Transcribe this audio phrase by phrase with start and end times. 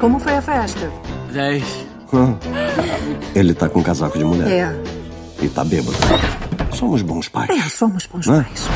[0.00, 0.90] Como foi a festa?
[1.32, 1.62] 10.
[3.34, 4.48] Ele tá com casaco de mulher.
[4.50, 5.44] É.
[5.44, 5.96] E tá bêbado.
[6.72, 7.50] Somos bons pais.
[7.50, 8.42] É, somos bons Hã?
[8.44, 8.68] pais.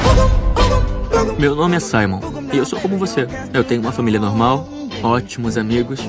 [1.39, 2.21] Meu nome é Simon
[2.53, 3.27] e eu sou como você.
[3.53, 4.69] Eu tenho uma família normal,
[5.03, 6.01] ótimos amigos,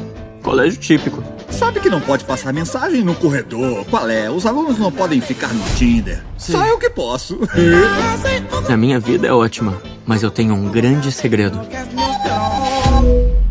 [0.43, 1.23] colégio típico.
[1.49, 3.85] Sabe que não pode passar mensagem no corredor?
[3.85, 4.29] Qual é?
[4.29, 6.21] Os alunos não podem ficar no Tinder.
[6.37, 7.39] Só eu que posso.
[8.69, 11.61] A minha vida é ótima, mas eu tenho um grande segredo.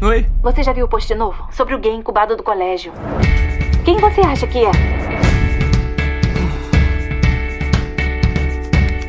[0.05, 0.27] Oi?
[0.43, 1.49] Você já viu o post novo?
[1.51, 2.93] Sobre o gay incubado do colégio.
[3.87, 4.71] Quem você acha que é?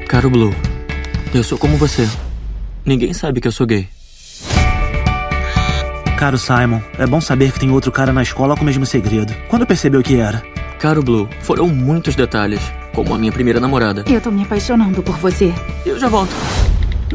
[0.08, 0.56] Caro Blue,
[1.34, 2.08] eu sou como você.
[2.86, 3.90] Ninguém sabe que eu sou gay.
[6.18, 9.36] Caro Simon, é bom saber que tem outro cara na escola com o mesmo segredo.
[9.50, 10.42] Quando percebeu que era?
[10.80, 12.62] Caro Blue, foram muitos detalhes,
[12.94, 14.06] como a minha primeira namorada.
[14.08, 15.54] Eu tô me apaixonando por você.
[15.86, 16.34] Eu já volto.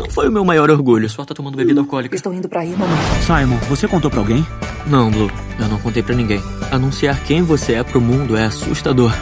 [0.00, 2.16] Não foi o meu maior orgulho, só tá tomando bebida alcoólica.
[2.16, 2.96] Estou indo pra aí, mamãe.
[3.20, 4.46] Simon, você contou pra alguém?
[4.86, 6.42] Não, Blue, eu não contei pra ninguém.
[6.70, 9.12] Anunciar quem você é pro mundo é assustador.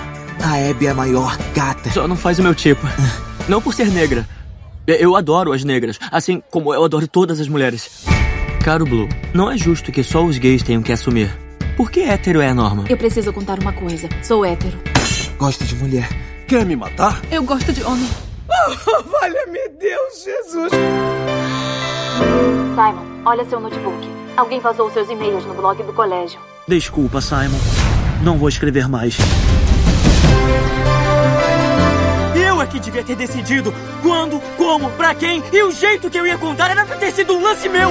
[0.41, 1.91] A Abby é a maior gata.
[1.91, 2.87] Só não faz o meu tipo.
[3.49, 4.29] Não por ser negra.
[4.87, 8.05] Eu adoro as negras, assim como eu adoro todas as mulheres.
[8.63, 11.35] Caro Blue, não é justo que só os gays tenham que assumir.
[11.75, 12.85] Por que hétero é a norma?
[12.91, 14.07] Eu preciso contar uma coisa.
[14.23, 14.79] Sou hétero.
[15.39, 16.07] Gosta de mulher.
[16.47, 17.23] Quer me matar?
[17.31, 18.28] Eu gosto de homem.
[19.07, 20.73] Valha-me Deus, Jesus!
[22.75, 24.09] Simon, olha seu notebook.
[24.37, 26.41] Alguém vazou seus e-mails no blog do colégio.
[26.67, 27.59] Desculpa, Simon.
[28.23, 29.17] Não vou escrever mais.
[32.35, 36.27] Eu é que devia ter decidido quando, como, pra quem e o jeito que eu
[36.27, 37.89] ia contar era pra ter sido um lance meu.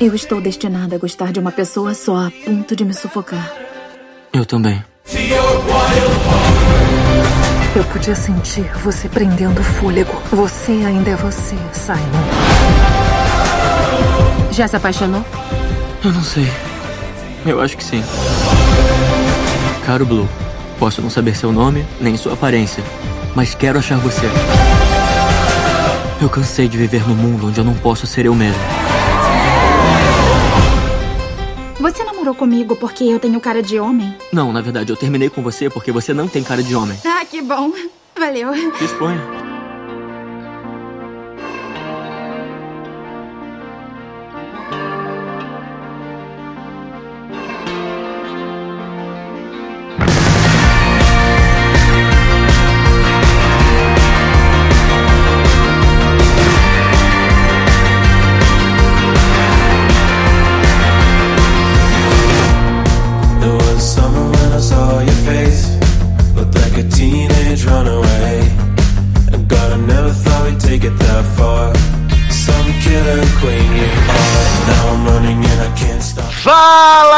[0.00, 3.52] Eu estou destinada a gostar de uma pessoa só, a ponto de me sufocar.
[4.32, 4.82] Eu também.
[7.78, 10.10] Eu podia sentir você prendendo o fôlego.
[10.32, 11.96] Você ainda é você, Simon.
[14.50, 15.24] Já se apaixonou?
[16.04, 16.50] Eu não sei.
[17.46, 18.02] Eu acho que sim.
[19.86, 20.28] Caro Blue,
[20.76, 22.82] posso não saber seu nome, nem sua aparência,
[23.32, 24.26] mas quero achar você.
[26.20, 28.77] Eu cansei de viver num mundo onde eu não posso ser eu mesmo.
[32.28, 34.14] Namorou comigo porque eu tenho cara de homem?
[34.30, 36.98] Não, na verdade, eu terminei com você porque você não tem cara de homem.
[37.06, 37.72] Ah, que bom.
[38.18, 38.50] Valeu.
[38.78, 39.47] Disponha.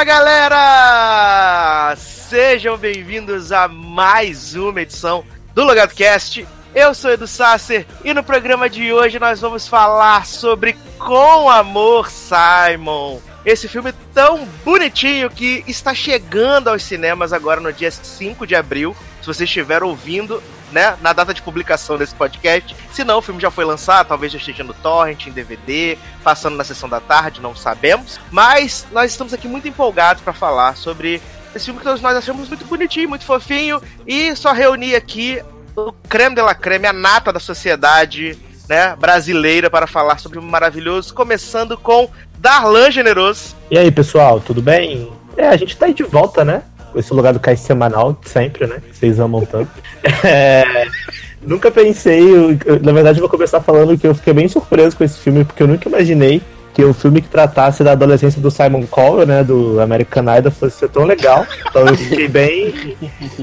[0.00, 1.94] Fala galera!
[1.94, 5.22] Sejam bem-vindos a mais uma edição
[5.54, 6.48] do Logado Cast.
[6.74, 12.10] Eu sou Edu Sasser e no programa de hoje nós vamos falar sobre Com Amor
[12.10, 13.20] Simon.
[13.44, 18.96] Esse filme tão bonitinho que está chegando aos cinemas agora no dia 5 de abril.
[19.20, 20.42] Se você estiver ouvindo,
[20.72, 22.74] né, na data de publicação desse podcast.
[22.92, 26.56] Se não, o filme já foi lançado, talvez já esteja no torrent, em DVD, passando
[26.56, 28.20] na sessão da tarde, não sabemos.
[28.30, 31.20] Mas nós estamos aqui muito empolgados para falar sobre
[31.54, 35.42] esse filme que todos nós achamos muito bonitinho, muito fofinho e só reunir aqui
[35.76, 38.38] o creme de la creme, a nata da sociedade
[38.68, 43.56] né, brasileira para falar sobre o maravilhoso, começando com Darlan Generoso.
[43.70, 45.12] E aí, pessoal, tudo bem?
[45.36, 46.62] É, a gente tá aí de volta, né?
[46.94, 48.78] Esse lugar do cais semanal, sempre, né?
[48.92, 49.70] Vocês amam tanto.
[50.24, 50.64] É,
[51.42, 55.04] nunca pensei, eu- na verdade, eu vou começar falando que eu fiquei bem surpreso com
[55.04, 56.40] esse filme, porque eu nunca imaginei
[56.72, 59.42] que um filme que tratasse da adolescência do Simon Cowell, né?
[59.44, 61.46] Do American Idol, fosse ser tão legal.
[61.68, 62.96] Então eu fiquei bem,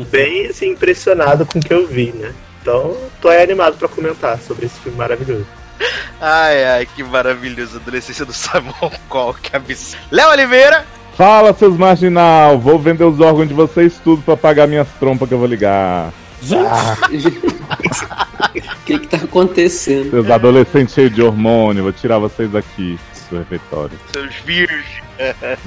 [0.09, 2.31] bem assim, impressionado com o que eu vi, né?
[2.61, 5.45] Então, tô aí animado pra comentar sobre esse filme maravilhoso.
[6.19, 7.77] Ai, ai, que maravilhoso.
[7.77, 10.01] Adolescência do Simon Call, que absurdo.
[10.11, 10.85] Léo Oliveira.
[11.17, 12.59] Fala, seus marginal!
[12.59, 16.13] Vou vender os órgãos de vocês tudo pra pagar minhas trompas que eu vou ligar.
[16.43, 17.09] O
[18.85, 20.11] que que tá acontecendo?
[20.11, 22.99] Seus adolescentes cheios de hormônio, vou tirar vocês daqui
[23.31, 23.99] do refeitório.
[24.13, 24.85] Seus virgens.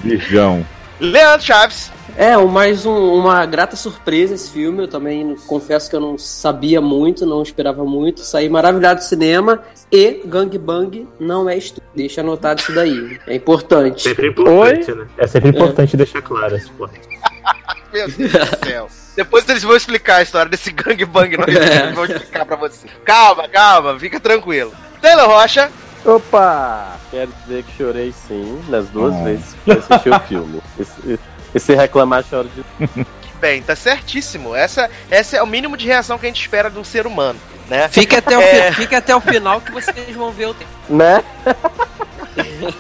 [0.05, 0.65] Virgão.
[1.01, 1.91] Leandro Chaves.
[2.17, 4.83] É, mais um- uma grata surpresa esse filme.
[4.83, 8.21] Eu também não- confesso que eu não sabia muito, não esperava muito.
[8.21, 9.63] Saí maravilhado do cinema.
[9.91, 11.83] E Gang Bang não é estúdio.
[11.95, 13.19] Deixa anotado isso daí.
[13.27, 14.03] É importante.
[14.03, 15.07] Sempre importante, né?
[15.19, 16.93] É sempre importante deixar claro esse ponto.
[17.93, 18.89] Meu Deus do céu.
[19.17, 21.91] Depois eles vão explicar a história desse gangbang, nós É.
[21.93, 22.87] vão explicar pra você.
[23.05, 24.73] Calma, calma, fica tranquilo.
[25.01, 25.71] Taylor Rocha.
[26.05, 26.97] Opa!
[27.11, 29.25] Quero dizer que chorei sim, nas duas Ah.
[29.25, 30.63] vezes que assisti o filme.
[30.79, 31.19] Esse,
[31.55, 33.07] esse reclamar choro de.
[33.41, 34.55] Bem, tá certíssimo.
[34.55, 37.41] Essa, essa é o mínimo de reação que a gente espera de um ser humano,
[37.69, 37.89] né?
[37.89, 40.71] Fique até, o É, fi- fique até o final que vocês vão ver o tempo.
[40.89, 41.25] Né?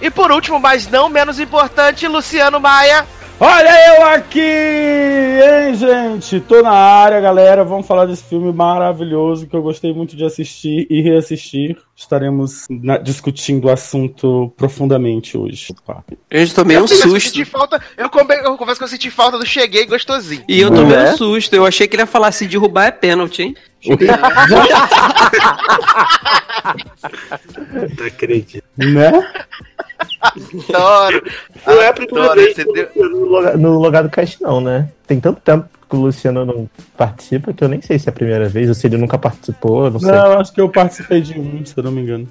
[0.00, 3.04] E por último, mas não menos importante, Luciano Maia.
[3.40, 6.40] Olha eu aqui, hein, gente?
[6.40, 7.64] Tô na área, galera.
[7.64, 11.76] Vamos falar desse filme maravilhoso que eu gostei muito de assistir e reassistir.
[11.94, 15.68] Estaremos na- discutindo o assunto profundamente hoje.
[15.70, 16.02] Opa.
[16.28, 17.20] Eu já tomei eu um eu susto.
[17.20, 20.42] senti falta, eu, come- eu confesso que eu senti falta do cheguei gostosinho.
[20.48, 21.12] E eu tomei Né?
[21.12, 21.54] um susto.
[21.54, 23.54] Eu achei que ele ia falar se derrubar é pênalti, hein?
[27.98, 28.64] Não acredito.
[28.76, 29.12] Né?
[30.20, 31.22] Adoro.
[31.66, 34.60] Não é a primeira vez que deu- eu- no lugar- no lugar do cast, não,
[34.60, 34.88] né?
[35.06, 36.68] Tem tanto tempo que o Luciano não
[36.98, 39.90] participa que eu nem sei se é a primeira vez ou se ele nunca participou,
[39.90, 40.10] não sei.
[40.12, 42.28] Não, acho que eu participei de um, se eu não me engano.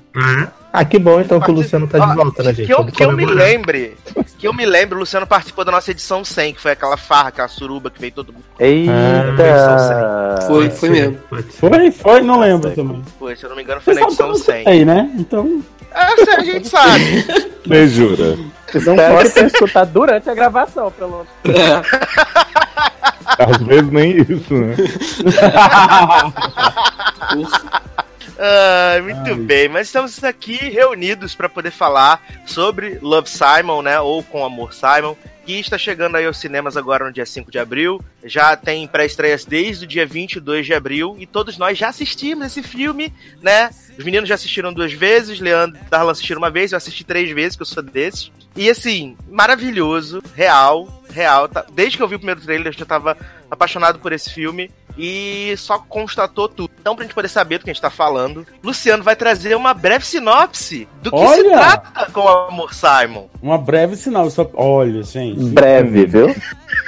[0.72, 2.68] Ah, que bom então que o Luciano tá de volta, né, gente?
[2.68, 3.98] Que eu, que eu me lembre,
[4.38, 7.30] que eu me lembre, o Luciano participou da nossa edição 100, que foi aquela farra,
[7.30, 8.46] aquela suruba que veio todo mundo.
[8.60, 8.94] Eita!
[10.48, 11.18] Foi, foi mesmo.
[11.60, 13.02] Foi, foi, não lembro também.
[13.18, 14.64] Foi, se eu não me engano, foi Vocês na edição que eu 100.
[14.66, 15.12] sei, né?
[15.18, 15.62] Então.
[16.00, 17.26] Ah, sei, a gente sabe.
[17.66, 18.38] Você jura?
[18.68, 21.44] Espero que tenha escutado durante a gravação, pelo menos.
[23.40, 24.76] Às vezes nem isso, né?
[28.40, 34.00] Ah, muito bem, mas estamos aqui reunidos para poder falar sobre Love Simon, né?
[34.00, 35.16] Ou Com Amor Simon,
[35.48, 38.02] que está chegando aí aos cinemas agora no dia 5 de abril.
[38.24, 42.62] Já tem pré-estreias desde o dia 22 de abril e todos nós já assistimos esse
[42.62, 43.70] filme, né?
[43.98, 47.32] Os meninos já assistiram duas vezes, Leandro e Darlan assistiram uma vez, eu assisti três
[47.32, 48.30] vezes, que eu sou desses.
[48.58, 51.48] E assim, maravilhoso, real, real.
[51.48, 53.16] tá- Desde que eu vi o primeiro trailer, eu já tava
[53.50, 56.72] apaixonado por esse filme e só constatou tudo.
[56.80, 59.74] Então, pra gente poder saber do que a gente tá falando, Luciano vai trazer uma
[59.74, 61.52] breve sinopse do que se Olha!
[61.52, 63.28] trata com o Amor Simon.
[63.42, 64.30] Uma breve sinal.
[64.30, 64.50] Só...
[64.56, 65.44] Olha, gente.
[65.50, 66.36] Breve, viu?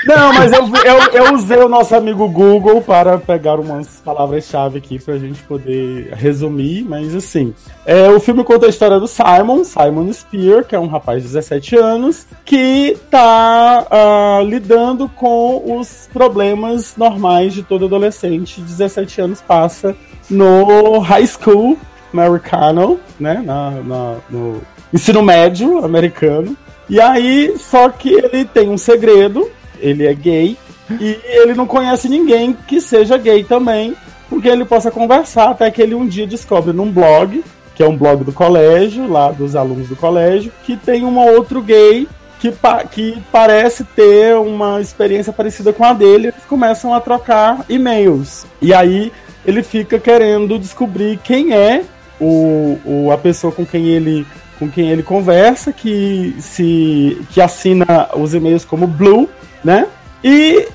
[0.06, 4.98] Não, mas eu, eu, eu usei o nosso amigo Google para pegar umas palavras-chave aqui
[4.98, 7.54] pra gente poder resumir, mas assim.
[7.86, 11.30] É, o filme conta a história do Simon, Simon Spear, que é um rapaz de
[11.30, 16.49] 17 anos, que tá ah, lidando com os problemas
[16.98, 19.96] normais de todo adolescente de 17 anos passa
[20.30, 21.78] no high school
[22.14, 23.42] americano, né?
[23.46, 24.62] Na, na- no
[24.94, 26.56] ensino médio americano.
[26.90, 29.50] E aí, só que ele tem um segredo,
[29.80, 30.58] ele é gay,
[31.00, 33.96] e ele não conhece ninguém que seja gay também,
[34.28, 37.44] porque ele possa conversar, até que ele um dia descobre num blog,
[37.76, 41.62] que é um blog do colégio, lá dos alunos do colégio, que tem um outro
[41.62, 42.08] gay
[42.40, 47.66] que, pa- que parece ter uma experiência parecida com a dele, eles começam a trocar
[47.70, 48.46] e-mails.
[48.62, 49.12] E aí
[49.46, 51.84] ele fica querendo descobrir quem é
[52.20, 54.26] o, o- a pessoa com quem ele
[54.58, 59.30] com quem ele conversa, que se que assina os e-mails como Blue,
[59.64, 59.88] né?
[60.22, 60.68] E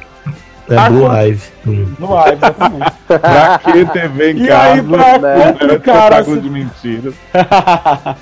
[0.69, 1.43] É Blue Live.
[1.67, 1.87] Hum.
[1.99, 2.93] no ar, exatamente.
[3.07, 4.73] Pra que TV em E casa?
[4.73, 5.53] aí, pra né?
[5.53, 7.15] complicar Espetáculo si- de mentiras.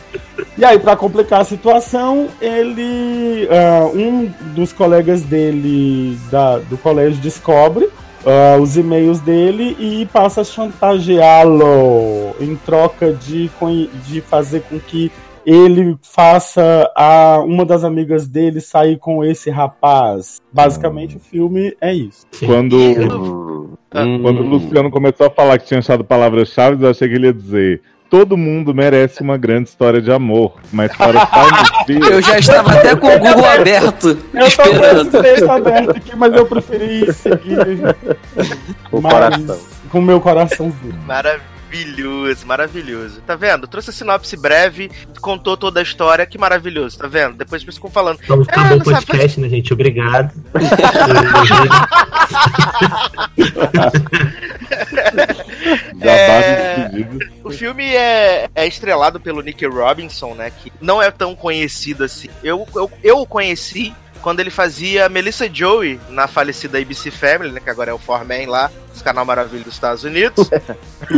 [0.59, 3.49] e aí, pra complicar a situação, ele.
[3.51, 7.89] ah, um dos colegas dele da- do colégio descobre
[8.27, 13.51] ah, os e-mails dele e passa a chantageá-lo em troca de,
[14.07, 15.11] de fazer com que
[15.45, 20.41] ele faça a uma das amigas dele sair com esse rapaz.
[20.53, 22.27] Basicamente, o filme é isso.
[22.45, 27.27] Quando, quando o Luciano começou a falar que tinha achado palavras-chave, eu achei que ele
[27.27, 27.83] ia dizer.
[28.09, 32.73] Todo mundo merece uma grande história de amor, mas para Simon Spear- Eu já estava
[32.75, 35.01] até com o Google aberto, Eu tô com esperando.
[35.09, 37.57] esse texto aberto aqui, mas eu preferi seguir
[38.93, 39.59] O coração.
[39.91, 40.95] com o meu coraçãozinho.
[41.73, 43.21] Maravilhoso, maravilhoso.
[43.23, 43.67] Tá vendo?
[43.67, 44.91] Trouxe a sinopse breve,
[45.23, 47.35] contou toda a história, que maravilhoso, tá vendo?
[47.37, 48.19] Depois ficam falando.
[48.29, 49.73] Vamos "Ah, acabar o não sabe podcast, né, gente?
[49.73, 50.33] Obrigado.
[56.01, 56.91] É,
[57.45, 60.51] O filme é, é estrelado pelo Nick Robinson, né?
[60.51, 62.29] Que não é tão conhecido assim.
[62.43, 67.61] Eu, eu, eu o conheci quando ele fazia Melissa Joey na falecida ABC Family, né?
[67.61, 70.49] Que agora é o Foreman lá, esse canal maravilhoso dos Estados Unidos.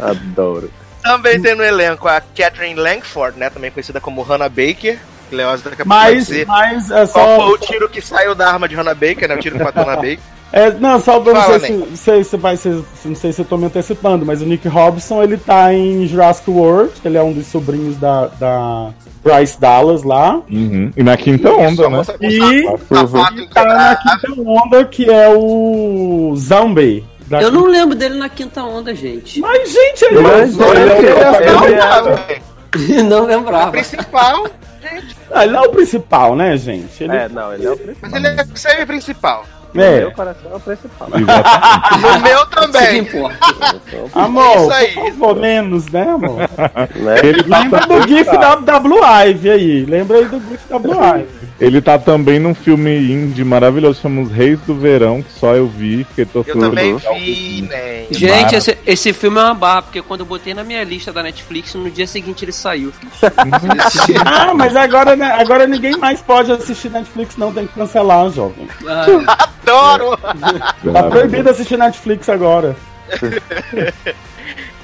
[0.00, 0.70] Adoro.
[1.02, 3.50] Também tem no elenco a Catherine Langford, né?
[3.50, 4.98] Também conhecida como Hannah Baker.
[5.32, 7.46] Leoz daqui a pouco vai Mas, dizer mas é qual só.
[7.46, 9.34] foi o tiro que saiu da arma de Hannah Baker, né?
[9.34, 10.18] O tiro que matou Hannah Baker.
[10.52, 12.84] É, não, só pra Fala, não sei se, sei se vai ser.
[13.06, 16.50] Não sei se eu tô me antecipando, mas o Nick Robson ele tá em Jurassic
[16.50, 18.90] World, ele é um dos sobrinhos da, da
[19.24, 20.42] Bryce Dallas lá.
[20.50, 20.92] Uhum.
[20.94, 22.02] E na quinta onda, né?
[22.20, 22.64] E
[23.48, 28.94] tá na quinta onda, que é o Zombie Eu não lembro dele na quinta onda,
[28.94, 29.40] gente.
[29.40, 32.42] Mas, gente, ele Mas, não, ele ele é-
[33.04, 33.70] Não lembrava.
[33.70, 34.46] principal.
[35.30, 37.04] Ah, ele é o principal, né, gente?
[37.04, 37.16] Ele...
[37.16, 38.10] É, não, ele é o principal.
[38.10, 39.46] Mas ele é semi-principal.
[39.74, 40.00] É.
[40.00, 41.08] Meu coração é o principal.
[42.02, 43.08] No meu também.
[44.14, 44.92] Amor, Isso aí.
[44.92, 46.40] por favor, menos, né, amor?
[47.22, 49.84] Ele tá Lembra do GIF da, da Blue Ivy aí.
[49.84, 51.26] Lembra aí do GIF da Blue Ivy.
[51.60, 55.68] Ele tá também num filme indie maravilhoso, chama Os Reis do Verão, que só eu
[55.68, 56.60] vi, fiquei Eu torcendo.
[56.60, 58.06] também vi, né?
[58.10, 61.22] Gente, esse, esse filme é uma barra, porque quando eu botei na minha lista da
[61.22, 62.92] Netflix, no dia seguinte ele saiu.
[64.24, 68.66] Ah, mas agora, né, agora ninguém mais pode assistir Netflix, não, tem que cancelar, jovem.
[69.62, 70.16] Adoro!
[70.16, 72.76] Tá proibido assistir Netflix agora.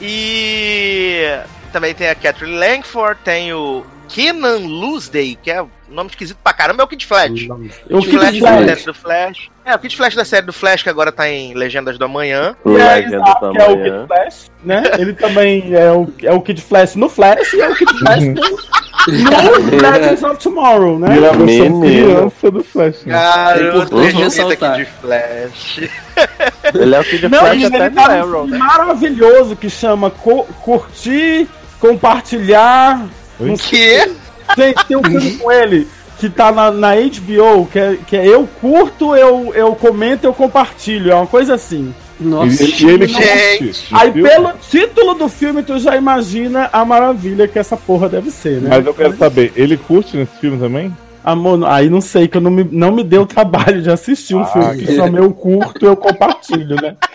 [0.00, 1.24] E
[1.72, 6.52] também tem a Catherine Langford, tem o Kenan Loosday, que é um nome esquisito pra
[6.52, 7.48] caramba, é o Kid Flash.
[7.90, 8.84] O Kid Flash, Flash.
[8.84, 9.50] do Flash.
[9.68, 12.56] É, o Kid Flash da série do Flash, que agora tá em Legendas do Amanhã.
[12.64, 14.82] É, exato, que é o Kid Flash, né?
[14.98, 18.24] Ele também é o, é o Kid Flash no Flash e é o Kid Flash
[18.24, 21.14] no, no Legends of Tomorrow, né?
[21.14, 21.80] Ele é a versão Menino.
[21.82, 23.04] criança do Flash.
[23.04, 23.12] né?
[23.12, 24.76] Cara, É eu ressaltar.
[24.76, 25.80] Kid Flash.
[26.74, 28.58] Ele é o Kid Não, Flash ele, até ele no tá Arrow, né?
[28.58, 31.46] maravilhoso que chama Co- Curtir,
[31.78, 33.06] Compartilhar.
[33.38, 34.12] Não sei- Que?
[34.56, 35.86] Gente, tem um filme com ele
[36.18, 40.34] que tá na, na HBO, que é, que é Eu Curto, eu, eu Comento, eu
[40.34, 41.12] Compartilho.
[41.12, 41.94] É uma coisa assim.
[42.20, 42.64] Nossa.
[42.64, 43.58] E, e ele Gente.
[43.64, 43.94] curte.
[43.94, 44.24] Aí, viu?
[44.24, 48.70] pelo título do filme, tu já imagina a maravilha que essa porra deve ser, né?
[48.70, 50.94] Mas eu quero saber, ele curte nesse filme também?
[51.22, 54.34] Amor, aí não sei, que eu não me, não me deu o trabalho de assistir
[54.34, 56.96] um Ah, filme que chama Eu Curto, eu Compartilho, né?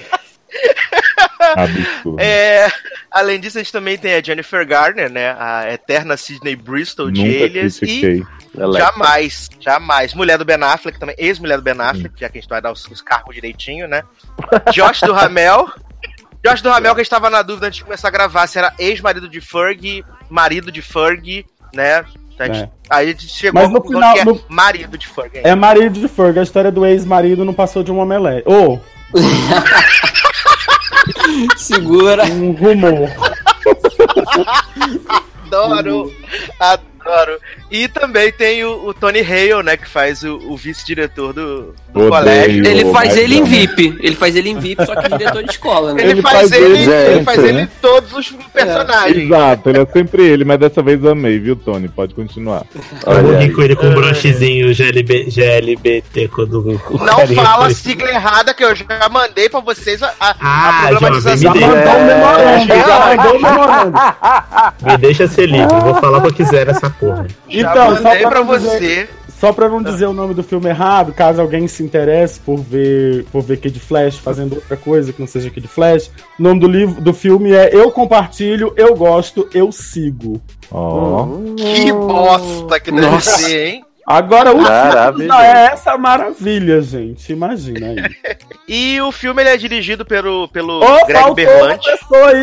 [1.55, 2.21] Absurdo.
[2.21, 2.71] É,
[3.11, 5.35] além disso, a gente também tem a Jennifer Garner, né?
[5.37, 7.81] A eterna Sidney Bristol de Nunca Alias.
[7.81, 8.81] E critiquei.
[8.81, 10.13] jamais, jamais.
[10.13, 12.71] Mulher do Ben Affleck também, ex-mulher do Ben Affleck, já que a gente vai dar
[12.71, 14.03] os, os cargos direitinho, né?
[14.71, 15.69] Josh do Ramel.
[16.45, 18.57] Josh do Ramel, que a gente tava na dúvida antes de começar a gravar se
[18.57, 22.03] era ex-marido de Ferg, marido de Ferg, né?
[22.39, 22.69] A gente- É.
[22.89, 25.39] Aí a gente chegou Mas no à conclusão final- que é no- marido de Ferg.
[25.43, 28.43] É marido de Ferg, a história do ex-marido não passou de uma omelete.
[28.49, 28.79] Ô,
[31.57, 32.25] Segura.
[32.25, 33.09] um rumor.
[35.45, 36.11] Adoro,
[36.59, 36.92] adoro.
[37.71, 39.77] E também tem o, o Tony Hale, né?
[39.77, 42.09] Que faz o, o vice-diretor do, do Odeio.
[42.09, 42.65] colégio.
[42.67, 43.43] Ele faz ele em.
[43.43, 43.97] VIP.
[43.99, 46.01] Ele faz ele em VIP, só que diretor de escola, né?
[46.03, 47.61] Ele, Ele faz, faz ele, ele, ele gente, faz ele né?
[47.63, 49.25] em todos os personagens.
[49.25, 51.87] Exato, ele é sempre ele, mas dessa vez amei, viu, Tony?
[51.87, 52.63] Pode continuar.
[53.05, 58.53] Eu rir com ele com o brochezinho GLB, GLBT quando Não fala foi- sigla errada
[58.53, 61.09] que eu já mandei pra vocês a, a, Ah, a Mandou
[61.99, 63.93] um memorando, já mandou um memorando.
[64.83, 67.27] Me deixa ser livre, vou falar o que eu quiser nessa porra.
[67.49, 69.09] Então, só pra pra não dizer- você.
[69.39, 73.25] Só pra não dizer o nome do filme errado, caso alguém se interesse por ver,
[73.29, 76.09] por ver Kid Flash fazendo outra coisa que não seja Kid Flash,
[76.39, 80.41] o nome do livro do filme é Eu Compartilho, Eu Gosto, Eu Sigo.
[80.71, 81.27] Ó.
[81.57, 83.37] Que bosta que deve Nossa.
[83.37, 83.85] ser, hein?
[84.07, 87.31] Agora o já é essa maravilha, gente.
[87.33, 88.37] Imagina aí.
[88.67, 91.89] E o filme ele é dirigido pelo, pelo Ô, Greg faltou Berlanti.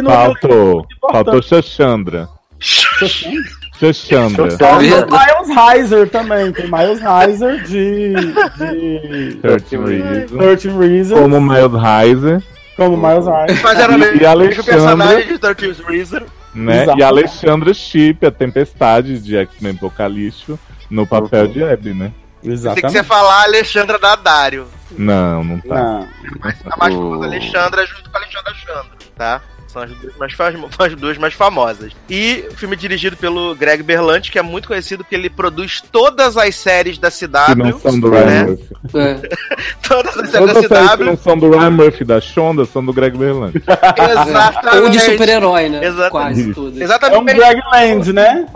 [0.02, 0.86] no Faltou.
[1.10, 2.28] Faltou Xaxandra.
[2.58, 3.59] Xaxandra.
[3.80, 6.52] Faltou Miles Heiser também.
[6.52, 8.14] Tem Miles Heiser de.
[8.58, 10.30] de 13 Reasons.
[10.38, 11.20] 13 Reasons.
[11.20, 12.42] Como Miles Heiser,
[12.76, 13.62] Como Miles Heiser.
[13.62, 14.62] Mas era E- mesmo e Alexandre?
[14.72, 16.20] personagem de 13 Reason.
[16.54, 16.82] né?
[16.82, 16.98] Exato.
[16.98, 20.58] E Alexandra Chip, a Tempestade de X-Men Apocalipse,
[20.90, 22.12] no papel de Abby, né?
[22.42, 23.02] Tem que você Exatamente.
[23.04, 24.66] falar Alexandra Dadário.
[24.92, 25.74] Não, não tá.
[25.74, 26.08] Não.
[26.40, 29.42] Mas tá mais famosa Alexandra junto com a Alexandra Chandra, tá?
[29.72, 30.34] São as duas mais,
[30.78, 31.92] as duas mais famosas.
[32.08, 35.80] E o filme é dirigido pelo Greg Berlanti, que é muito conhecido porque ele produz
[35.92, 37.46] todas as séries da CW.
[37.46, 38.20] Que não são do né?
[38.20, 38.68] Ryan Murphy.
[38.94, 39.36] É.
[39.86, 41.04] Todas as séries Todas as séries da que CW.
[41.06, 43.62] não são do Ryan Murphy da Shonda são do Greg Berlanti.
[43.62, 44.76] Exatamente.
[44.82, 45.84] Ou de super-herói, né?
[45.84, 46.10] Exatamente.
[46.10, 46.76] Quase tudo.
[46.76, 47.34] É um Exatamente.
[47.34, 48.46] Greg Land, né?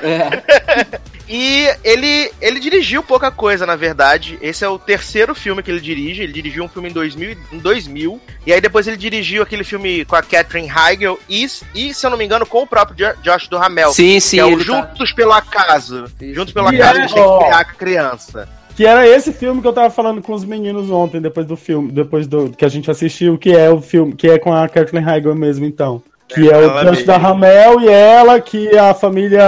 [0.00, 1.00] É.
[1.28, 4.38] E ele, ele dirigiu pouca coisa, na verdade.
[4.42, 6.22] Esse é o terceiro filme que ele dirige.
[6.22, 10.04] Ele dirigiu um filme em 2000, em 2000 e aí depois ele dirigiu aquele filme
[10.04, 13.16] com a Catherine Heigl e, e se eu não me engano, com o próprio Jo-
[13.22, 13.92] Josh do Ramel.
[13.92, 16.04] Sim, sim, Que é o tá- Juntos pelo Acaso.
[16.32, 18.48] Juntos pelo Acaso, é, a gente tem ó, que criar a criança.
[18.74, 21.92] Que era esse filme que eu tava falando com os meninos ontem, depois do filme,
[21.92, 25.06] depois do que a gente assistiu, que é o filme, que é com a Kathleen
[25.06, 26.02] Heigl mesmo, então.
[26.34, 27.06] Que é, o ela Josh mesmo.
[27.06, 29.42] da Ramel e ela, que a família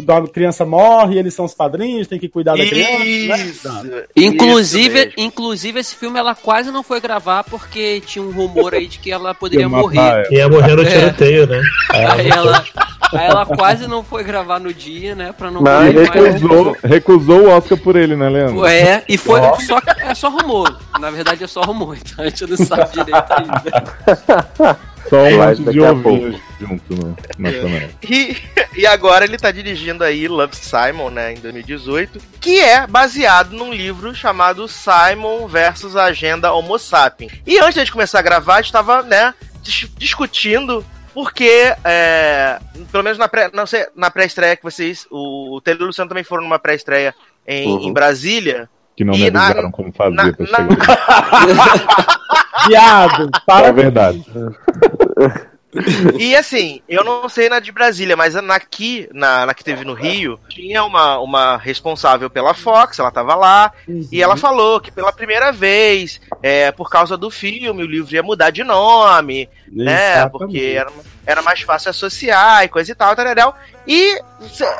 [0.00, 2.98] da criança morre, eles são os padrinhos, tem que cuidar da criança.
[2.98, 3.04] né?
[3.36, 3.68] Isso.
[4.16, 8.98] Inclusive, inclusive, esse filme ela quase não foi gravar porque tinha um rumor aí de
[8.98, 10.26] que ela poderia morrer.
[10.30, 10.86] Ia morrer no É.
[10.90, 11.62] tiroteio, né?
[11.92, 12.64] Aí ela,
[13.12, 15.32] Aí ela quase não foi gravar no dia, né?
[15.36, 16.34] Pra não Mas correr mais.
[16.34, 18.66] recusou, recusou o Oscar por ele, né, Leandro?
[18.66, 20.76] É, e foi só, é só rumor.
[20.98, 24.78] Na verdade é só rumor, então a gente não sabe direito ainda.
[25.08, 27.90] Só um Vai, monte de ovinhos junto no, na panela.
[28.08, 28.36] E,
[28.76, 33.72] e agora ele tá dirigindo aí Love Simon, né, em 2018, que é baseado num
[33.72, 37.32] livro chamado Simon versus a Agenda Homo Sapiens.
[37.46, 42.58] E antes de gente começar a gravar, a gente tava, né, dis- discutindo porque, é,
[42.90, 45.86] pelo menos na pré, não sei, na pré-estreia que vocês, o, o Taylor e o
[45.88, 47.14] Luciano também foram numa pré-estreia
[47.46, 47.82] em, Uhum.
[47.82, 48.68] em Brasília.
[48.96, 52.20] Que não E me na- avisaram como fazia na- pra na- chegar.
[52.68, 54.24] Viado, para É verdade.
[56.20, 59.84] E assim, eu não sei na de Brasília, mas na aqui, na, na que teve
[59.84, 63.72] no Rio, tinha uma, uma responsável pela Fox, ela tava lá,
[64.12, 68.22] e ela falou que pela primeira vez, é, por causa do filme, o livro ia
[68.22, 70.12] mudar de nome, né?
[70.12, 70.30] Exatamente.
[70.30, 70.92] Porque era,
[71.26, 73.52] era mais fácil associar e coisa e tal, tararel.
[73.84, 74.16] E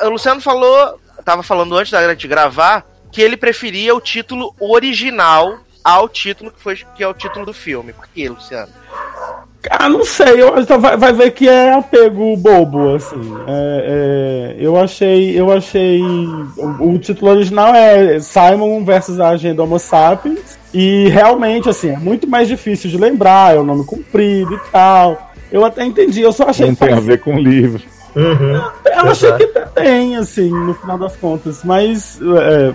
[0.03, 5.59] o Luciano falou, tava falando antes da gente gravar, que ele preferia o título original
[5.81, 7.93] ao título que foi que é o título do filme.
[7.93, 8.67] Por quê, Luciano?
[9.71, 13.33] Ah, não sei, eu que vai, vai ver que é apego bobo, assim.
[13.47, 16.01] É, é, eu achei, eu achei.
[16.01, 20.59] O, o título original é Simon versus a Agenda Homo Sapiens.
[20.73, 25.31] E realmente, assim, é muito mais difícil de lembrar, é o nome comprido e tal.
[25.49, 27.81] Eu até entendi, eu só achei Não tem a ver com o livro.
[28.15, 32.73] Eu achei que tem, assim, no final das contas, mas é,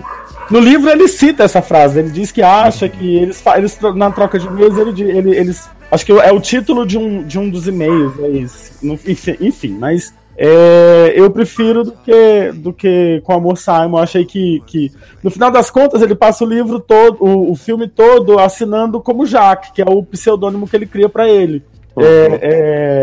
[0.51, 4.37] no livro ele cita essa frase, ele diz que acha que eles, eles na troca
[4.37, 5.69] de e-mails, ele, ele- eles.
[5.89, 8.71] Acho que é o título de um, de um dos e-mails, é isso.
[9.07, 13.97] Enfim, enfim, mas é, eu prefiro do que, do que com Amor Simon.
[13.97, 14.91] Eu achei que, que,
[15.21, 19.25] no final das contas, ele passa o livro todo, o, o filme todo, assinando como
[19.27, 21.61] Jack, que é o pseudônimo que ele cria pra ele.
[21.99, 22.39] É,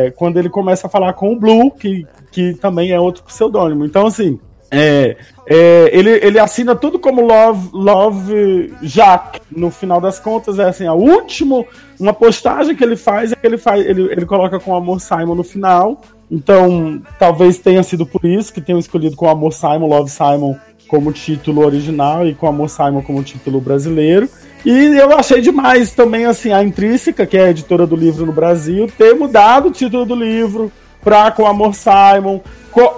[0.06, 3.84] é, quando ele começa a falar com o Blue, que, que também é outro pseudônimo.
[3.84, 4.40] Então, assim,
[4.70, 9.40] é, é, ele, ele assina tudo como Love, Love Jack.
[9.50, 11.66] No final das contas, é assim, a último,
[11.98, 15.34] uma postagem que ele faz é que ele faz, ele, ele coloca com Amor Simon
[15.34, 16.00] no final.
[16.30, 21.12] Então, talvez tenha sido por isso que tenham escolhido com Amor Simon, Love Simon como
[21.12, 24.28] título original e com Amor Simon como título brasileiro.
[24.64, 28.32] E eu achei demais também, assim, a Intrínseca, que é a editora do livro no
[28.32, 30.70] Brasil, ter mudado o título do livro
[31.08, 32.38] pra Com Amor Simon,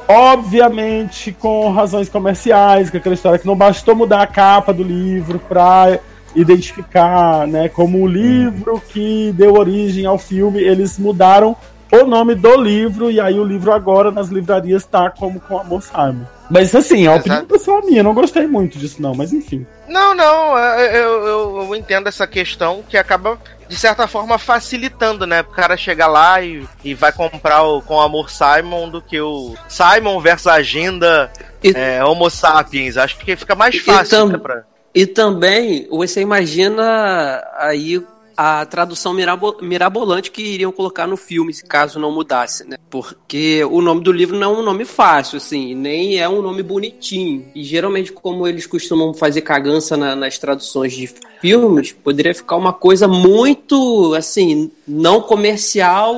[0.09, 4.83] obviamente com razões comerciais, que é aquela história que não bastou mudar a capa do
[4.83, 5.97] livro pra
[6.35, 11.55] identificar, né, como o livro que deu origem ao filme, eles mudaram
[11.93, 15.81] o nome do livro, e aí o livro agora nas livrarias tá como Com Amor
[15.83, 16.25] Simon.
[16.51, 19.65] Mas assim, é uma opinião pessoal minha, eu não gostei muito disso não, mas enfim.
[19.89, 23.39] Não, não, eu, eu, eu- eu entendo essa questão que acaba,
[23.71, 25.43] de certa forma, facilitando, né?
[25.43, 29.55] O cara chegar lá e, e vai comprar o com amor Simon do que o
[29.69, 31.31] Simon versus Agenda
[31.63, 32.97] é, Homo Sapiens.
[32.97, 34.39] Acho que fica mais E fácil, tam- né?
[34.39, 34.65] Pra...
[34.93, 38.05] E também, você imagina aí
[38.43, 42.79] a tradução mirabo- mirabolante que iriam colocar no filme, se caso não mudasse, né?
[42.89, 46.63] Porque o nome do livro não é um nome fácil, assim, nem é um nome
[46.63, 47.45] bonitinho.
[47.55, 52.73] E geralmente, como eles costumam fazer cagança na- nas traduções de filmes, poderia ficar uma
[52.73, 56.17] coisa muito, assim, não comercial,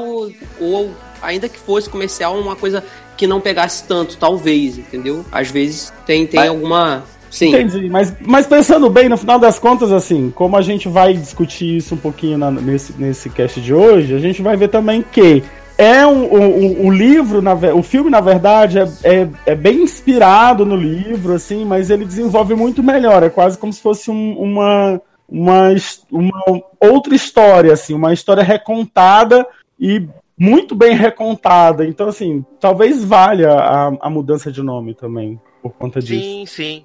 [0.61, 2.85] ou ainda que fosse comercial, uma coisa
[3.17, 5.25] que não pegasse tanto, talvez, entendeu?
[5.33, 7.03] Às vezes tem, tem alguma.
[7.33, 7.49] Sim.
[7.49, 11.79] Entendi, mas, mas pensando bem, no final das contas, assim, como a gente vai discutir
[11.79, 15.43] isso um pouquinho na- nesse, nesse cast de hoje, a gente vai ver também que
[15.79, 20.67] é um, o, o- livro, na o filme, na verdade, é, é, é bem inspirado
[20.67, 23.23] no livro, assim, mas ele desenvolve muito melhor.
[23.23, 25.69] É quase como se fosse um- uma, uma,
[26.11, 29.47] uma outra história, assim, uma história recontada
[29.81, 30.07] e
[30.39, 31.87] muito bem recontada.
[31.87, 36.23] Então, assim, talvez valha a, a mudança de nome também, por conta disso.
[36.23, 36.85] Sim, sim.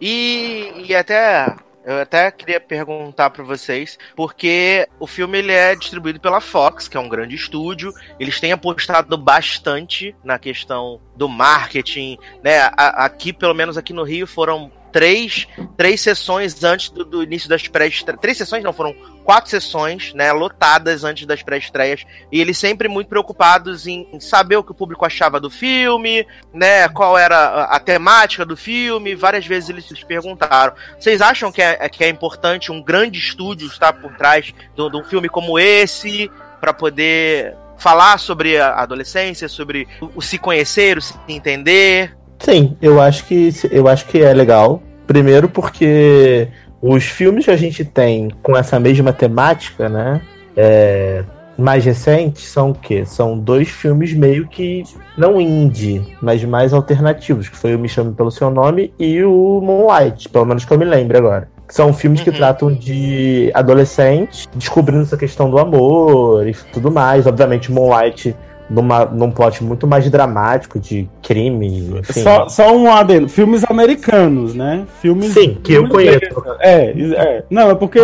[0.00, 6.18] E, e até eu até queria perguntar pra vocês, porque o filme ele é distribuído
[6.18, 7.92] pela Fox, que é um grande estúdio.
[8.18, 12.70] Eles têm apostado bastante na questão do marketing, né?
[12.76, 17.66] Aqui, pelo menos aqui no Rio, foram três, três sessões antes do, do início das
[17.66, 18.20] pré-estreias.
[18.20, 20.30] Três sessões não, foram quatro sessões, né?
[20.30, 22.04] Lotadas antes das pré-estreias.
[22.30, 26.24] E eles sempre muito preocupados em em saber o que o público achava do filme,
[26.52, 26.88] né?
[26.90, 29.16] Qual era a, a temática do filme.
[29.16, 30.74] Várias vezes eles se perguntaram.
[30.96, 34.96] Vocês acham que é, que é importante um grande estúdio estar por trás de, de
[34.96, 36.30] um filme como esse
[36.60, 42.16] para poder falar sobre a adolescência, sobre o, o se conhecer, o se entender?
[42.44, 44.82] Sim, eu acho que eu acho que é legal.
[45.06, 46.48] Primeiro porque
[46.80, 50.20] os filmes que a gente tem com essa mesma temática, né?
[50.56, 51.24] é,
[51.56, 53.04] mais recentes são o quê?
[53.04, 54.84] São dois filmes meio que
[55.16, 59.60] não indie, mas mais alternativos, que foi o Me Chame Pelo Seu Nome e o
[59.60, 61.48] Moonlight, pelo menos que eu me lembro agora.
[61.68, 67.26] São filmes que tratam de adolescentes descobrindo essa questão do amor e tudo mais.
[67.26, 68.36] Obviamente, Moonlight
[68.68, 71.98] numa, num plot muito mais dramático de crime.
[71.98, 72.22] Enfim.
[72.22, 73.28] Só, só um adendo.
[73.28, 74.84] Filmes americanos, né?
[75.00, 75.32] Filmes.
[75.32, 76.20] Sim, que eu conheço.
[76.60, 77.44] É, é.
[77.50, 78.00] Não, é porque.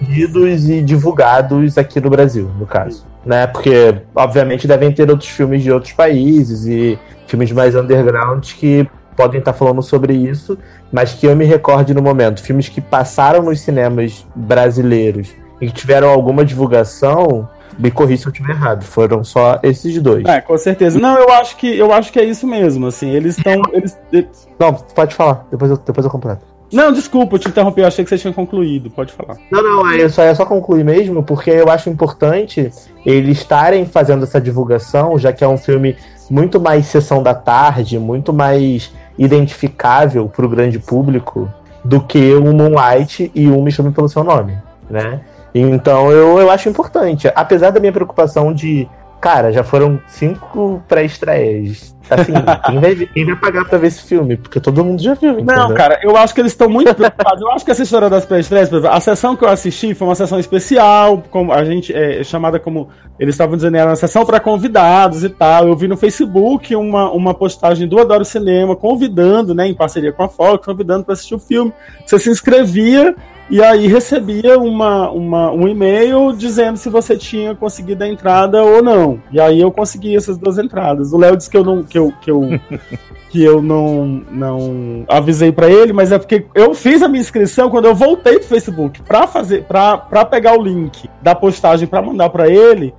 [0.00, 3.04] Difundidos e divulgados aqui no Brasil, no caso.
[3.26, 3.46] Né?
[3.46, 9.40] Porque, obviamente, devem ter outros filmes de outros países e filmes mais underground que podem
[9.40, 10.56] estar falando sobre isso,
[10.92, 12.40] mas que eu me recorde no momento.
[12.40, 17.48] Filmes que passaram nos cinemas brasileiros e que tiveram alguma divulgação,
[17.78, 18.82] me corri se eu estiver errado.
[18.82, 20.24] Foram só esses dois.
[20.24, 20.98] É, com certeza.
[20.98, 22.86] Não, eu acho que eu acho que é isso mesmo.
[22.86, 23.62] Assim, eles estão.
[23.72, 24.48] Eles, eles...
[24.58, 25.46] Não, pode falar.
[25.50, 26.44] Depois eu, depois eu completo.
[26.72, 27.80] Não, desculpa, eu te interrompi.
[27.80, 28.90] Eu achei que você tinha concluído.
[28.90, 29.36] Pode falar.
[29.50, 32.70] Não, não, é só, é só concluir mesmo, porque eu acho importante
[33.06, 35.96] eles estarem fazendo essa divulgação, já que é um filme
[36.30, 41.48] muito mais sessão da tarde, muito mais identificável para o grande público
[41.84, 44.58] do que o Moonlight e o Me Chame Pelo Seu Nome,
[44.90, 45.20] né?
[45.60, 47.30] Então eu, eu acho importante.
[47.34, 48.88] Apesar da minha preocupação de,
[49.20, 51.96] cara, já foram cinco pré-estreias.
[52.10, 52.32] Assim,
[52.66, 54.36] quem, vai, quem vai pagar pra ver esse filme?
[54.36, 55.34] Porque todo mundo já viu.
[55.34, 55.74] Não, entendeu?
[55.74, 57.42] cara, eu acho que eles estão muito preocupados.
[57.42, 60.38] Eu acho que essa história das pré-estreias, a sessão que eu assisti foi uma sessão
[60.38, 62.88] especial, como a gente é chamada como.
[63.18, 65.68] Eles estavam dizendo, era uma sessão para convidados e tal.
[65.68, 70.22] Eu vi no Facebook uma, uma postagem do Adoro Cinema convidando, né, em parceria com
[70.22, 71.72] a Fox, convidando para assistir o filme.
[72.06, 73.14] Você se inscrevia
[73.50, 78.82] e aí recebia uma, uma, um e-mail dizendo se você tinha conseguido a entrada ou
[78.82, 79.20] não.
[79.32, 81.12] E aí eu consegui essas duas entradas.
[81.12, 82.60] O Léo disse que eu não que eu, que eu,
[83.30, 87.70] que eu não, não avisei para ele, mas é porque eu fiz a minha inscrição
[87.70, 92.28] quando eu voltei pro Facebook para fazer para pegar o link da postagem para mandar
[92.28, 92.94] para ele.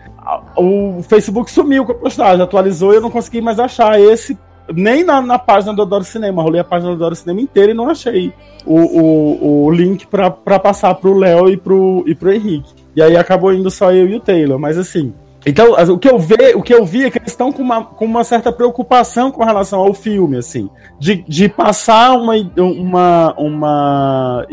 [0.55, 4.37] O Facebook sumiu com a postagem, atualizou e eu não consegui mais achar esse
[4.73, 6.41] nem na, na, página do Adoro Cinema.
[6.41, 8.33] Rolei a página do Adoro Cinema inteira e não achei
[8.65, 12.73] o, o, o link pra passar pro Léo e pro, e pro Henrique.
[12.95, 14.59] E aí acabou indo só eu e o Taylor.
[14.59, 15.13] Mas assim.
[15.45, 17.85] Então, o que eu, ve, o que eu vi é que eles estão com uma,
[17.85, 20.69] com uma certa preocupação com relação ao filme, assim.
[20.99, 24.47] De, de passar uma, uma, uma,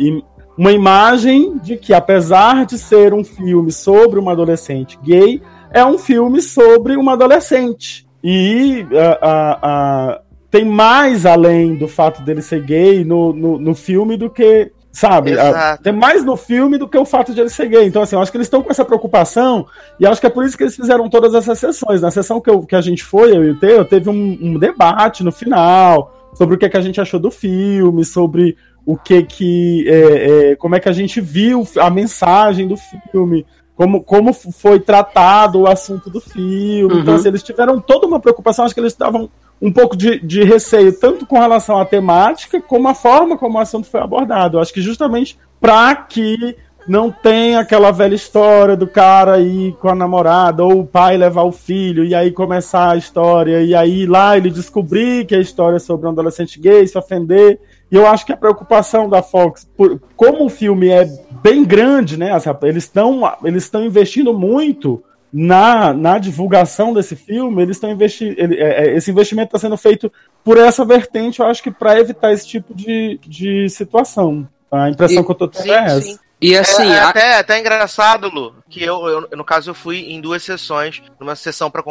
[0.57, 5.98] uma imagem de que, apesar de ser um filme sobre uma adolescente gay, é um
[5.98, 8.06] filme sobre uma adolescente.
[8.29, 14.17] E uh, uh, tem mais além do fato dele ser gay no, no, no filme
[14.17, 14.73] do que.
[14.91, 15.31] Sabe?
[15.31, 15.83] Exato.
[15.85, 17.87] Tem mais no filme do que o fato de ele ser gay.
[17.87, 19.67] Então, assim, eu acho que eles estão com essa preocupação
[20.01, 22.01] e acho que é por isso que eles fizeram todas essas sessões.
[22.01, 24.59] Na sessão que, eu, que a gente foi, eu e o Teo, teve um, um
[24.59, 29.23] debate no final sobre o que, que a gente achou do filme, sobre o que
[29.23, 29.85] que.
[29.87, 32.77] É, é, como é que a gente viu a mensagem do
[33.12, 36.95] filme como, como foi tratado o assunto do filme.
[36.95, 37.01] Uhum.
[37.01, 39.29] Então, assim, eles tiveram toda uma preocupação, acho que eles estavam
[39.61, 43.61] um pouco de, de receio, tanto com relação à temática, como a forma como o
[43.61, 44.57] assunto foi abordado.
[44.57, 46.57] Eu acho que justamente para que
[46.89, 51.43] não tenha aquela velha história do cara ir com a namorada, ou o pai levar
[51.43, 55.77] o filho, e aí começar a história, e aí lá ele descobrir que a história
[55.77, 57.59] é sobre um adolescente gay, se ofender.
[57.91, 61.09] E eu acho que a preocupação da Fox, por, como o filme é
[61.50, 62.30] bem grande, né?
[62.62, 67.62] Eles estão eles estão investindo muito na, na divulgação desse filme.
[67.62, 68.35] Eles estão investindo.
[68.38, 70.12] Ele, é, é, esse investimento está sendo feito
[70.44, 74.48] por essa vertente, eu acho que para evitar esse tipo de, de situação.
[74.70, 76.00] A impressão E- que eu tô tendo é essa.
[76.02, 76.18] sim.
[76.38, 79.74] E assim, é, é a- até, até engraçado, Lu, que eu, eu- no caso eu
[79.74, 81.82] fui em duas sessões, numa sessão para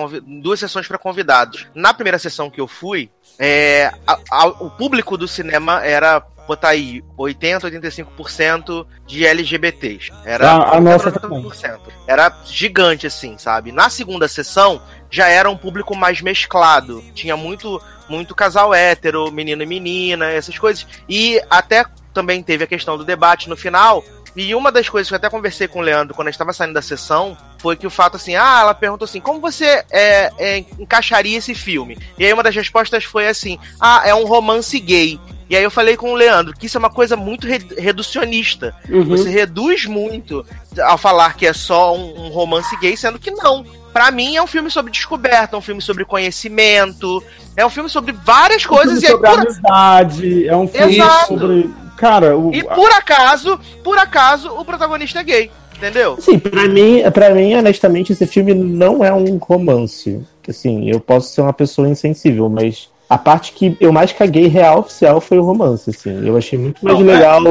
[0.42, 1.66] duas sessões para convidados.
[1.74, 6.70] Na primeira sessão que eu fui, é, a- a- o público do cinema era botar
[6.70, 10.12] aí 80, 85% de LGBTs.
[10.24, 11.80] Era A- a nossa 90%.
[12.08, 13.72] Era gigante assim, sabe?
[13.72, 19.64] Na segunda sessão já era um público mais mesclado, tinha muito muito casal hétero, menino
[19.64, 20.86] e menina, essas coisas.
[21.10, 24.04] E até também teve a questão do debate no final.
[24.36, 26.52] E uma das coisas que eu até conversei com o Leandro quando a gente estava
[26.54, 30.30] saindo da sessão foi que o fato assim, ah, ela perguntou assim, como você é,
[30.38, 31.98] é, encaixaria esse filme?
[32.18, 35.20] E aí uma das respostas foi assim, ah, é um romance gay.
[35.50, 38.76] E aí eu falei com o Leandro que isso é uma coisa muito re- reducionista.
[38.90, 39.04] Uhum.
[39.06, 40.46] Você reduz muito
[40.84, 43.64] ao falar que é só um, um romance gay, sendo que não.
[43.94, 47.24] Pra mim é um filme sobre descoberta, é um filme sobre conhecimento,
[47.56, 49.00] é um filme sobre várias Um coisas.
[49.00, 51.28] filme e aí, sobre por- amizade, é um filme Exato.
[51.28, 51.70] sobre.
[51.98, 55.52] Cara, o, E por acaso, por acaso, o protagonista é gay.
[55.78, 56.16] Entendeu?
[56.22, 60.26] Sim, pra mim, pra mim, honestamente, esse filme não é um romance.
[60.48, 64.80] Assim, eu posso ser uma pessoa insensível, mas a parte que eu mais caguei real
[64.80, 66.26] oficial foi o romance, assim.
[66.26, 67.42] Eu achei muito mais Não, é- legal.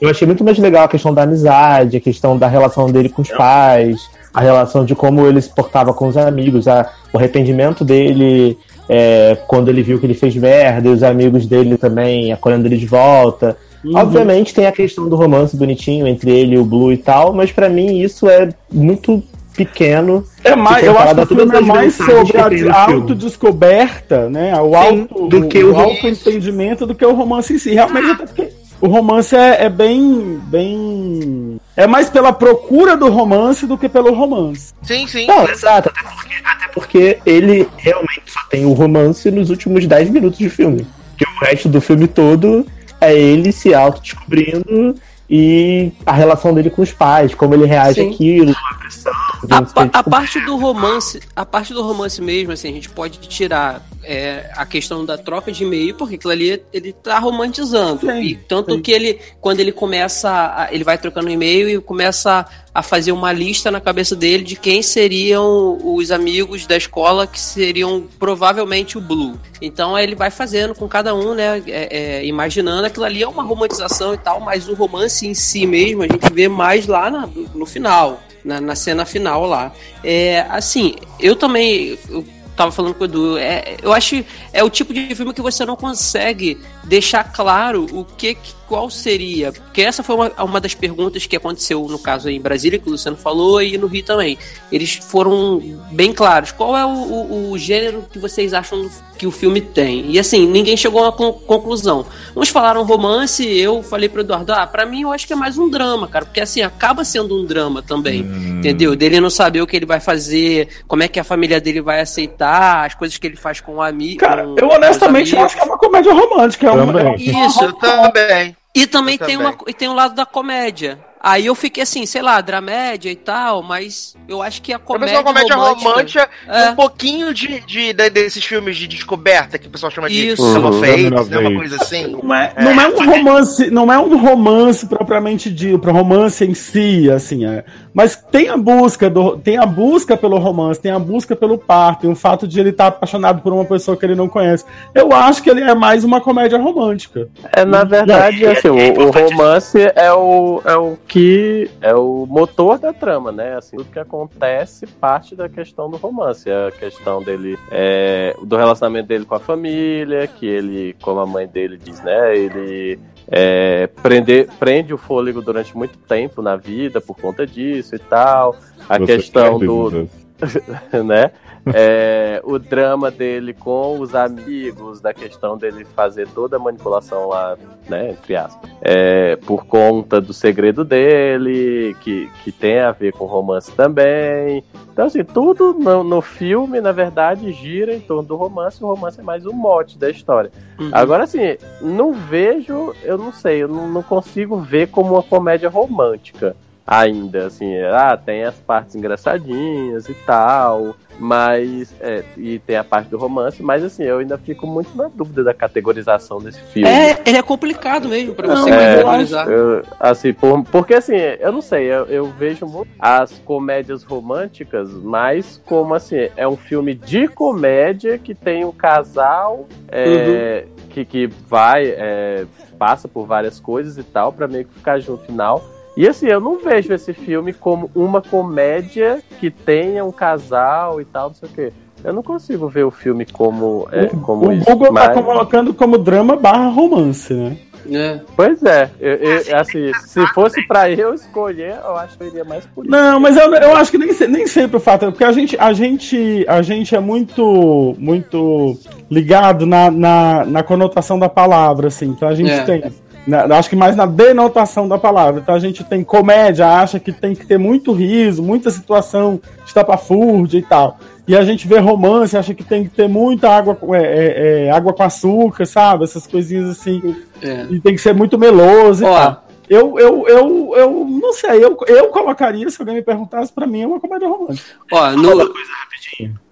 [0.00, 3.22] Eu achei muito mais legal a questão da amizade, a questão da relação dele com
[3.22, 4.00] os pais.
[4.32, 8.56] a relação de como ele se portava com os amigos, a, o arrependimento dele
[8.88, 12.76] é, quando ele viu que ele fez merda, e os amigos dele também acolhendo ele
[12.76, 13.56] de volta.
[13.84, 13.96] Uhum.
[13.96, 17.50] Obviamente tem a questão do romance bonitinho entre ele e o Blue e tal, mas
[17.50, 19.20] pra mim isso é muito
[19.64, 20.24] pequeno.
[20.44, 22.38] É mais, eu acho que o filme é mais sobre
[22.70, 24.52] a autodescoberta, né?
[24.60, 27.74] O, Sim, auto, do que o, o- autoentendimento do que o romance em si.
[27.74, 28.48] Realmente, até porque
[28.80, 31.60] o romance é, é bem, bem.
[31.76, 34.72] É mais pela procura do romance do que pelo romance.
[34.82, 35.26] Sim, sim.
[35.26, 40.10] Não, exato, até porque, até porque ele realmente só tem o romance nos últimos 10
[40.10, 40.86] minutos de filme.
[41.16, 42.66] Que o resto do filme todo
[43.00, 44.94] é ele se autodescobrindo
[45.32, 48.10] e a relação dele com os pais, como ele reage Sim.
[48.10, 49.12] àquilo, a pressão.
[49.48, 53.18] A, pa- a parte do romance, a parte do romance mesmo, assim, a gente pode
[53.20, 58.10] tirar é, a questão da troca de e-mail, porque aquilo ali ele tá romantizando.
[58.10, 62.82] e tanto que ele, quando ele começa, a- ele vai trocando e-mail e começa a
[62.82, 68.06] fazer uma lista na cabeça dele de quem seriam os amigos da escola que seriam
[68.18, 69.38] provavelmente o Blue.
[69.60, 71.62] Então aí ele vai fazendo com cada um, né?
[71.66, 75.66] é, é, imaginando aquilo ali é uma romantização e tal, mas o romance em si
[75.66, 79.72] mesmo a gente vê mais lá na- no final na, na cena final lá.
[80.02, 81.98] É, assim, eu também.
[82.08, 82.24] Eu
[82.56, 84.22] tava falando com o Edu, é, eu acho
[84.52, 86.58] é o tipo de filme que você não consegue
[86.90, 89.50] deixar claro o que, que- qual seria.
[89.52, 92.86] Porque essa foi uma, uma das perguntas que aconteceu, no caso aí em Brasília, que
[92.88, 94.38] o Luciano falou, e no Rio também.
[94.70, 96.52] Eles foram bem claros.
[96.52, 100.10] Qual é o, o- o gênero que vocês acham que o filme tem?
[100.12, 102.06] E assim, ninguém chegou a uma con- conclusão.
[102.36, 105.58] Uns falaram romance, eu falei pro Eduardo, ah, pra mim eu acho que é mais
[105.58, 108.94] um drama, cara, porque assim, acaba sendo um drama também, entendeu?
[108.94, 112.00] Dele não saber o que ele vai fazer, como é que a família dele vai
[112.00, 114.20] aceitar, as coisas que ele faz com o amigo.
[114.20, 116.68] Cara, eu honestamente acho que é uma comédia romântica.
[116.68, 118.56] É uma- Isso, eu também.
[118.74, 119.52] E também Eu tem, também.
[119.52, 120.98] uma, e tem um lado da comédia.
[121.22, 124.80] Aí eu fiquei assim, sei lá, dramédia e tal, mas eu acho que a Eu
[124.80, 126.70] comédia, uma comédia romântica, romântica É.
[126.70, 130.42] um pouquinho de, de, de- desses filmes de descoberta que o pessoal chama de Isso.
[130.42, 130.68] Uhum.
[130.68, 131.38] Of né?
[131.38, 132.16] Uma coisa assim.
[132.22, 136.54] Não é, não é um romance, não é um romance propriamente dito, para romance em
[136.54, 137.64] si, assim, é.
[137.92, 141.98] Mas tem a busca do, tem a busca pelo romance, tem a busca pelo par,
[141.98, 144.64] tem o fato de ele estar apaixonado por uma pessoa que ele não conhece.
[144.94, 147.28] Eu acho que ele é mais uma comédia romântica.
[147.52, 152.78] É, na verdade, assim, o, o romance é o, é o que é o motor
[152.78, 153.56] da trama, né?
[153.56, 156.48] Assim, tudo que acontece parte da questão do romance.
[156.48, 161.26] É a questão dele, é, do relacionamento dele com a família, que ele, como a
[161.26, 162.36] mãe dele diz, né?
[162.38, 162.96] Ele
[163.26, 168.54] é, prende, prende o fôlego durante muito tempo na vida por conta disso e tal.
[168.88, 170.08] A Você questão do.
[171.04, 171.30] né?
[171.74, 177.56] É, o drama dele com os amigos, da questão dele fazer toda a manipulação lá,
[177.88, 183.26] né, entre aspas, é, por conta do segredo dele, que, que tem a ver com
[183.26, 184.64] romance também.
[184.92, 189.20] Então, assim, tudo no, no filme, na verdade, gira em torno do romance, o romance
[189.20, 190.50] é mais um mote da história.
[190.78, 190.90] Uhum.
[190.92, 195.68] Agora, assim, não vejo, eu não sei, eu não, não consigo ver como uma comédia
[195.68, 196.56] romântica
[196.90, 203.08] ainda, assim, ah, tem as partes engraçadinhas e tal, mas, é, e tem a parte
[203.10, 206.88] do romance, mas assim, eu ainda fico muito na dúvida da categorização desse filme.
[206.88, 209.48] É, ele é complicado mesmo pra você É, categorizar.
[209.48, 214.90] eu- assim, por- porque assim, eu não sei, eu, eu vejo muito as comédias românticas
[214.90, 221.26] mais como assim, é um filme de comédia que tem um casal é, que, que
[221.46, 225.62] vai, é, passa por várias coisas e tal, pra meio que ficar junto no final.
[226.00, 231.04] E assim, eu não vejo esse filme como uma comédia que tenha um casal e
[231.04, 231.72] tal, não sei o quê.
[232.02, 234.64] Eu não consigo ver o filme como, é, como O isso.
[234.64, 237.54] Google mas- tá colocando como drama barra romance, né?
[237.92, 238.18] É.
[238.34, 242.44] Pois é, eu, eu- assim, se fosse pra eu escolher, eu acho que eu iria
[242.44, 242.90] mais por isso.
[242.90, 245.70] Não, mas eu, eu acho que nem, nem sempre o fato, porque a gente, a
[245.74, 248.78] gente, a gente é muito, muito
[249.10, 252.06] ligado na, na, na conotação da palavra, assim.
[252.06, 252.62] Então a gente É.
[252.64, 252.84] tem,
[253.26, 255.40] na- acho que mais na denotação da palavra.
[255.40, 260.58] Então a gente tem comédia, acha que tem que ter muito riso, muita situação estapafúrdia
[260.58, 260.98] e tal.
[261.28, 264.64] E a gente vê romance, acha que tem que ter muita água, com- é, é,
[264.66, 266.04] é, água com açúcar, sabe?
[266.04, 267.14] Essas coisinhas assim.
[267.42, 267.66] É.
[267.70, 269.14] E tem que ser muito meloso e Ó.
[269.14, 269.44] tal.
[269.68, 273.82] Eu, eu, eu, eu não sei, eu, eu colocaria, se alguém me perguntasse, pra mim
[273.82, 274.68] é uma comédia romântica.
[274.92, 275.52] Ó, no...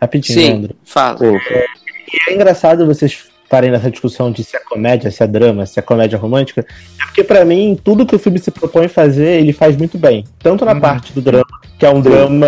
[0.01, 0.77] Rapidinho, Sim, Leandro.
[0.85, 1.19] fala.
[1.27, 5.79] E é engraçado vocês estarem nessa discussão de se é comédia, se é drama, se
[5.79, 6.61] é comédia romântica,
[7.01, 10.25] é porque pra mim tudo que o filme se propõe fazer, ele faz muito bem.
[10.39, 11.47] Tanto na parte do drama,
[11.79, 12.47] que é um drama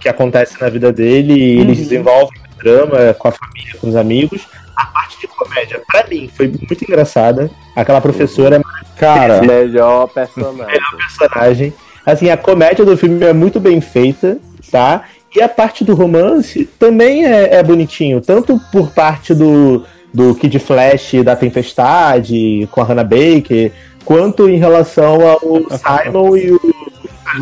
[0.00, 1.84] que acontece na vida dele, e eles Uhum.
[1.84, 4.46] desenvolvem o drama com a família, com os amigos.
[4.74, 7.50] A parte de comédia, pra mim, foi muito engraçada.
[7.76, 8.60] Aquela professora é
[8.98, 10.66] Cara, Melhor personagem.
[10.66, 11.72] melhor personagem.
[12.06, 14.38] Assim, a comédia do filme é muito bem feita.
[14.70, 15.04] tá?
[15.34, 20.58] E a parte do romance também é, é bonitinho, tanto por parte do, do Kid
[20.58, 23.72] Flash da Tempestade, com a Hannah Baker,
[24.04, 25.40] quanto em relação ao
[25.78, 26.60] Simon e o.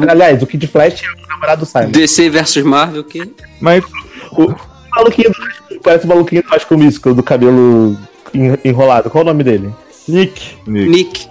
[0.09, 1.91] Aliás, o Kid Flash é o namorado do Simon.
[1.91, 3.29] DC versus Marvel, o quê?
[3.61, 3.85] Mas
[4.33, 4.55] o
[4.97, 7.97] maluquinho do, parece o maluquinho do School Musical, do cabelo
[8.35, 9.09] en- enrolado.
[9.11, 9.73] Qual o nome dele?
[10.09, 10.57] Nick.
[10.67, 11.29] Nick.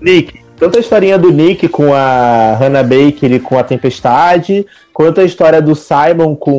[0.00, 0.40] Nick.
[0.58, 5.24] Tanto a historinha do Nick com a Hannah Baker e com a Tempestade, quanto a
[5.24, 6.50] história do Simon com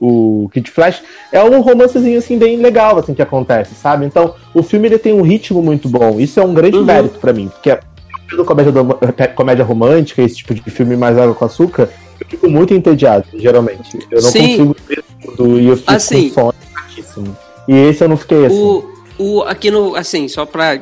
[0.00, 4.06] o, o Kid Flash, é um romancezinho assim bem legal assim que acontece, sabe?
[4.06, 6.18] Então, o filme ele tem um ritmo muito bom.
[6.18, 7.80] Isso é um grande mérito pra mim, porque a
[8.46, 8.98] comédia, do-
[9.34, 13.98] comédia romântica, esse tipo de filme mais água com açúcar, eu fico muito entediado, geralmente.
[14.10, 14.40] Eu não Sim.
[14.56, 15.04] consigo ver
[15.36, 16.28] tudo e eu fico Assim.
[16.30, 17.36] com sono fraquíssimo.
[17.68, 18.58] E esse eu não fiquei assim.
[18.58, 18.84] O,
[19.18, 20.78] o, aqui no, assim, só pra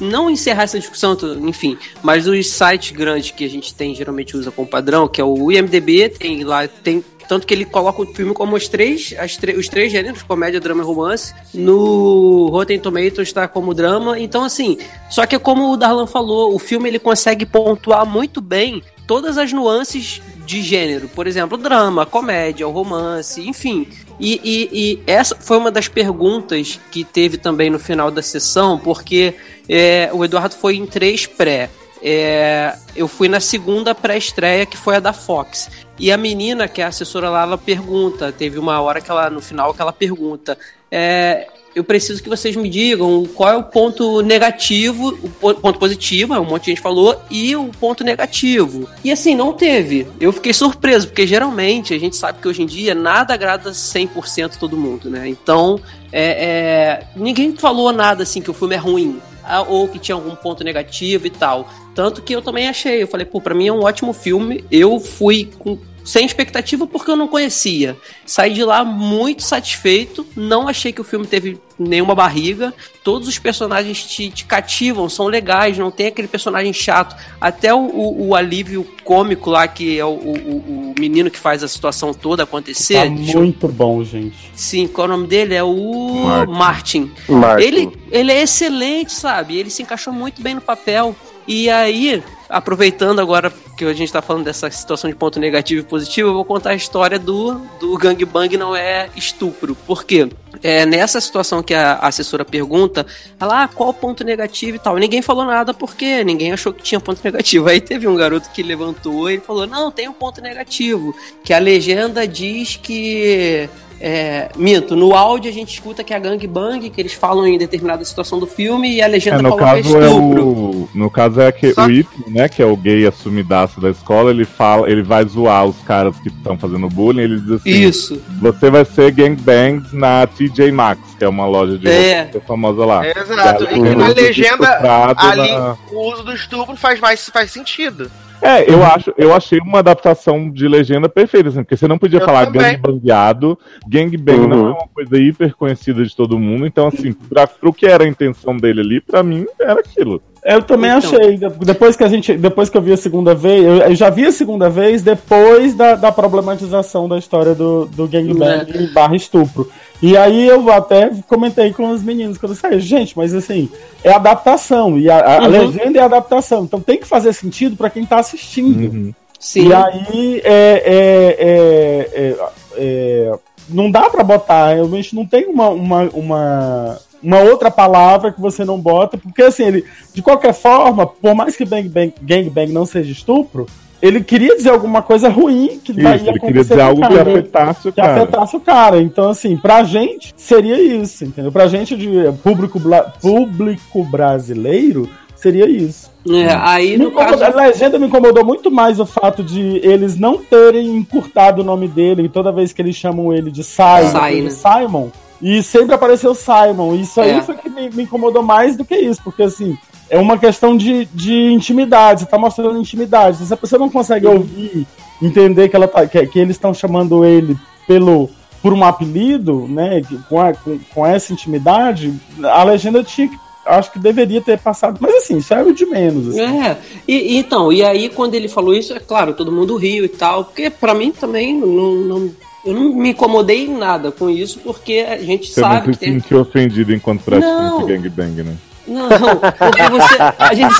[0.00, 4.50] não encerrar essa discussão, enfim, mas os sites grandes que a gente tem, geralmente usa
[4.50, 8.32] como padrão, que é o IMDB, tem lá, tem tanto que ele coloca o filme
[8.32, 9.12] como os três,
[9.58, 11.34] os três gêneros, comédia, drama e romance.
[11.52, 14.16] No Rotten Tomatoes está como drama.
[14.18, 14.78] Então, assim,
[15.10, 19.52] só que como o Darlan falou, o filme ele consegue pontuar muito bem todas as
[19.52, 21.08] nuances de gênero.
[21.08, 23.88] Por exemplo, drama, comédia, romance, enfim.
[24.20, 28.78] E, e- e essa foi uma das perguntas que teve também no final da sessão,
[28.78, 29.34] porque
[29.68, 31.70] é, o Eduardo foi em três pré.
[32.02, 35.70] É, eu fui na segunda pré-estreia, que foi a da Fox.
[35.98, 38.30] E a menina, que é a assessora lá, ela pergunta.
[38.30, 40.58] Teve uma hora que ela, no final, que ela pergunta.
[40.90, 45.78] é, eu preciso que vocês me digam qual é o ponto negativo, o po- ponto
[45.78, 48.88] positivo, é um monte de gente falou, e o ponto negativo.
[49.04, 50.06] E assim, não teve.
[50.18, 54.56] Eu fiquei surpreso, porque geralmente a gente sabe que hoje em dia nada agrada 100%
[54.58, 55.28] todo mundo, né?
[55.28, 55.78] Então,
[56.10, 59.20] é, é, ninguém falou nada assim que o filme é ruim,
[59.68, 61.68] ou que tinha algum ponto negativo e tal.
[61.94, 64.64] Tanto que eu também achei, eu falei, pô, pra mim é um ótimo filme.
[64.70, 67.96] Eu fui com sem expectativa porque eu não conhecia.
[68.24, 72.72] Saí de lá muito satisfeito, não achei que o filme teve nenhuma barriga.
[73.04, 77.14] Todos os personagens te, te cativam, são legais, não tem aquele personagem chato.
[77.40, 81.62] Até o, o- o alívio cômico lá, que é o, o- o menino que faz
[81.62, 82.94] a situação toda acontecer.
[82.94, 84.36] Tá Deixa eu- muito bom, gente.
[84.54, 85.54] Sim, qual é o nome dele?
[85.54, 87.10] É o Martin.
[87.10, 87.10] Martin.
[87.28, 87.62] Martin.
[87.64, 89.56] Ele, ele é excelente, sabe?
[89.58, 91.14] Ele se encaixou muito bem no papel.
[91.48, 95.84] E aí, aproveitando agora que a gente tá falando dessa situação de ponto negativo e
[95.84, 99.74] positivo, eu vou contar a história do, do gangbang não é estupro.
[99.74, 100.28] Por quê?
[100.62, 103.06] É, nessa situação que a assessora pergunta,
[103.38, 104.96] ela, ah, qual o ponto negativo e tal.
[104.96, 107.68] Ninguém falou nada porque ninguém achou que tinha ponto negativo.
[107.68, 111.14] Aí teve um garoto que levantou e falou, não, tem um ponto negativo.
[111.44, 113.68] Que a legenda diz que
[114.00, 117.56] é, minto, no áudio a gente escuta que é a gangbang, que eles falam em
[117.58, 120.46] determinada situação do filme e a legenda É, no coloca caso é estupro.
[120.46, 120.88] o.
[120.94, 122.48] No caso é que o Ethan, né?
[122.48, 126.28] Que é o gay assumidaço da escola, ele fala, ele vai zoar os caras que
[126.28, 127.70] estão fazendo bullying, ele diz assim.
[127.70, 128.22] Isso.
[128.40, 132.30] Você vai ser gangbangs na TJ Maxx, que é uma loja de É.
[132.34, 133.02] é famosa lá.
[133.06, 133.64] Exato.
[133.64, 138.10] E E na você legenda, ali, na- o uso do estupro faz mais faz sentido.
[138.42, 142.20] É, eu acho, eu achei uma adaptação de legenda perfeita, assim, porque você não podia
[142.20, 142.72] Eu falar também.
[142.74, 143.58] gangbangueado.
[143.88, 147.86] Gangbang não é uma coisa hiper conhecida de todo mundo, então assim, pra, pro que
[147.86, 150.22] era a intenção dele ali, pra mim era aquilo.
[150.48, 150.98] Eu também Então.
[151.10, 151.36] achei.
[151.36, 152.34] de- Depois que a gente.
[152.36, 155.74] Depois que eu vi a segunda vez, eu, eu já vi a segunda vez depois
[155.74, 159.68] da, da problematização da história do, do gangbang barra estupro.
[160.00, 163.68] E aí eu até comentei com os meninos quando eu disse, gente, mas assim,
[164.04, 164.96] é adaptação.
[164.98, 165.48] E a, a- Uhum.
[165.48, 166.62] legenda é adaptação.
[166.64, 169.12] Então tem que fazer sentido pra quem tá assistindo.
[169.40, 169.68] Sim.
[169.68, 172.36] E aí é, é, é, é,
[172.76, 173.32] é,
[173.68, 178.64] não dá pra botar, realmente não tem uma, uma, uma, uma outra palavra que você
[178.64, 182.84] não bota, porque assim, ele, de qualquer forma, por mais que bang bang, gangbang não
[182.86, 183.66] seja estupro,
[184.02, 187.08] ele queria dizer alguma coisa ruim que Isso, vai ele queria acontecer dizer algo o
[187.08, 187.30] que cara.
[187.30, 188.22] afetasse o que cara.
[188.22, 189.00] afetasse o cara.
[189.00, 191.50] Então, assim, pra gente seria isso, entendeu?
[191.50, 192.10] Pra gente de
[192.42, 192.78] público,
[193.22, 196.10] público brasileiro, seria isso.
[196.28, 197.58] É, aí no incomodou- caso.
[197.58, 201.88] A legenda me incomodou muito mais o fato de eles não terem encurtado o nome
[201.88, 204.50] dele e toda vez que eles chamam ele de Simon, Sai, né?
[204.50, 205.08] Simon
[205.40, 206.94] e sempre apareceu Simon.
[206.94, 207.42] Isso aí É.
[207.42, 209.76] foi que me, me incomodou mais do que isso, porque assim,
[210.08, 213.44] é uma questão de, de intimidade, você tá mostrando intimidade.
[213.44, 214.86] Se a pessoa não consegue ouvir,
[215.20, 217.56] entender que, ela tá, que, que eles estão chamando ele
[217.86, 218.28] pelo
[218.62, 223.30] por um apelido, né, com, a- com, com essa intimidade, a legenda tinha
[223.64, 226.28] acho que deveria ter passado, mas assim, isso é o de menos.
[226.28, 226.40] assim.
[226.40, 230.08] É, e, então, e aí quando ele falou isso, é claro, todo mundo riu e
[230.08, 232.30] tal, porque pra mim também não, não-
[232.66, 235.92] eu não me incomodei em nada com isso, porque a gente Você não sabe se
[235.92, 236.20] que tem.
[236.20, 237.78] sentiu ofendido enquanto Não.
[237.80, 238.54] praticante gangbang, né?
[238.88, 240.16] Não, porque você.
[240.38, 240.74] A gente,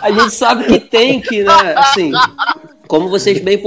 [0.00, 2.10] a gente sabe que tem que, né, assim.
[2.88, 3.60] como vocês bem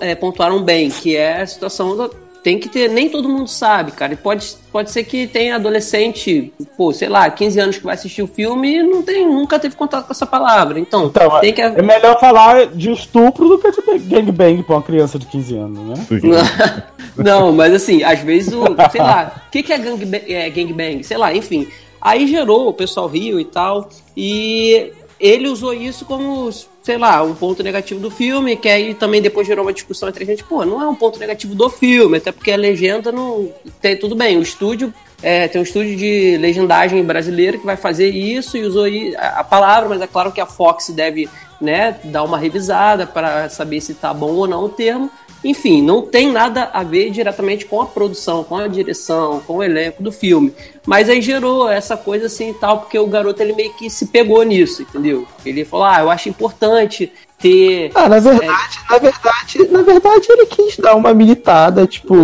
[0.00, 2.10] é, pontuaram bem, que é a situação da-
[2.42, 4.14] tem que ter, nem todo mundo sabe, cara.
[4.14, 8.22] E pode, pode ser que tenha adolescente, pô, sei lá, 15 anos que vai assistir
[8.22, 10.78] o filme e não tem, nunca teve contato com essa palavra.
[10.78, 11.62] Então, Então, tem que.
[11.62, 15.78] é melhor falar de estupro do que de gangbang pra uma criança de 15 anos,
[15.78, 16.06] né?
[17.16, 18.64] Não, mas assim, às vezes o.
[18.90, 21.04] Sei lá, o que, que é, gangbang, é gangbang?
[21.04, 21.68] Sei lá, enfim.
[22.00, 23.88] Aí gerou, o pessoal riu e tal.
[24.16, 26.50] E ele usou isso como,
[26.82, 30.24] sei lá, um ponto negativo do filme, que aí também depois gerou uma discussão entre
[30.24, 33.48] a gente, pô, não é um ponto negativo do filme, até porque a legenda não.
[33.80, 34.92] Tem, tudo bem, o estúdio.
[35.22, 39.88] é, tem um estúdio de legendagem brasileiro que vai fazer isso e usou a palavra,
[39.88, 41.28] mas é claro que a Fox deve
[41.60, 45.08] né, dar uma revisada para saber se tá bom ou não o termo.
[45.44, 49.62] Enfim, não tem nada a ver diretamente com a produção, com a direção, com o
[49.62, 50.54] elenco do filme.
[50.86, 54.06] Mas aí gerou essa coisa assim e tal, porque o garoto ele meio que se
[54.06, 55.26] pegou nisso, entendeu?
[55.44, 57.90] Ele falou: ah, eu acho importante ter.
[57.94, 62.14] Ah, na verdade, na verdade, na verdade ele quis dar uma militada, tipo.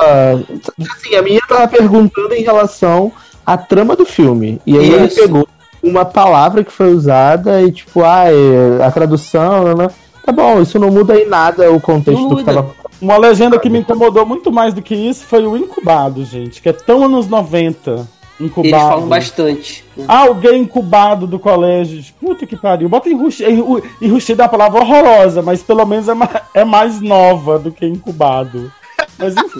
[0.00, 0.34] Ah,
[0.96, 3.12] assim, a menina tava perguntando em relação
[3.46, 4.60] à trama do filme.
[4.66, 5.20] E aí ele Isso.
[5.20, 5.46] pegou
[5.82, 9.88] uma palavra que foi usada e, tipo, ah, é, a tradução, né?
[10.24, 12.74] Tá bom, isso não muda em nada o contexto do que tava.
[13.00, 16.68] Uma legenda que me incomodou muito mais do que isso foi o incubado, gente, que
[16.68, 18.08] é tão anos 90.
[18.40, 18.68] Incubado.
[18.74, 19.84] Eles falam bastante.
[20.08, 22.02] Ah, o gay incubado do colégio.
[22.20, 22.88] Puta que pariu.
[22.88, 23.48] Bota enrustido.
[23.50, 27.70] Enru- Enrustido é uma palavra horrorosa, mas pelo menos é, ma- é mais nova do
[27.70, 28.72] que incubado.
[29.18, 29.58] Mas enfim.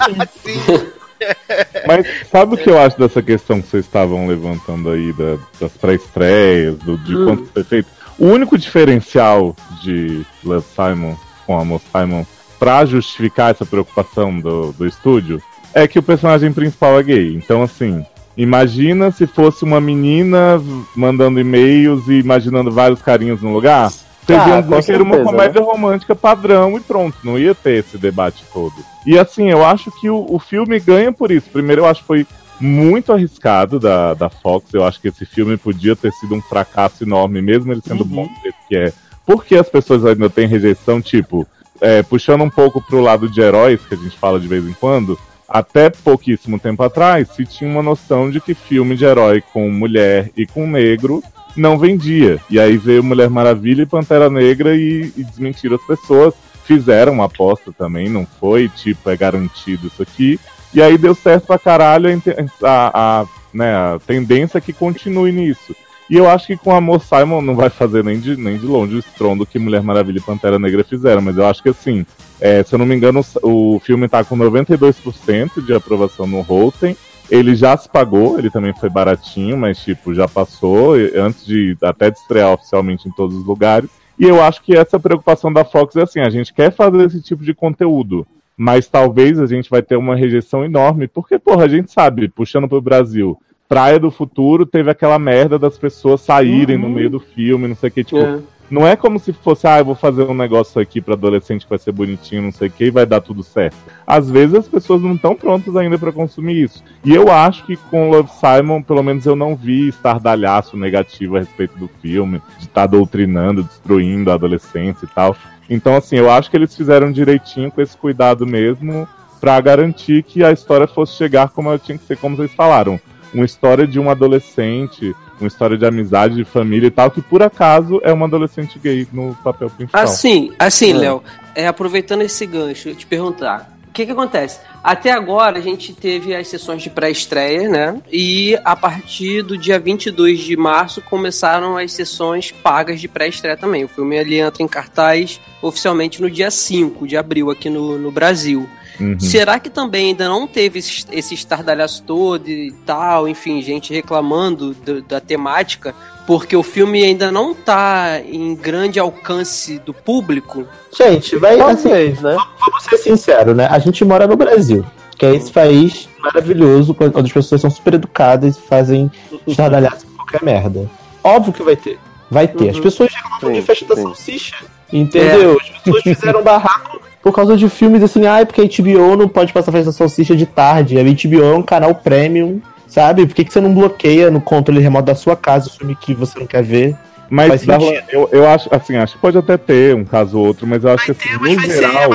[1.86, 5.72] Mas sabe o que eu acho dessa questão que vocês estavam levantando aí da- das
[5.72, 7.24] pré-estreias, do, de Hum.
[7.26, 7.88] quanto foi feito?
[8.18, 11.14] O único diferencial de Love Simon
[11.46, 12.24] com Amor Simon
[12.58, 15.42] pra justificar essa preocupação do, do estúdio
[15.74, 17.34] é que o personagem principal é gay.
[17.34, 18.04] Então, assim,
[18.36, 20.62] imagina se fosse uma menina
[20.94, 23.90] mandando e-mails e imaginando vários carinhos no lugar.
[23.90, 27.54] Vocês Ah, iam com dizer que era uma comédia romântica padrão e pronto, não ia
[27.54, 28.74] ter esse debate todo.
[29.04, 31.50] E assim, eu acho que o, o filme ganha por isso.
[31.50, 32.26] Primeiro, eu acho que foi
[32.60, 34.72] muito arriscado da, da Fox.
[34.72, 38.26] Eu acho que esse filme podia ter sido um fracasso enorme, mesmo ele sendo bom
[38.26, 38.92] do jeito que é.
[39.26, 41.46] Porque as pessoas ainda têm rejeição, tipo,
[41.80, 44.74] é, puxando um pouco pro lado de heróis, que a gente fala de vez em
[44.74, 49.70] quando, até pouquíssimo tempo atrás, se tinha uma noção de que filme de herói com
[49.70, 51.22] mulher e com negro
[51.56, 52.40] não vendia.
[52.50, 56.34] E aí veio Mulher Maravilha e Pantera Negra e, e desmentiram as pessoas.
[56.64, 60.40] Fizeram uma aposta também, não foi tipo, é garantido isso aqui.
[60.74, 65.30] E aí deu certo pra caralho a, a, a, né, a tendência é que continue
[65.30, 65.74] nisso.
[66.10, 68.96] E eu acho que com Amor Simon não vai fazer nem de, nem de longe
[68.96, 72.04] o estrondo que Mulher Maravilha e Pantera Negra fizeram, mas eu acho que assim,
[72.40, 76.96] é, se eu não me engano, o filme tá com 92% de aprovação no Rotten.
[77.30, 82.10] Ele já se pagou, ele também foi baratinho, mas tipo, já passou antes de até
[82.10, 83.88] de estrear oficialmente em todos os lugares.
[84.18, 87.22] E eu acho que essa preocupação da Fox é assim, a gente quer fazer esse
[87.22, 91.68] tipo de conteúdo, mas talvez a gente vai ter uma rejeição enorme, porque, porra, a
[91.68, 93.36] gente sabe, puxando pro Brasil,
[93.68, 97.88] Praia do Futuro teve aquela merda das pessoas saírem no meio do filme, não sei
[97.88, 98.38] o que, tipo, É.
[98.70, 101.70] não é como se fosse, ah, eu vou fazer um negócio aqui pra adolescente que
[101.70, 103.76] vai ser bonitinho, não sei o que, e vai dar tudo certo.
[104.06, 106.84] Às vezes as pessoas não estão prontas ainda pra consumir isso.
[107.04, 111.40] E eu acho que com Love Simon, pelo menos eu não vi estardalhaço negativo a
[111.40, 115.34] respeito do filme, de estar doutrinando, destruindo a adolescência e tal.
[115.68, 119.08] Então, assim, eu acho que eles fizeram direitinho com esse cuidado mesmo
[119.40, 123.00] pra garantir que a história fosse chegar como ela tinha que ser, como vocês falaram.
[123.32, 127.42] Uma história de um adolescente, uma história de amizade, de família e tal, que por
[127.42, 130.02] acaso é uma adolescente gay no papel principal.
[130.02, 130.96] Assim, assim, É.
[130.96, 131.22] Léo,
[131.54, 133.73] é, aproveitando esse gancho, eu te perguntar.
[133.94, 134.58] O que que acontece?
[134.82, 138.02] Até agora a gente teve as sessões de pré-estreia, né?
[138.10, 143.84] E a partir do dia 22 de março começaram as sessões pagas de pré-estreia também.
[143.84, 148.10] O filme ele entra em cartaz oficialmente no dia 5 de abril aqui no, no
[148.10, 148.68] Brasil.
[149.00, 149.18] Uhum.
[149.18, 154.72] Será que também ainda não teve esse, esse estardalhaço todo e tal, enfim, gente reclamando
[154.74, 155.94] do- da temática,
[156.26, 160.66] porque o filme ainda não tá em grande alcance do público?
[160.96, 162.36] Gente, vai assim, Talvez, né?
[162.60, 163.66] vamos ser sinceros, né?
[163.70, 164.84] A gente mora no Brasil,
[165.18, 169.10] que é esse país maravilhoso, onde as pessoas são super educadas e fazem
[169.46, 170.88] estardalhaço com qualquer merda.
[171.22, 171.98] Óbvio que vai ter.
[172.30, 172.70] Vai ter.
[172.70, 172.82] As Uhum.
[172.82, 174.56] pessoas reclamam de Sim, festa da salsicha.
[174.92, 175.58] Entendeu?
[175.60, 179.50] As pessoas fizeram barraco por causa de filmes assim, ai, porque a HBO não pode
[179.50, 180.98] passar festa salsicha de tarde.
[180.98, 183.26] A HBO é um canal premium, sabe?
[183.26, 186.12] Por que, que você não bloqueia no controle remoto da sua casa o filme que
[186.12, 186.94] você não quer ver?
[187.30, 187.66] Mas
[188.12, 190.90] eu, eu acho, assim, acho que pode até ter um caso ou outro, mas eu
[190.90, 192.10] acho que assim, no geral.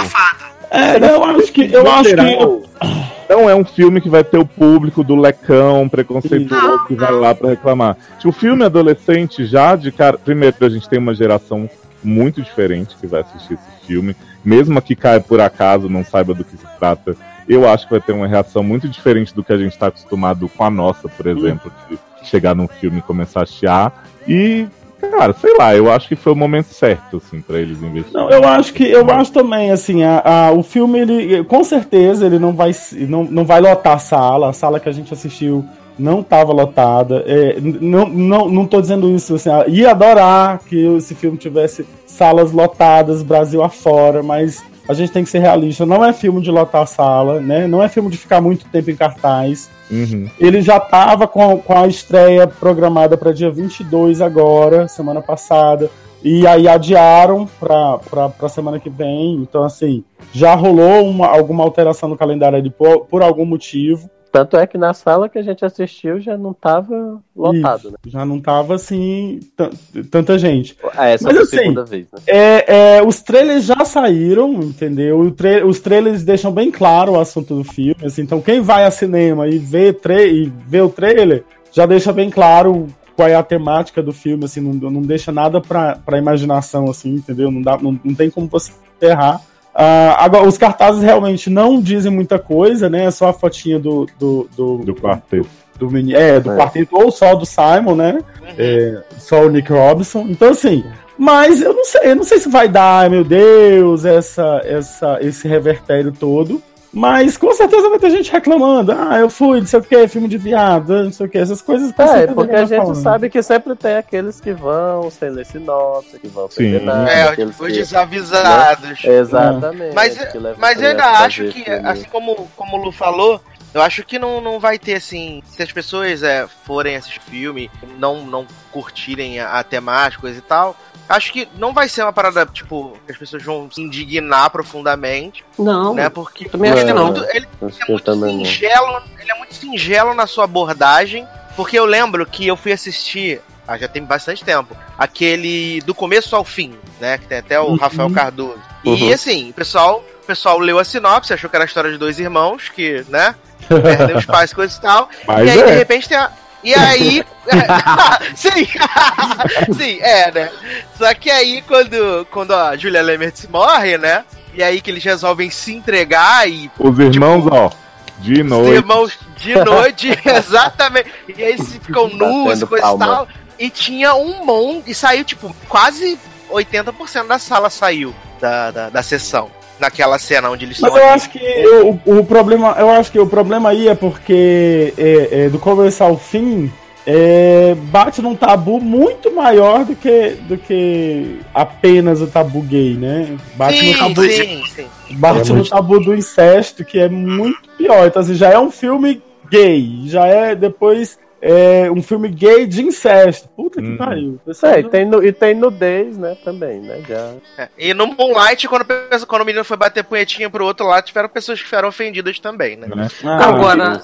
[0.69, 1.73] É, eu acho que.
[1.73, 3.33] Eu no acho geral, que.
[3.33, 7.33] Não é um filme que vai ter o público do lecão preconceituoso que vai lá
[7.33, 7.97] pra reclamar.
[8.17, 10.19] Tipo, o filme adolescente já de cara.
[10.19, 11.67] Primeiro, a gente tem uma geração
[12.03, 14.15] muito diferente que vai assistir esse filme.
[14.43, 17.15] Mesmo que caia por acaso, não saiba do que se trata,
[17.47, 20.47] eu acho que vai ter uma reação muito diferente do que a gente está acostumado
[20.49, 21.97] com a nossa, por exemplo, de
[22.27, 24.03] chegar num filme e começar a chiar.
[24.27, 24.67] E,
[25.01, 28.13] cara, sei lá, eu acho que foi o momento certo, assim, pra eles investirem.
[28.23, 32.25] Não, eu acho que eu acho também assim, a, a- o filme ele com certeza
[32.25, 32.71] ele não vai
[33.07, 35.65] não, não vai lotar a sala, a sala que a gente assistiu
[35.99, 37.23] não estava lotada.
[37.27, 41.85] É, não, não, não tô dizendo isso assim, ah, ia adorar que esse filme tivesse
[42.05, 46.49] salas lotadas Brasil afora, mas a gente tem que ser realista, não é filme de
[46.49, 47.67] lotar a sala, né?
[47.67, 49.69] Não é filme de ficar muito tempo em cartaz.
[49.91, 50.27] Uhum.
[50.39, 55.91] Ele já estava com, com a estreia programada para dia 22 agora, semana passada.
[56.23, 57.99] E aí adiaram para
[58.41, 59.35] a semana que vem.
[59.35, 64.09] Então, assim, já rolou uma, alguma alteração no calendário ali por, por algum motivo.
[64.31, 67.97] Tanto é que na sala que a gente assistiu já não tava lotado, Isso, né?
[68.07, 69.71] Já não tava assim, tan-
[70.11, 70.77] tanta gente.
[70.95, 72.19] Ah, essa Mas foi a assim, segunda vez, né?
[72.27, 75.19] É, é, os trailers já saíram, entendeu?
[75.19, 77.95] O tra- os trailers deixam bem claro o assunto do filme.
[78.03, 79.95] assim, então, quem vai a cinema e vê,
[80.31, 84.45] e vê o trailer já deixa bem claro qual é a temática do filme.
[84.45, 87.49] Assim, não, não deixa nada pra, pra imaginação, assim, entendeu?
[87.49, 88.71] Não, dá, não, não tem como você
[89.01, 89.41] errar.
[89.73, 93.05] Ah, agora, os cartazes realmente não dizem muita coisa, né?
[93.05, 94.07] É só a fotinha do.
[94.19, 95.47] Do, do, do quarteto.
[95.77, 96.57] Do, meni- é, do É.
[96.57, 98.19] quarteto, ou só do Simon, né?
[98.57, 100.25] É, só o Nick Robinson.
[100.29, 100.83] Então, assim.
[101.17, 105.47] Mas eu não sei, eu não sei se vai dar, meu Deus, essa, essa, esse
[105.47, 106.61] revertério todo.
[106.91, 108.91] Mas com certeza vai ter gente reclamando.
[108.91, 111.61] Ah, eu fui, não sei o que, filme de viado, não sei o que, essas
[111.61, 111.91] coisas.
[111.91, 112.95] com É, porque a gente falando.
[112.95, 117.09] sabe que sempre tem aqueles que vão sem ler sinopse, que vão sem ver nada.
[117.11, 118.89] É, os que- desavisados.
[119.03, 119.15] né?
[119.15, 119.93] Exatamente.
[119.93, 120.17] Mas,
[120.57, 121.87] mas eu ainda acho que, filme.
[121.87, 123.39] assim como, como o Lu falou,
[123.71, 125.43] eu acho que não, não vai ter assim.
[125.45, 127.69] Se as pessoas é, forem assistir filme,
[127.99, 130.75] não, não curtirem a, a temática coisa e tal.
[131.09, 135.43] Acho que não vai ser uma parada, tipo, que as pessoas vão se indignar profundamente.
[135.57, 135.95] Não.
[135.95, 136.07] Né?
[136.07, 137.05] Porque Também acho ele, que é não.
[137.07, 138.45] muito, ele Acho que eu também não.
[138.45, 143.41] singelo, ele é muito singelo na sua abordagem, porque eu lembro que eu fui assistir,
[143.67, 147.69] ah, já tem bastante tempo, aquele do começo ao fim, né, que tem até o
[147.69, 147.75] Uhum.
[147.77, 148.61] Rafael Cardoso.
[148.85, 149.11] E Uhum.
[149.13, 152.19] assim, o pessoal, o pessoal leu a sinopse, achou que era a história de dois
[152.19, 153.33] irmãos que, né,
[153.67, 155.09] perdem os pais, coisas e tal.
[155.27, 155.65] Mas e aí, é.
[155.65, 156.31] de repente, tem a...
[156.63, 157.23] E aí.
[158.35, 158.67] Sim!
[159.77, 160.51] Sim, é, né?
[160.97, 164.23] Só que aí, quando, quando a Julia Lemert morre, né?
[164.53, 167.71] E aí que eles resolvem se entregar e Os irmãos, ó,
[168.19, 168.71] de os noite.
[168.75, 171.09] irmãos de noite, exatamente.
[171.27, 173.05] E aí eles ficam nus, coisa e palma.
[173.05, 173.27] tal.
[173.57, 174.91] E tinha um monte.
[174.91, 176.17] E saiu, tipo, quase
[176.49, 179.51] 80% da sala saiu da, da, da sessão.
[179.79, 181.15] Naquela cena onde eles Mas estão eu ali.
[181.15, 185.49] acho que eu- o, problema, eu acho que o problema aí é porque é, é,
[185.49, 186.71] do começo ao fim
[187.07, 193.35] é, bate num tabu muito maior do que, do que apenas o tabu gay, né?
[193.55, 194.87] Bate no Sim, tabu, sim, sim.
[195.11, 198.05] bate É no muito- tabu do incesto, que é muito pior.
[198.05, 202.81] Então, assim, já é um filme gay, já é depois é, um filme gay de
[202.83, 203.47] incesto.
[203.49, 204.39] Puta que pariu.
[204.63, 207.01] É, e tem, nu- e tem nudez, né, também, né?
[207.07, 207.33] Já...
[207.57, 208.85] É, E no Moonlight, quando,
[209.27, 212.75] quando o menino foi bater punhetinha pro outro lado, tiveram pessoas que ficaram ofendidas também,
[212.75, 212.87] né?
[213.23, 214.01] Ah, Agora,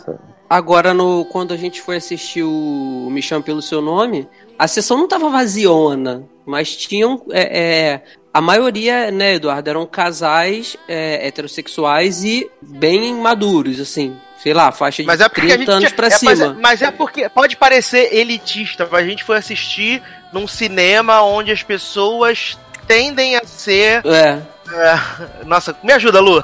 [0.50, 4.28] agora no, quando a gente foi assistir o Me Chame Pelo Seu Nome,
[4.58, 7.22] a sessão não tava vaziona, mas tinham.
[7.32, 14.14] é, é, a maioria, né, Eduardo, eram casais é, heterossexuais e bem maduros, assim.
[14.38, 15.72] Sei lá, faixa de Mas é porque 30 a gente.
[15.72, 16.58] anos pra é, mas, é, cima.
[16.62, 21.64] mas é porque pode parecer elitista, mas a gente foi assistir num cinema onde as
[21.64, 22.58] pessoas
[22.88, 24.06] tendem a ser.
[24.06, 24.42] É.
[24.72, 26.44] é, nossa, me ajuda, Lu.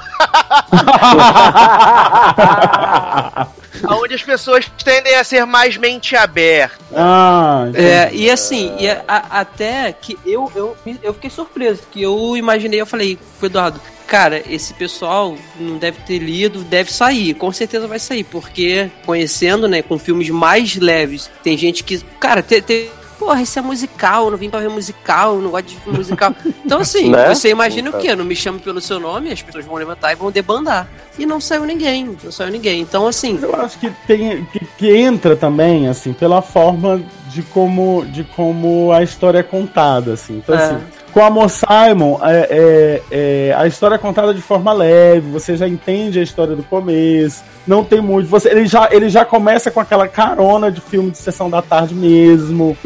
[3.88, 6.78] Onde as pessoas tendem a ser mais mente aberta.
[6.94, 12.00] Ah, É, e assim, e a- a- até que eu, eu, eu fiquei surpreso, que
[12.02, 17.34] eu imaginei, eu falei pro Eduardo, cara, esse pessoal não deve ter lido, deve sair,
[17.34, 22.42] com certeza vai sair, porque conhecendo, né, com filmes mais leves, tem gente que, cara,
[22.42, 22.62] tem.
[22.62, 22.90] tem
[23.22, 25.96] Porra, isso é musical, eu não vim pra ver musical, eu não gosto de filme
[25.98, 26.34] musical.
[26.64, 27.32] Então, assim, Né?
[27.32, 28.16] você imagina o quê?
[28.16, 30.88] Não me chame pelo seu nome, as pessoas vão levantar e vão debandar.
[31.16, 32.80] E não saiu ninguém, não saiu ninguém.
[32.80, 33.38] Então, assim.
[33.40, 38.90] Eu acho que tem que, que entra também assim pela forma de como de como
[38.92, 40.38] a história é contada assim.
[40.38, 40.64] Então É.
[40.64, 40.78] assim,
[41.12, 43.02] com Amor Simon é, é-
[43.50, 45.30] é, a história é contada de forma leve.
[45.30, 47.42] Você já entende a história do começo.
[47.66, 48.28] Não tem muito.
[48.28, 51.94] Você ele já ele já começa com aquela carona de filme de sessão da tarde
[51.94, 52.76] mesmo,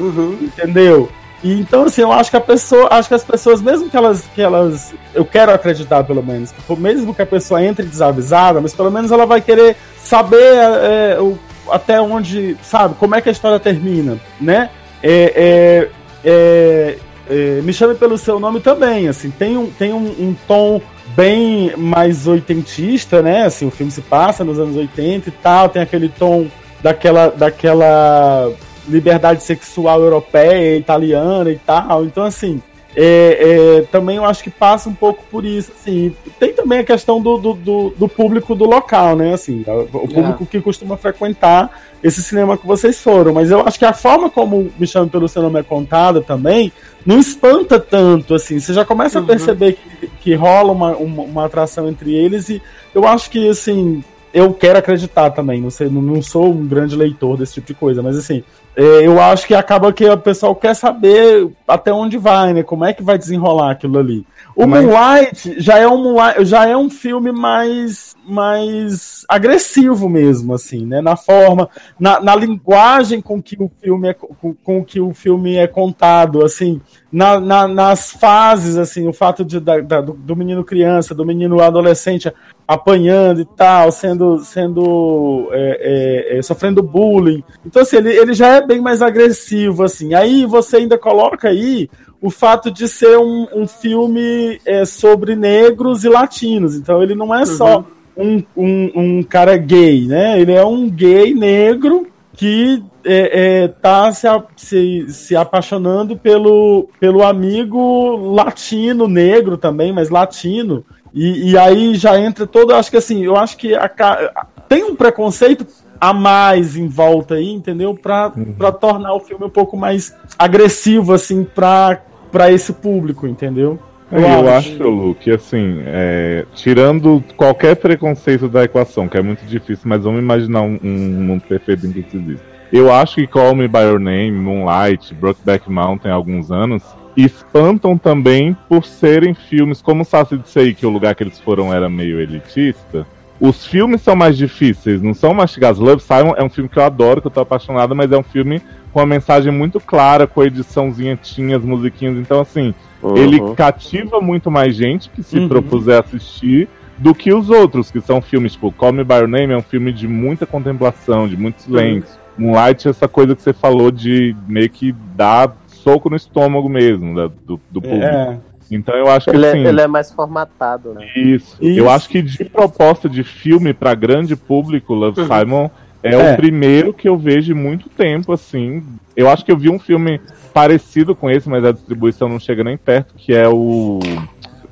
[0.41, 1.09] entendeu?
[1.45, 4.25] E então, assim, eu acho que a pessoa, acho que as pessoas, mesmo que elas,
[4.35, 8.75] que elas, eu quero acreditar pelo menos, que mesmo que a pessoa entre desavisada, mas
[8.75, 11.39] pelo menos ela vai querer saber é, o-
[11.71, 14.71] até onde, sabe, como é que a história termina, né?
[15.03, 15.89] É, é,
[16.25, 16.99] é,
[17.29, 20.81] é, Me Chame Pelo Seu Nome também, assim, tem um, tem um, um tom
[21.15, 23.45] bem mais oitentista, né?
[23.45, 26.47] Assim, o filme se passa nos anos 80 e tal, tem aquele tom
[26.83, 28.53] daquela, daquela
[28.89, 32.05] liberdade sexual europeia, italiana e tal.
[32.05, 32.63] Então, assim,
[32.97, 35.71] é, é, também eu acho que passa um pouco por isso.
[35.79, 36.17] Assim.
[36.41, 39.35] Tem também a questão do, do, do, do público do local, né?
[39.35, 40.47] Assim, o público É.
[40.47, 41.71] que costuma frequentar
[42.03, 43.35] esse cinema que vocês foram.
[43.35, 46.73] Mas eu acho que a forma como Me Chame Pelo Seu Nome é contada também
[47.05, 48.59] não espanta tanto, assim.
[48.59, 49.25] Você já começa Uhum.
[49.25, 52.61] a perceber que, que rola uma, uma, uma atração entre eles e
[52.95, 55.61] eu acho que, assim, eu quero acreditar também.
[55.61, 58.43] Não, sei, não, sou um grande leitor desse tipo de coisa, mas assim,
[58.77, 62.63] eu acho que acaba que o pessoal quer saber até onde vai, né?
[62.63, 64.27] Como é que vai desenrolar aquilo ali.
[64.55, 70.53] O Mas- Moonlight já é um Moonlight- já é um filme mais mais agressivo mesmo,
[70.53, 71.01] assim, né?
[71.01, 71.69] Na forma,
[71.99, 76.45] na, na linguagem com que o filme é com, com que o filme é contado,
[76.45, 76.81] assim,
[77.13, 81.25] na, na- nas fases, assim, o fato de, da- da- do, do menino criança, do
[81.25, 82.33] menino adolescente
[82.67, 87.45] apanhando e tal, sendo, sendo é, é, é, sofrendo bullying.
[87.65, 90.15] Então, assim, ele, ele já é bem mais agressivo, assim.
[90.15, 91.89] Aí você ainda coloca aí
[92.21, 96.75] o fato de ser um, um filme é, sobre negros e latinos.
[96.75, 97.85] Então, ele não é só
[98.17, 100.41] um, um, um cara gay, né?
[100.41, 107.23] Ele é um gay negro que é, é, tá se, se, se apaixonando pelo, pelo
[107.23, 110.85] amigo latino, negro também, mas latino.
[111.17, 114.47] E, e aí já entra todo, eu acho que assim, eu acho que a ca-
[114.69, 115.67] tem um preconceito
[115.99, 117.95] a mais em volta aí, entendeu?
[117.95, 123.79] Pra, pra tornar o filme um pouco mais agressivo, assim, pra, pra esse público, entendeu?
[124.13, 129.45] É, Eu, acho, Lu, que assim, é, tirando qualquer preconceito da equação, que é muito
[129.47, 132.45] difícil, mas vamos imaginar um, um mundo perfeito em que isso existe.
[132.71, 136.83] Eu acho que Call Me By Your Name, Moonlight, Brokeback Mountain há alguns anos,
[137.17, 141.39] espantam também por serem filmes, como o Sassi disse aí, que o lugar que eles
[141.41, 143.07] foram era meio elitista.
[143.39, 145.79] Os filmes são mais difíceis, não são mastigados.
[145.79, 148.23] Love Simon é um filme que eu adoro, que eu tô apaixonado, mas é um
[148.23, 148.63] filme
[148.93, 152.17] com uma mensagem muito clara, com ediçãozinha, tinha as musiquinhas.
[152.17, 153.15] Então, assim, Uhum.
[153.17, 155.49] ele cativa muito mais gente que se Uhum.
[155.49, 159.53] propuser assistir do que os outros, que são filmes tipo Call Me By Your Name
[159.53, 162.19] é um filme de muita contemplação, de muito silêncio.
[162.39, 165.55] Moonlight é essa coisa que você falou de meio que dar
[165.87, 168.05] soco no estômago mesmo da- do, do público.
[168.05, 168.39] É.
[168.69, 171.07] Então eu acho que Ele, é, assim, ele é mais formatado, né?
[171.15, 171.57] isso.
[171.61, 171.79] Isso.
[171.79, 175.27] Eu acho que de proposta de filme pra grande público, Love Uhum.
[175.29, 175.71] Simon
[176.03, 176.33] é, É.
[176.33, 178.83] o primeiro que eu vejo em muito tempo, assim.
[179.17, 180.21] Eu acho que eu vi um filme
[180.53, 184.01] parecido com esse, mas a distribuição não chega nem perto, que é o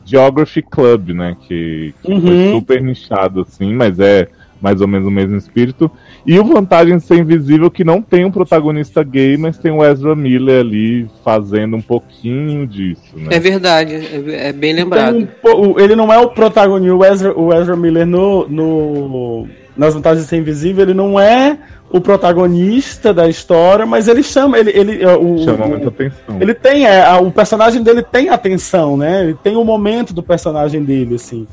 [0.04, 1.36] Geography Club, né?
[1.46, 2.58] Que, que foi Uhum.
[2.58, 4.28] super nichado, assim, mas é
[4.64, 5.90] mais ou menos o mesmo espírito.
[6.26, 9.84] E o Vantagem de Ser Invisível, que não tem um protagonista gay, mas tem o
[9.84, 13.28] Ezra Miller ali fazendo um pouquinho disso, né?
[13.36, 15.12] É verdade, é, é bem lembrado.
[15.16, 18.48] Tem um po- o- ele não é o protagonista, o Ezra, o Ezra Miller no,
[18.48, 19.46] no,
[19.76, 21.58] nas vantagens de ser invisível, ele não é
[21.94, 26.38] o protagonista da história, mas ele chama, ele, ele, é, o, Chama muita atenção.
[26.40, 29.22] ele tem, é, a- o personagem dele tem atenção, né?
[29.22, 31.46] Ele tem o momento do personagem dele, assim.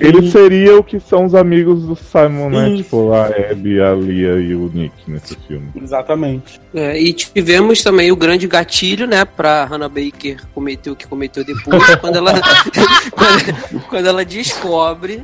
[0.00, 2.68] Ele seria o que são os amigos do Simon, né?
[2.70, 2.82] Isso.
[2.82, 5.68] Tipo, a Abby, a Lia e o Nick nesse filme.
[5.80, 6.60] Exatamente.
[6.74, 11.44] É, e tivemos também o grande gatilho, né, pra Hannah Baker cometer o que cometeu
[11.44, 12.32] depois, quando ela,
[13.14, 15.22] quando, quando ela descobre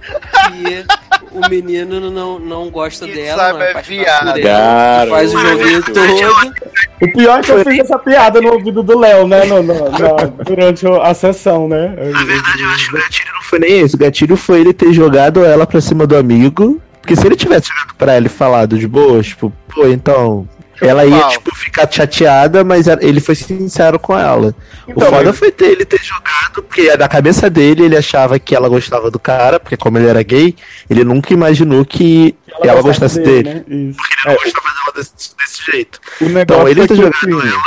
[0.48, 0.84] que
[1.32, 4.38] o menino não, não gosta dela, sabe não é é viado.
[5.04, 6.52] Que faz o joguinho todo.
[7.02, 9.44] O pior é que eu fiz essa piada no ouvido do Léo, né?
[9.44, 11.88] no- no- na- durante a sessão, né?
[12.12, 13.94] Na verdade, eu acho que o gatilho não foi nem esse.
[13.94, 16.80] O gatilho foi ele ter jogado ela pra cima do amigo.
[17.00, 20.46] Porque se ele tivesse jogado pra ela e falado de boa, tipo, pô, então.
[20.82, 24.54] Ela ia, tipo, ficar chateada, mas ele foi sincero com ela.
[24.86, 28.38] Então, o foda mas- foi ter ele ter jogado, porque na cabeça dele ele achava
[28.38, 30.54] que ela gostava do cara, porque como ele era gay,
[30.90, 33.48] ele nunca imaginou que ela, gostasse dele.
[33.54, 33.64] né?
[33.68, 33.96] Isso.
[33.98, 36.00] Porque ele não gostava dela desse, desse jeito.
[36.20, 37.62] Então ele é ter jogado assim, ela.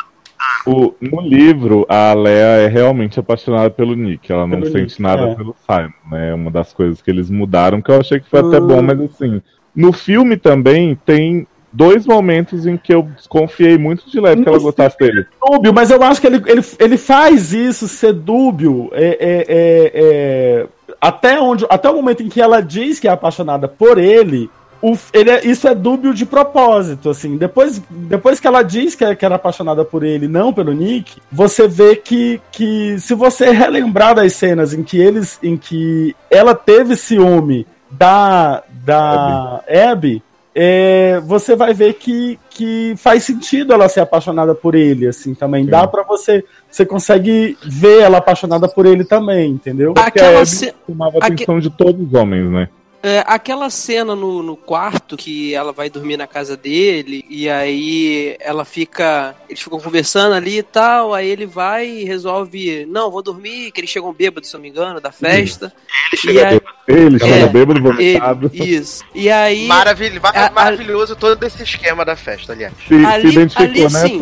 [0.68, 4.32] o, no livro, a Lea é realmente apaixonada pelo Nick.
[4.32, 5.36] Ela não Pelo sente Nick, nada é.
[5.36, 6.30] pelo Simon, né?
[6.32, 9.00] É uma das coisas que eles mudaram, que eu achei que foi até bom, mas
[9.02, 9.42] assim.
[9.76, 11.46] No filme também tem
[11.76, 15.26] dois momentos em que eu desconfiei muito de leve que ela gostasse dele.
[15.46, 19.92] dúbio, mas eu acho que ele, ele, ele faz isso ser dúbio é, é, é,
[19.96, 20.68] é,
[21.02, 24.50] até, onde, até o momento em que ela diz que é apaixonada por ele.
[24.82, 27.38] o- ele é- isso é dúbio de propósito, assim.
[27.38, 31.20] Depois, depois que ela diz que, é- que era apaixonada por ele, não pelo Nick,
[31.32, 36.54] você vê que, que se você relembrar das cenas em que eles, em que ela
[36.54, 40.22] teve ciúme da da Abby,
[40.58, 45.66] é, você vai ver que, que faz sentido ela ser apaixonada por ele, assim, também.
[45.66, 46.46] Dá pra você.
[46.72, 49.94] Você consegue ver ela apaixonada por ele também, entendeu?
[49.94, 52.70] Porque a Abby chamava a atenção de todos os homens, né?
[53.04, 58.36] É, aquela cena no, no quarto que ela vai dormir na casa dele e aí
[58.40, 59.36] ela fica.
[59.48, 62.84] Eles ficam conversando ali e tal, aí ele vai e resolve.
[62.90, 65.72] Não, vou dormir, que eles chegam bêbados, se eu não me engano, da festa.
[66.12, 66.76] Ele chega aí- bêbado.
[66.88, 68.52] Ele chega É, bêbado, vomitado.
[68.52, 69.04] ele- Isso.
[69.14, 69.68] E aí.
[69.68, 72.74] Maravilha, mar- a- a- maravilhoso todo esse esquema da festa, aliás.
[72.88, 74.20] Se, Ali- se identificou, ali, né, sim.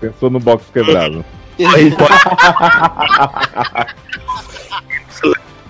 [0.00, 1.22] Pensou no box quebrado.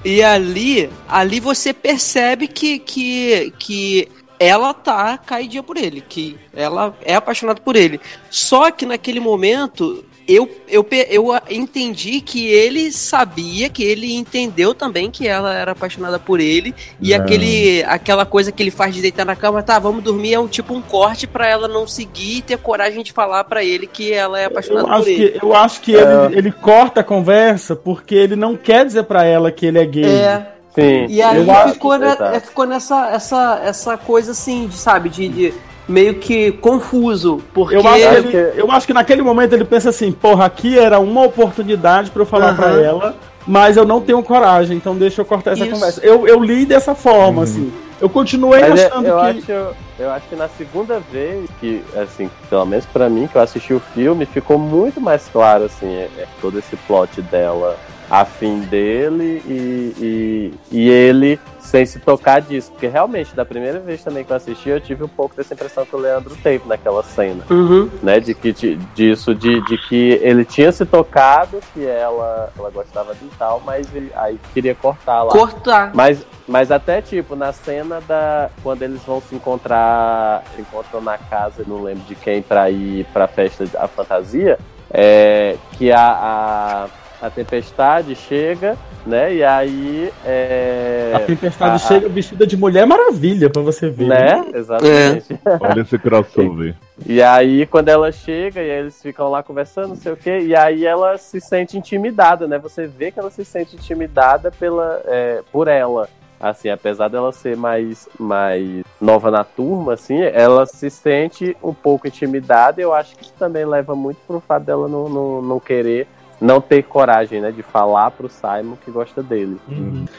[0.04, 6.96] E ali, ali você percebe que, que, que ela tá caidinha por ele, que ela
[7.02, 8.00] é apaixonada por ele.
[8.28, 15.10] Só que naquele momento eu, eu, eu entendi que ele sabia, que ele entendeu também
[15.10, 16.74] que ela era apaixonada por ele.
[17.00, 17.24] E Não.
[17.24, 20.48] aquele, aquela coisa que ele faz de deitar na cama, tá, vamos dormir, é um
[20.48, 24.12] tipo um corte pra ela não seguir e ter coragem de falar pra ele que
[24.12, 25.30] ela é apaixonada Eu acho por ele.
[25.30, 26.00] que, eu acho que É.
[26.26, 29.84] ele, ele corta a conversa porque ele não quer dizer pra ela que ele é
[29.86, 30.04] gay.
[30.04, 30.46] É.
[30.74, 31.06] Sim.
[31.10, 32.22] E aí acho ficou, Exato.
[32.24, 35.54] é, ficou nessa essa, essa coisa assim, de, sabe, de, de
[35.88, 39.90] meio que confuso, porque Eu acho, que ele- eu acho que naquele momento ele pensa
[39.90, 42.56] assim, porra, aqui era uma oportunidade pra eu falar Aham.
[42.56, 43.16] pra ela,
[43.46, 45.72] mas eu não tenho coragem, então deixa eu cortar essa Isso.
[45.74, 46.00] conversa.
[46.04, 47.72] Eu, eu li dessa forma, assim.
[48.00, 49.22] Eu continuei Mas é- achando eu, que.
[49.52, 49.52] acho,
[49.98, 53.72] eu acho que na segunda vez que, assim, pelo menos pra mim, que eu assisti
[53.72, 57.76] o filme, ficou muito mais claro, assim, é- é todo esse plot dela
[58.12, 62.70] afim dele e, e, e ele sem se tocar disso.
[62.70, 65.86] Porque realmente, da primeira vez também que eu assisti, eu tive um pouco dessa impressão
[65.86, 67.42] que o Leandro teve naquela cena.
[67.48, 67.88] Uhum.
[68.02, 72.68] Né, de que de- disso, de, de que ele tinha se tocado, que ela, ela
[72.68, 75.30] gostava dele e tal, mas ele, aí queria cortar lá.
[75.30, 75.92] Cortar.
[75.94, 78.50] Mas, mas até tipo, na cena da.
[78.62, 80.44] Quando eles vão se encontrar.
[80.54, 84.58] Se encontram na casa, não lembro de quem, pra ir pra festa da fantasia.
[84.90, 86.86] É, que a, a,
[87.22, 89.32] a tempestade chega, né?
[89.32, 90.12] E aí.
[90.26, 94.08] É, A tempestade a- chega vestida de Mulher Maravilha pra você ver.
[94.08, 94.44] Né?
[94.52, 95.38] Exatamente.
[95.60, 96.74] Olha esse crossover.
[97.04, 100.38] E aí, quando ela chega, e aí eles ficam lá conversando, não sei o quê,
[100.38, 102.58] e aí ela se sente intimidada, né?
[102.58, 106.08] Você vê que ela se sente intimidada pela, é, por ela.
[106.38, 112.06] Assim, apesar dela ser mais, mais nova na turma, assim, ela se sente um pouco
[112.06, 112.80] intimidada.
[112.80, 116.06] E eu acho que isso também leva muito pro fato dela não, não, não querer,
[116.42, 117.50] não ter coragem, né?
[117.50, 119.56] De falar pro Simon que gosta dele.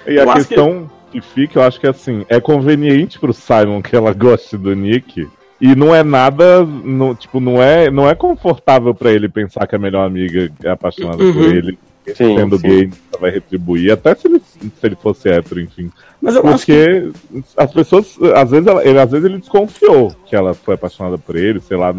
[0.07, 1.21] E a questão que...
[1.21, 5.27] fica, eu acho que assim, é conveniente pro Simon que ela goste do Nick.
[5.61, 9.75] E não é nada, não, tipo, não é, não é confortável pra ele pensar que
[9.75, 11.43] a melhor amiga é apaixonada por Uhum.
[11.51, 11.79] ele.
[12.05, 12.67] Sim, sendo sim.
[12.67, 15.89] gay, vai retribuir, até se ele, se ele fosse hétero, enfim.
[16.21, 17.09] Mas eu acho Porque
[17.55, 21.37] as pessoas, às vezes, ela- ele, às vezes ele desconfiou que ela foi apaixonada por
[21.37, 21.95] ele, sei lá.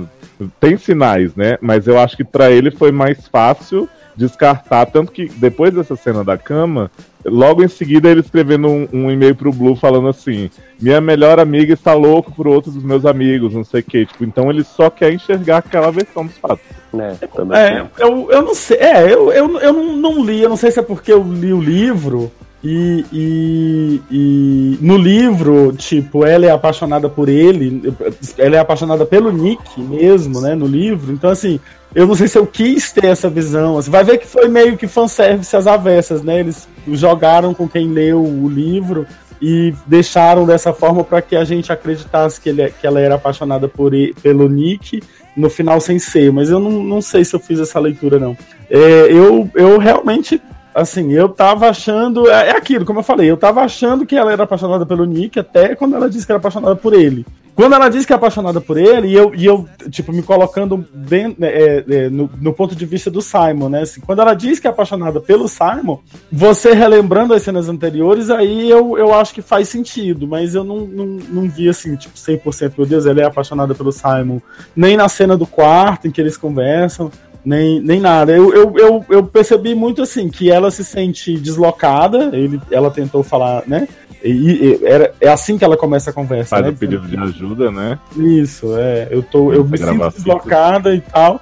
[0.61, 1.57] Tem sinais, né?
[1.59, 4.87] Mas eu acho que pra ele foi mais fácil descartar.
[4.87, 6.91] Tanto que depois dessa cena da cama,
[7.25, 10.51] logo em seguida ele escrevendo um, um e-mail pro Blue falando assim:
[10.81, 14.07] Minha melhor amiga está louco por outro dos meus amigos, não sei o que.
[14.07, 16.65] Tipo, então ele só quer enxergar aquela versão dos fatos.
[16.93, 17.19] Né?
[17.53, 18.77] É, eu, eu não sei.
[18.79, 21.53] É, eu, eu, eu não, não li, eu não sei se é porque eu li
[21.53, 22.31] o livro.
[22.67, 27.93] E, e, e no livro, tipo, ela é apaixonada por ele,
[28.39, 30.55] ela é apaixonada pelo Nick mesmo, né?
[30.55, 31.13] No livro.
[31.13, 31.61] Então, assim,
[31.95, 33.75] eu não sei se eu quis ter essa visão.
[33.75, 36.41] Você vai ver que foi meio que fanservice às avessas, né?
[36.41, 39.07] Eles jogaram com quem leu o livro
[39.41, 43.15] e deixaram dessa forma para que a gente acreditasse que, ele, é- que ela era
[43.15, 43.93] apaixonada por
[44.23, 45.03] pelo Nick
[45.37, 48.37] no final sem ser, mas eu não, não sei se eu fiz essa leitura, não.
[48.71, 48.79] É,
[49.11, 50.41] eu, eu realmente,
[50.75, 52.29] assim, eu tava achando.
[52.31, 55.39] É, é aquilo, como eu falei, eu tava achando que ela era apaixonada pelo Nick
[55.39, 57.27] até quando ela disse que era apaixonada por ele.
[57.55, 60.85] Quando ela disse que é apaixonada por ele, e eu, e eu tipo, me colocando
[60.93, 63.83] dentro, é, é, no, no ponto de vista do Simon, né?
[63.83, 66.01] Assim, quando ela diz que é apaixonada pelo Simon,
[66.33, 70.81] você relembrando as cenas anteriores, aí eu, eu acho que faz sentido, mas eu não,
[70.81, 74.41] não, não vi assim, tipo, 100%, meu Deus, ela é apaixonada pelo Simon.
[74.75, 77.11] Nem na cena do quarto em que eles conversam,
[77.45, 78.33] nem, nem nada.
[78.33, 83.23] Eu, eu, eu, eu percebi muito assim, que ela se sente deslocada, ele, ela tentou
[83.23, 83.87] falar, né?
[84.23, 86.71] E, e- era, é assim que ela começa a conversa, Faz né?
[86.71, 87.99] o pedido de ajuda, né?
[88.17, 89.09] Isso, é.
[89.11, 91.39] Eu, tô, eu me sinto deslocada e tal.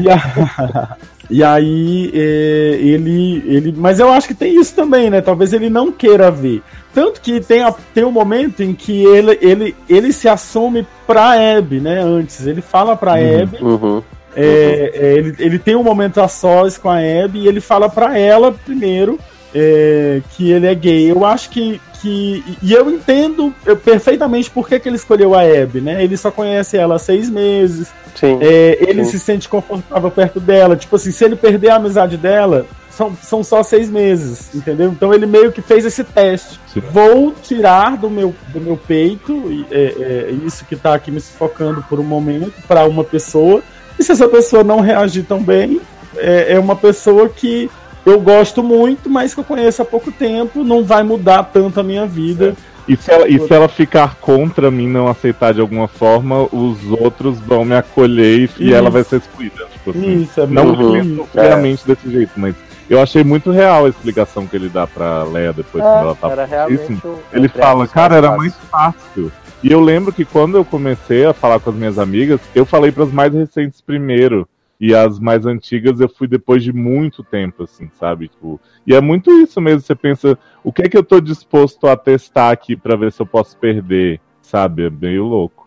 [0.00, 0.96] E, a-
[1.28, 3.74] e aí, é, ele, ele.
[3.76, 5.20] Mas eu acho que tem isso também, né?
[5.20, 6.62] Talvez ele não queira ver.
[6.94, 11.58] Tanto que tem, a- tem um momento em que ele, ele, ele se assume pra
[11.58, 12.00] Abby, né?
[12.00, 12.46] Antes.
[12.46, 13.58] Ele fala pra Abby.
[13.62, 14.02] Uhum.
[14.36, 17.88] É, é, ele, ele tem um momento a sós com a Abby e ele fala
[17.88, 19.18] pra ela primeiro
[19.54, 21.10] é, que ele é gay.
[21.10, 22.44] Eu acho que, que.
[22.62, 26.02] E eu entendo eu, perfeitamente por que, que ele escolheu a Abby, né?
[26.02, 27.88] Ele só conhece ela há seis meses.
[28.14, 28.38] Sim.
[28.40, 29.10] É, ele Sim.
[29.12, 30.76] se sente confortável perto dela.
[30.76, 34.90] Tipo assim, se ele perder a amizade dela, são, são só seis meses, entendeu?
[34.90, 36.58] Então ele meio que fez esse teste.
[36.92, 41.80] Vou tirar do meu, do meu peito é, é, isso que tá aqui me sufocando
[41.88, 43.62] por um momento para uma pessoa.
[43.98, 45.80] E se essa pessoa não reagir tão bem,
[46.16, 47.70] é, é uma pessoa que
[48.06, 51.82] eu gosto muito, mas que eu conheço há pouco tempo, não vai mudar tanto a
[51.82, 52.54] minha vida.
[52.86, 56.78] E se, ela, e se ela ficar contra mim não aceitar de alguma forma, os
[56.90, 58.74] outros vão me acolher e, Isso.
[58.74, 59.66] ela vai ser excluída.
[59.74, 60.22] Tipo assim.
[60.22, 61.20] Isso, é não isso.
[61.34, 62.54] obviamente desse jeito, mas
[62.88, 66.14] eu achei muito real a explicação que ele dá pra Leia depois É, quando ela
[66.14, 67.06] tá era realmente Isso.
[67.08, 69.30] um- Ele fala, cara, era mais mais fácil.
[69.62, 72.92] E eu lembro que quando eu comecei a falar com as minhas amigas, eu falei
[72.92, 74.48] pras mais recentes primeiro.
[74.80, 78.28] E as mais antigas eu fui depois de muito tempo, assim, sabe?
[78.28, 79.80] Tipo, e é muito isso mesmo.
[79.80, 83.20] Você pensa, o que é que eu tô disposto a testar aqui pra ver se
[83.20, 84.20] eu posso perder?
[84.40, 84.86] Sabe?
[84.86, 85.66] É meio louco.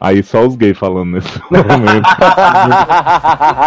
[0.00, 2.06] Aí só os gays falando nesse momento.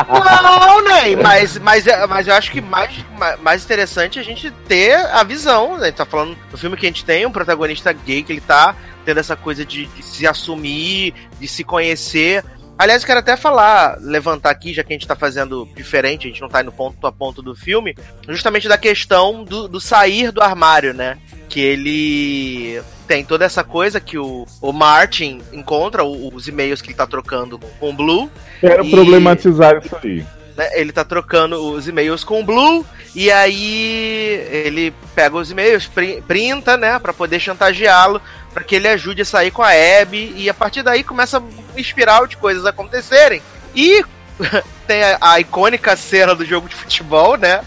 [0.07, 4.25] Não, Ney, mas, mas, é- mas eu acho que mais, ma- mais interessante é a
[4.25, 5.77] gente ter a visão.
[5.77, 5.83] Né?
[5.83, 8.41] A gente tá falando do filme que a gente tem, um protagonista gay que ele
[8.41, 8.75] tá
[9.09, 12.43] tendo essa coisa de, de se assumir, de se conhecer.
[12.77, 16.29] Aliás, eu quero até falar, levantar aqui, já que a gente tá fazendo diferente, a
[16.29, 17.95] gente não tá indo ponto a ponto do filme,
[18.27, 21.17] justamente da questão do, do sair do armário, né?
[21.49, 26.89] Que ele tem toda essa coisa que o, o Martin encontra, o- os e-mails que
[26.89, 28.29] ele tá trocando com o Blue.
[28.61, 30.23] Quero e- problematizar isso aí.
[30.59, 32.85] Né, ele tá trocando os e-mails com o Blue
[33.15, 38.21] e aí ele pega os e-mails, pri- printa, né, Pra poder chantageá-lo,
[38.53, 39.69] pra que ele ajude a sair com a
[40.01, 41.49] Abby e a partir daí começa uma
[41.79, 43.41] espiral de coisas acontecerem.
[43.73, 44.03] E
[44.87, 47.61] tem a, a icônica cena do jogo de futebol, né?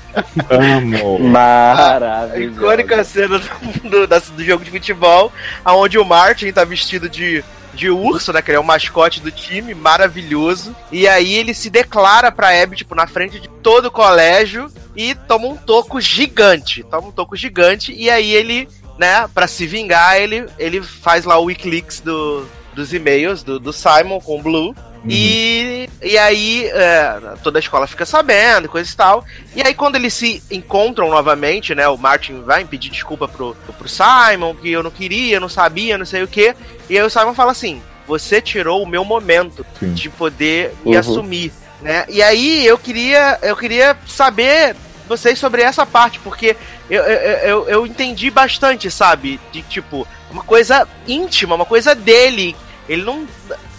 [0.50, 1.16] Amo.
[1.26, 2.58] A Maravilhoso.
[2.60, 5.32] icônica cena do, do, do jogo de futebol,
[5.66, 7.44] onde o Martin tá vestido de,
[7.74, 8.42] de urso, né?
[8.42, 10.74] Que ele é o mascote do time, maravilhoso.
[10.90, 15.14] E aí ele se declara pra Abby, tipo, na frente de todo o colégio e
[15.14, 16.82] toma um toco gigante.
[16.84, 18.68] Toma um toco gigante e aí ele,
[18.98, 23.72] né, pra se vingar, ele, ele faz lá o Wikileaks do, dos e-mails do, do
[23.72, 24.74] Simon com o Blue.
[25.08, 29.24] E, e aí é, toda a escola fica sabendo, coisa e tal.
[29.54, 31.88] E aí quando eles se encontram novamente, né?
[31.88, 36.06] O Martin vai pedir desculpa pro, pro Simon, que eu não queria, não sabia, não
[36.06, 36.54] sei o que.
[36.88, 40.98] E aí o Simon fala assim: você tirou o meu momento de poder me Uhum.
[40.98, 42.04] assumir, né?
[42.08, 44.76] E aí eu queria, eu queria saber
[45.08, 46.56] vocês sobre essa parte, porque
[46.88, 49.40] eu, eu, eu, eu entendi bastante, sabe?
[49.50, 52.54] De tipo, uma coisa íntima, uma coisa dele.
[52.88, 53.26] Ele não,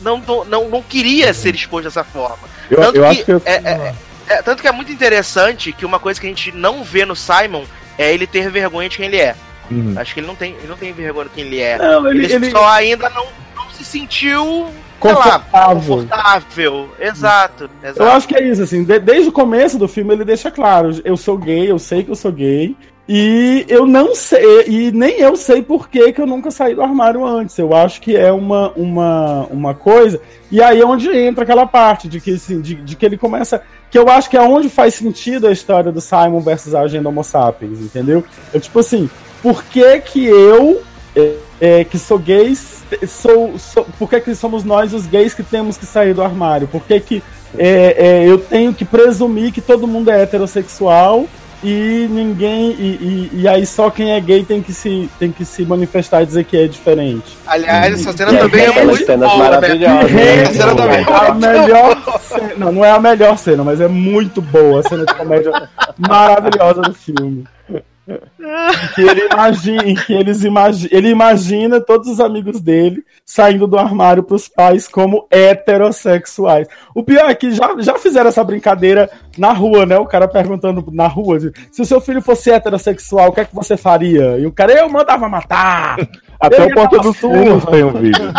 [0.01, 2.47] não, não, não queria ser exposto dessa forma.
[2.69, 3.95] Eu- tanto, eu que acho que eu- é, é-
[4.29, 7.15] é- tanto que é muito interessante que uma coisa que a gente não vê no
[7.15, 7.63] Simon
[7.97, 9.35] é ele ter vergonha de quem ele é.
[9.69, 9.93] Uhum.
[9.97, 11.77] Acho que ele não tem, ele não tem vergonha de quem ele é.
[11.77, 13.25] Não, ele- ele- só ainda não,
[13.55, 14.69] não se sentiu
[15.01, 15.75] sei lá, Confortável.
[15.75, 16.89] confortável.
[16.99, 18.01] Exato, exato.
[18.01, 21.01] Eu acho que é isso, assim, de- desde o começo do filme ele deixa claro,
[21.03, 22.75] eu sou gay, eu sei que eu sou gay,
[23.07, 26.81] e eu não sei, e nem eu sei por que, que eu nunca saí do
[26.81, 27.57] armário antes.
[27.57, 32.07] Eu acho que é uma, uma, uma coisa, e aí é onde entra aquela parte
[32.07, 33.61] de que, assim, de, de que ele começa.
[33.91, 37.09] Que eu acho que é onde faz sentido a história do Simon versus a agenda
[37.09, 38.23] Homo sapiens, entendeu?
[38.53, 39.09] É tipo assim,
[39.41, 40.81] por que que eu,
[41.15, 42.55] é, é, que sou gay,
[43.05, 46.69] sou, sou, por que que somos nós os gays que temos que sair do armário?
[46.69, 47.23] Por que que
[47.57, 51.27] é, é, eu tenho que presumir que todo mundo é heterossexual
[51.63, 55.45] e ninguém e, e, e aí só quem é gay tem que se tem que
[55.45, 57.37] se manifestar e dizer que é diferente.
[57.47, 59.49] Aliás, essa cena também e- é muito cenas boa, né?
[59.49, 60.11] maravilhosas.
[60.13, 63.87] Essa cena também é a melhor cena, não, não é a melhor cena, mas é
[63.87, 65.51] muito boa a cena de comédia
[65.97, 67.45] maravilhosa do filme.
[68.95, 74.23] Que ele imagina, que eles imagi ele imagina todos os amigos dele saindo do armário
[74.23, 76.67] pros pais como heterossexuais.
[76.93, 79.97] O pior é que já, já fizeram essa brincadeira na rua, né?
[79.97, 81.39] O cara perguntando na rua
[81.71, 84.37] se o seu filho fosse heterossexual, o que é que você faria?
[84.37, 85.95] E o cara, eu mandava matar!
[86.39, 88.21] Até o Porta dos surra." Fundos tem um vídeo.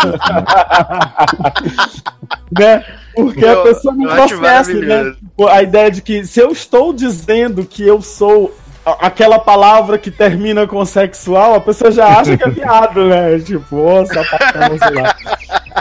[2.53, 2.85] né?
[3.15, 5.15] Porque Eu- a pessoa não processa, né?
[5.51, 8.53] A ideia de que se eu estou dizendo que eu sou
[8.85, 13.39] aquela palavra que termina com sexual, a pessoa já acha que é viado, né?
[13.39, 15.17] Tipo, ô, sapatão, sei lá.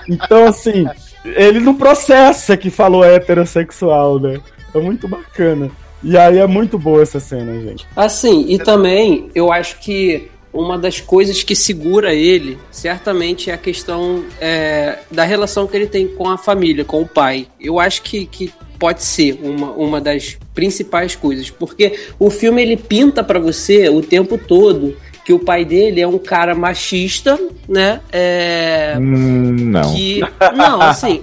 [0.10, 0.86] Então, assim,
[1.26, 4.39] ele não processa que falou heterossexual, né?
[4.74, 5.70] É muito bacana.
[6.04, 7.88] E aí é muito boa essa cena, gente.
[7.95, 13.58] Assim, e também eu acho que uma das coisas que segura ele, certamente, é a
[13.58, 17.47] questão é, da relação que ele tem com a família, com o pai.
[17.60, 22.78] Eu acho que, que pode ser uma, uma das principais coisas, porque o filme ele
[22.78, 24.95] pinta pra você o tempo todo
[25.26, 28.01] que o pai dele é um cara machista, né?
[28.12, 29.93] É, Hum, não.
[29.93, 30.20] que
[30.56, 31.22] não, assim,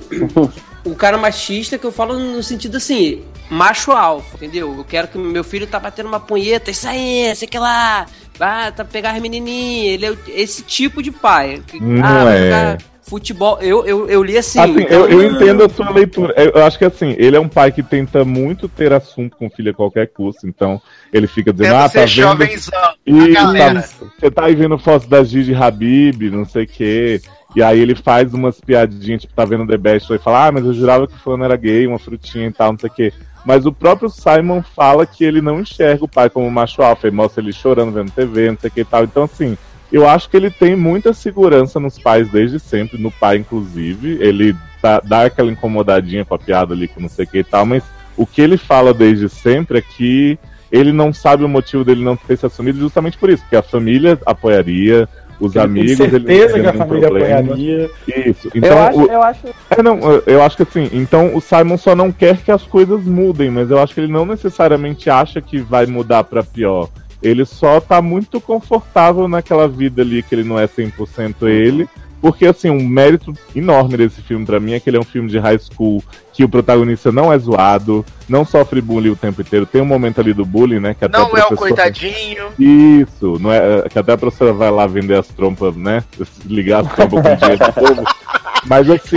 [0.85, 4.75] um cara machista que eu falo no sentido assim, macho alfa, entendeu?
[4.79, 8.07] Eu quero que meu filho tá batendo uma punheta, isso aí, sei que lá,
[8.41, 11.63] ah, tá pegar as menininhas, ele é esse tipo de pai.
[11.67, 12.79] Que, Não ah, é.
[13.03, 14.61] Futebol, eu, eu, eu li assim.
[14.61, 16.33] Assim, então, eu, eu entendo a sua leitura.
[16.37, 19.49] Eu, eu acho que assim, ele é um pai que tenta muito ter assunto com
[19.49, 20.47] o filho a qualquer custo.
[20.47, 20.81] Então,
[21.13, 23.33] ele fica dizendo, Tenta ah, tá ser vendo.
[23.33, 23.83] galera.
[23.83, 27.21] tá- você tá aí vendo fotos da Gigi Habib, não sei o quê.
[27.57, 30.65] E aí ele faz umas piadinhas, tipo, tá vendo The Best e fala, ah, mas
[30.65, 33.13] eu jurava que o fulano era gay, uma frutinha e tal, não sei o quê.
[33.45, 37.17] Mas o próprio Simon fala que ele não enxerga o pai como macho alfa, ele
[37.17, 39.05] mostra ele chorando vendo TV, não sei o que e tal.
[39.05, 39.57] Então, assim,
[39.93, 44.19] eu acho que ele tem muita segurança nos pais desde sempre, no pai, inclusive.
[44.21, 47.45] Ele dá, dá aquela incomodadinha com a piada ali, com não sei o que e
[47.45, 47.83] tal, mas
[48.17, 50.39] o que ele fala desde sempre é que
[50.71, 53.63] ele não sabe o motivo dele não ter se assumido justamente por isso, porque a
[53.63, 55.09] família apoiaria,
[55.41, 55.97] os Ele tem amigos.
[55.97, 57.39] certeza ele não que a família problema.
[57.41, 57.91] apoiaria.
[58.27, 58.49] Isso.
[58.55, 59.41] Então, eu, acho, o- eu acho.
[59.71, 62.63] é, não, eu- eu acho que assim, então o Simon só não quer que as
[62.63, 66.89] coisas mudem, mas eu acho que ele não necessariamente acha que vai mudar pra pior.
[67.23, 71.89] Ele só tá muito confortável naquela vida ali que ele não é 100% ele.
[72.21, 75.29] Porque, assim, um mérito enorme desse filme pra mim é que ele é um filme
[75.31, 76.03] de high school,
[76.33, 79.65] que o protagonista não é zoado, não sofre bullying o tempo inteiro.
[79.65, 80.95] Tem um momento ali do bullying, né?
[80.95, 82.45] Que até Não a é o professora- coitadinho.
[82.59, 86.05] isso, não é, que até a professora vai lá vender as trompas, né?
[86.45, 88.05] Ligar as trompas com dinheiro do povo.
[88.67, 89.17] Mas assim,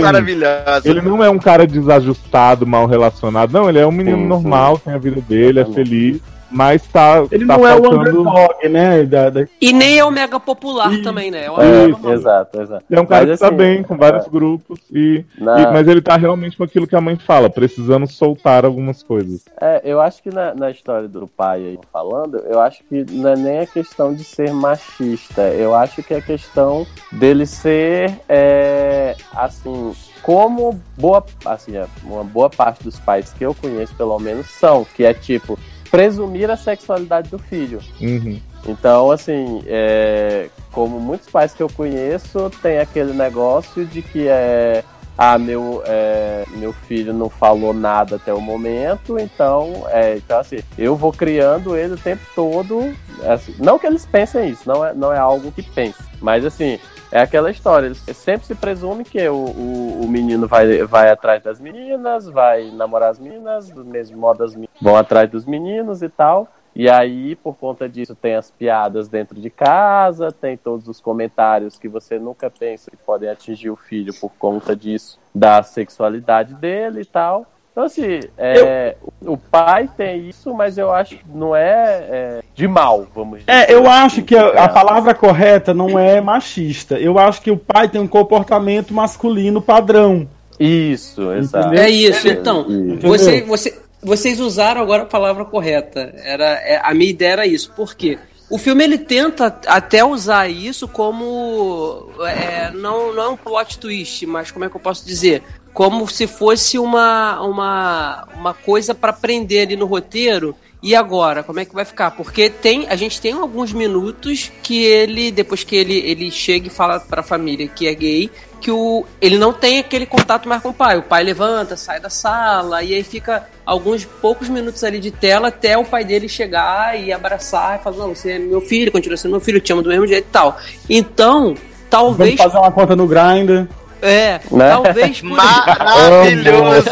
[0.86, 3.52] ele não é um cara desajustado, mal relacionado.
[3.52, 6.18] Não, ele é um menino Sim, normal, tem a vida dele, é feliz,
[6.54, 7.24] mas tá.
[7.30, 9.02] Ele tá não é o faltando- underdog, né?
[9.04, 11.46] Da, da- E nem é o mega popular também, né?
[11.48, 12.84] Eu É, acho- exato, exato.
[12.88, 14.28] Ele é um cara Mas, que tá assim, bem, com vários é.
[14.30, 18.06] grupos, e, Na- e- mas ele tá realmente com aquilo que a mãe fala, precisando
[18.06, 19.44] soltar algumas coisas.
[19.60, 23.30] É, eu acho que na, na história do pai aí falando, eu acho que não
[23.30, 25.42] é nem a questão de ser machista.
[25.48, 29.92] Eu acho que é a questão dele ser é, assim.
[30.22, 34.82] Como boa, assim, é, uma boa parte dos pais que eu conheço, pelo menos, são,
[34.96, 35.58] que é tipo
[35.94, 37.78] presumir a sexualidade do filho.
[38.00, 38.40] Uhum.
[38.66, 44.82] Então, assim, é, como muitos pais que eu conheço, tem aquele negócio de que é.
[45.16, 50.58] Ah, meu, é, meu filho não falou nada até o momento, então, é, então assim,
[50.76, 52.92] eu vou criando ele o tempo todo.
[53.24, 56.80] assim, não que eles pensem isso, não é, não é algo que pense, mas assim,
[57.14, 61.60] é aquela história, sempre se presume que o, o, o menino vai, vai atrás das
[61.60, 66.08] meninas, vai namorar as meninas, do mesmo modo as meninas vão atrás dos meninos e
[66.08, 66.48] tal.
[66.74, 71.78] E aí, por conta disso, tem as piadas dentro de casa, tem todos os comentários
[71.78, 77.02] que você nunca pensa que podem atingir o filho por conta disso, da sexualidade dele
[77.02, 77.46] e tal.
[77.74, 82.68] Então, assim, é, o pai tem isso, mas eu acho que não é, é, de
[82.68, 83.50] mal, vamos dizer.
[83.50, 84.68] É, eu acho que a, a É.
[84.68, 86.94] palavra correta não é machista.
[87.00, 90.28] Eu acho que o pai tem um comportamento masculino padrão.
[90.60, 91.74] Isso, exato.
[91.74, 92.60] É isso, então.
[92.60, 93.10] Entendeu?
[93.10, 96.14] Você, você, vocês usaram agora a palavra correta.
[96.24, 97.72] Era, é, a minha ideia era isso.
[97.72, 98.20] Por quê?
[98.48, 102.08] O filme ele tenta até usar isso como.
[102.24, 105.42] é, não, não é um plot twist, mas como é que eu posso dizer?
[105.74, 110.56] Como se fosse uma, uma, uma coisa para prender ali no roteiro.
[110.82, 112.10] E agora, como é que vai ficar?
[112.10, 116.70] Porque tem, a gente tem alguns minutos que ele, depois que ele, ele chega e
[116.70, 120.68] fala pra família que é gay, que o, ele não tem aquele contato mais com
[120.68, 120.98] o pai.
[120.98, 125.48] O pai levanta, sai da sala, e aí fica alguns poucos minutos ali de tela
[125.48, 129.16] até o pai dele chegar e abraçar e falar: Não, você é meu filho, continua
[129.16, 130.58] sendo meu filho, te amo do mesmo jeito e tal.
[130.88, 131.54] Então,
[131.88, 132.36] talvez.
[132.36, 133.66] Vamos fazer uma conta no Grindr.
[134.04, 134.68] É, Né?
[134.68, 136.90] talvez por Maravilhoso!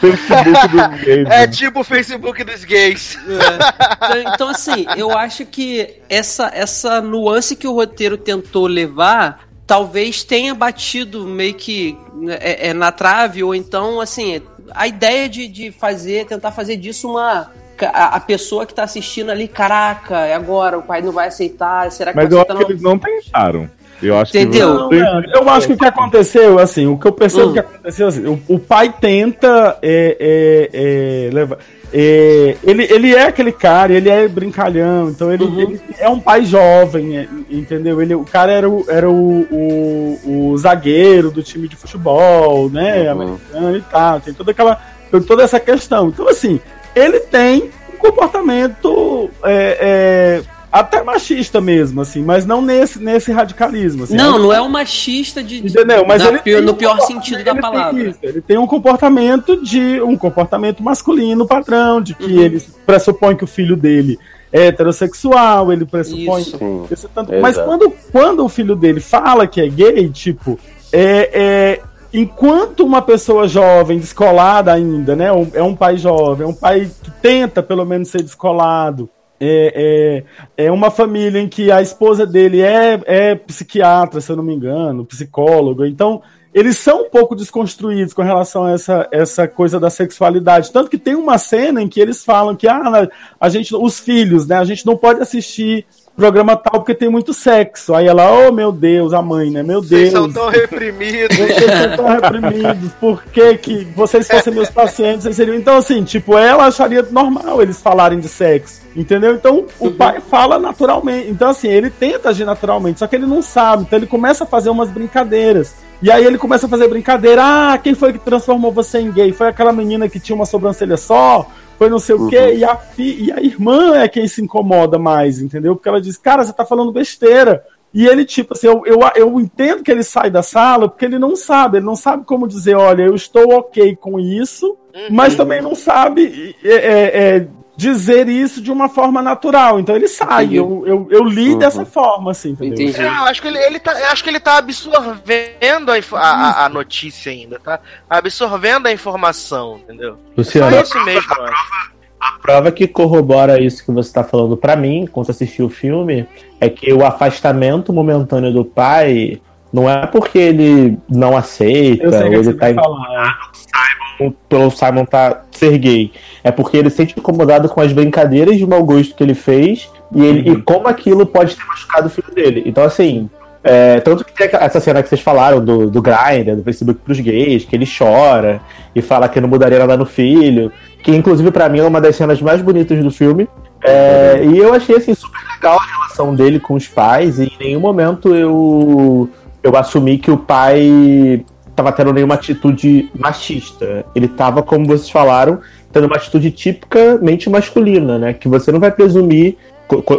[0.00, 1.28] Facebook dos gays.
[1.30, 3.18] É tipo o Facebook dos gays.
[3.18, 10.22] Então, então, assim, eu acho que essa, essa nuance que o roteiro tentou levar talvez
[10.22, 11.98] tenha batido meio que
[12.40, 14.40] é, é, na trave, ou então, assim,
[14.70, 17.50] a ideia de, de fazer, tentar fazer disso uma.
[17.92, 21.92] A, a pessoa que tá assistindo ali, caraca, é agora, o pai não vai aceitar,
[21.92, 23.68] será que Mas eu acho que eles não tentaram.
[24.02, 24.88] Eu acho Entendeu?
[24.88, 27.52] que Não, eu acho que o que aconteceu, assim, o que eu percebo Hum.
[27.54, 31.58] que aconteceu, assim, o, o pai tenta é, é, é, levar.
[31.92, 36.44] é, ele, ele é aquele cara, ele é brincalhão, então ele, ele é um pai
[36.44, 38.02] jovem, é, entendeu?
[38.02, 43.08] Ele, o cara era, o, era o, o, o zagueiro do time de futebol, né?
[43.08, 44.78] Americano e tal, tem toda aquela.
[45.10, 46.08] tem toda essa questão.
[46.08, 46.60] Então, assim,
[46.94, 54.04] ele tem um comportamento é, é, até machista mesmo, assim, mas não nesse, nesse radicalismo.
[54.04, 55.60] Assim, Não, não é um machista de.
[55.60, 56.04] de- Entendeu?
[56.06, 58.02] Mas ele pior- no um pior sentido da ele tem palavra.
[58.02, 62.40] isso, ele tem um comportamento de um comportamento masculino padrão, de que Uhum.
[62.42, 64.18] ele pressupõe que o filho dele
[64.52, 66.42] heterossexual, ele pressupõe.
[66.42, 66.58] Isso.
[66.58, 70.58] Sim, esse tanto- mas quando, quando o filho dele fala que é gay, tipo,
[70.92, 71.80] é, é,
[72.12, 75.26] enquanto uma pessoa jovem, descolada ainda, né?
[75.54, 79.08] É um pai jovem, é um pai que tenta pelo menos ser descolado.
[79.38, 80.24] É,
[80.56, 84.42] é, é uma família em que a esposa dele é, é psiquiatra, se eu não
[84.42, 85.84] me engano, psicólogo.
[85.84, 86.22] Então,
[86.56, 90.72] eles são um pouco desconstruídos com relação a essa, essa coisa da sexualidade.
[90.72, 93.06] Tanto que tem uma cena em que eles falam que ah,
[93.38, 94.56] a gente, os filhos, né?
[94.56, 95.84] A gente não pode assistir
[96.16, 97.94] programa tal porque tem muito sexo.
[97.94, 99.62] Aí ela, oh meu Deus, a mãe, né?
[99.62, 100.12] Meu Vocês Deus.
[100.12, 101.36] são tão reprimidos.
[101.36, 105.54] Vocês são tão reprimidos, por que, que vocês fossem meus pacientes, vocês seriam.
[105.54, 109.34] Então, assim, tipo, ela acharia normal eles falarem de sexo, entendeu?
[109.34, 111.28] Então, o pai fala naturalmente.
[111.28, 113.82] Então, assim, ele tenta agir naturalmente, só que ele não sabe.
[113.82, 115.74] Então, ele começa a fazer umas brincadeiras.
[116.02, 117.42] E aí ele começa a fazer brincadeira.
[117.42, 119.32] Ah, quem foi que transformou você em gay?
[119.32, 121.48] Foi aquela menina que tinha uma sobrancelha só?
[121.78, 122.54] Foi não sei o quê.
[122.54, 125.74] E a, fi- e a irmã é quem se incomoda mais, entendeu?
[125.76, 127.64] Porque ela diz, cara, você tá falando besteira.
[127.92, 131.18] E ele, tipo assim, eu, eu, eu entendo que ele sai da sala porque ele
[131.18, 134.76] não sabe, ele não sabe como dizer, olha, eu estou ok com isso,
[135.10, 139.78] mas também não sabe é, é, é, dizer isso de uma forma natural.
[139.78, 140.48] Então ele sai.
[140.52, 141.58] Eu, eu, eu li Uhum.
[141.58, 142.88] dessa forma, assim, entendeu?
[142.96, 146.20] É, eu acho que ele, ele tá, eu acho que ele tá absorvendo a, a-
[146.20, 147.78] a- a notícia ainda, tá?
[148.08, 150.16] Absorvendo a informação, entendeu?
[150.36, 151.96] Luciano, Só isso mesmo, eu acho.
[152.18, 156.26] A prova que corrobora isso que você está falando pra mim, enquanto assisti o filme,
[156.60, 159.40] é que o afastamento momentâneo do pai
[159.76, 163.50] não é porque ele não aceita, ou ele tá vai falar.
[163.52, 166.12] Simon, pelo Simon tá ser gay.
[166.42, 169.90] É porque ele se sente incomodado com as brincadeiras de mau gosto que ele fez
[170.14, 172.62] e, ele, e como aquilo pode ter machucado o filho dele.
[172.64, 173.28] Então, assim.
[173.66, 177.18] é, tanto que tem essa cena que vocês falaram do, do Grindr, do Facebook pros
[177.18, 178.60] gays, que ele chora
[178.94, 180.70] e fala que não mudaria nada no filho,
[181.02, 183.48] que inclusive pra mim é uma das cenas mais bonitas do filme.
[183.82, 187.58] É, e eu achei assim super legal a relação dele com os pais, e em
[187.58, 189.28] nenhum momento eu,
[189.66, 191.44] eu assumi que o pai
[191.74, 194.04] tava tendo nenhuma atitude machista.
[194.14, 195.60] Ele tava, como vocês falaram,
[195.92, 198.32] tendo uma atitude tipicamente masculina, né?
[198.32, 199.56] Que você não vai presumir,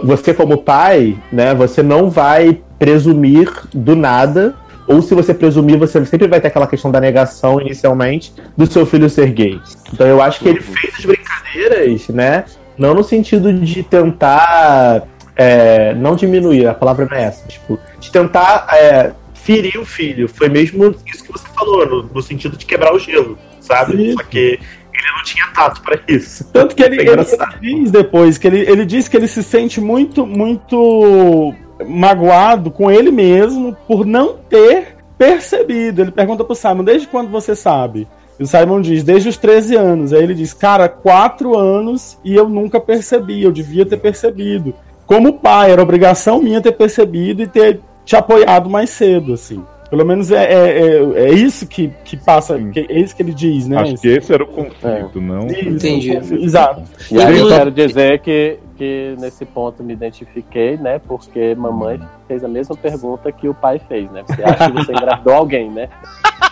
[0.04, 1.56] você como pai, né?
[1.56, 4.54] Você não vai presumir do nada,
[4.86, 8.86] ou se você presumir, você sempre vai ter aquela questão da negação inicialmente do seu
[8.86, 9.60] filho ser gay.
[9.94, 12.44] Então eu acho que ele fez as brincadeiras, né?
[12.78, 15.04] Não no sentido de tentar
[15.38, 19.12] é, não diminuir, a palavra não é essa, tipo, de tentar é,
[19.48, 20.28] ferir o filho.
[20.28, 24.12] Foi mesmo isso que você falou, no, no sentido de quebrar o gelo, sabe?
[24.12, 26.44] Só que ele não tinha tato pra isso.
[26.52, 27.24] Tanto que ele, ele,
[27.62, 31.54] diz depois, que ele, ele diz que ele se sente muito, muito
[31.88, 36.02] magoado com ele mesmo por não ter percebido.
[36.02, 38.06] Ele pergunta pro Simon, desde quando você sabe?
[38.38, 40.12] E o Simon diz, desde os 13 anos.
[40.12, 44.74] Aí ele diz, cara, quatro anos e eu nunca percebi, eu devia ter percebido.
[45.06, 49.62] Como pai, era obrigação minha ter percebido e ter te apoiado mais cedo, assim.
[49.90, 53.34] Pelo menos é, é, é, é isso que, que passa, que- é isso que ele
[53.34, 53.78] diz, né?
[53.80, 55.48] Acho que esse era o conflito, não.
[55.48, 56.12] Isso, Entendi.
[56.44, 56.84] Exato.
[57.12, 61.00] E aí eu quero dizer que, que nesse ponto me identifiquei, né?
[61.00, 64.24] Porque mamãe fez a mesma pergunta que o pai fez, né?
[64.28, 65.90] Você acha que você engravidou alguém, né?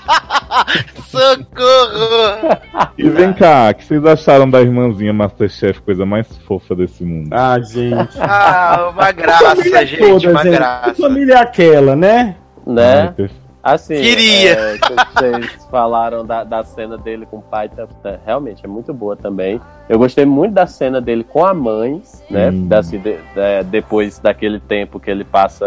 [1.06, 2.58] Socorro!
[2.98, 7.30] E vem cá, o que vocês acharam da irmãzinha Masterchef, coisa mais fofa desse mundo?
[7.32, 8.18] Ah, gente.
[8.20, 10.56] Ah, uma graça, gente, Toda, uma gente.
[10.56, 10.94] graça.
[10.94, 12.36] Que família é aquela, né?
[12.66, 13.14] Né?
[13.66, 14.52] Assim, Queria.
[14.52, 18.68] é, que vocês falaram da, da cena dele com o pai, tá- tá- realmente é
[18.68, 19.60] muito boa também.
[19.90, 22.00] Eu gostei muito da cena dele com a mãe,
[22.30, 22.52] né?
[22.52, 22.68] Hum.
[22.68, 25.66] Da- assim, de- é, depois daquele tempo que ele passa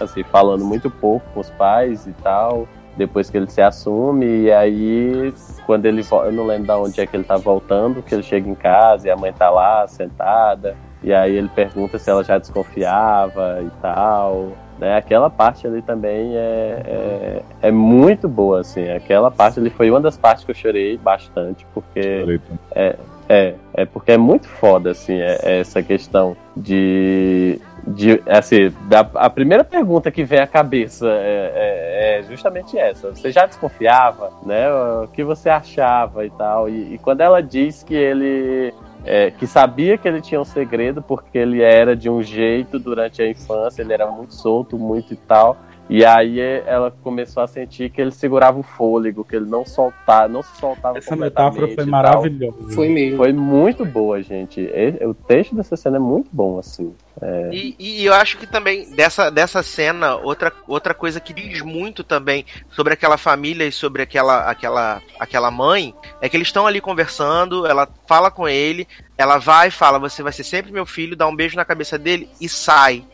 [0.00, 2.66] assim, falando muito pouco com os pais e tal.
[2.96, 5.34] Depois que ele se assume, e aí
[5.66, 8.22] quando ele vo- eu não lembro de onde é que ele tá voltando, que ele
[8.22, 12.24] chega em casa e a mãe tá lá sentada, e aí ele pergunta se ela
[12.24, 14.52] já desconfiava e tal
[14.84, 14.96] né?
[14.96, 18.90] Aquela parte ali também é, é, é muito boa, assim.
[18.90, 22.38] Aquela parte ali foi uma das partes que eu chorei bastante, porque
[22.74, 22.96] é,
[23.28, 29.00] é, é porque é muito foda, assim, é, é essa questão de, de assim, da,
[29.14, 33.08] a primeira pergunta que vem à cabeça é, é- é justamente essa.
[33.14, 34.70] Você já desconfiava, né?
[35.02, 36.68] O que você achava e tal?
[36.68, 38.74] E, e quando ela diz que ele
[39.04, 43.20] é, que sabia que ele tinha um segredo porque ele era de um jeito durante
[43.22, 45.56] a infância, ele era muito solto, muito e tal.
[45.88, 50.26] E aí ela começou a sentir que ele segurava o fôlego, que ele não soltava,
[50.28, 52.56] não se soltava Essa metáfora foi maravilhosa.
[52.74, 53.18] Foi mesmo.
[53.18, 54.60] Foi muito boa, gente.
[54.60, 56.94] E- O texto dessa cena é muito bom, assim.
[57.20, 61.60] É, E, e eu acho que também dessa, dessa cena, outra, outra coisa que diz
[61.60, 66.66] muito também sobre aquela família e sobre aquela, aquela, aquela mãe é que eles estão
[66.66, 70.86] ali conversando, ela fala com ele, ela vai e fala: Você vai ser sempre meu
[70.86, 73.04] filho, dá um beijo na cabeça dele e sai.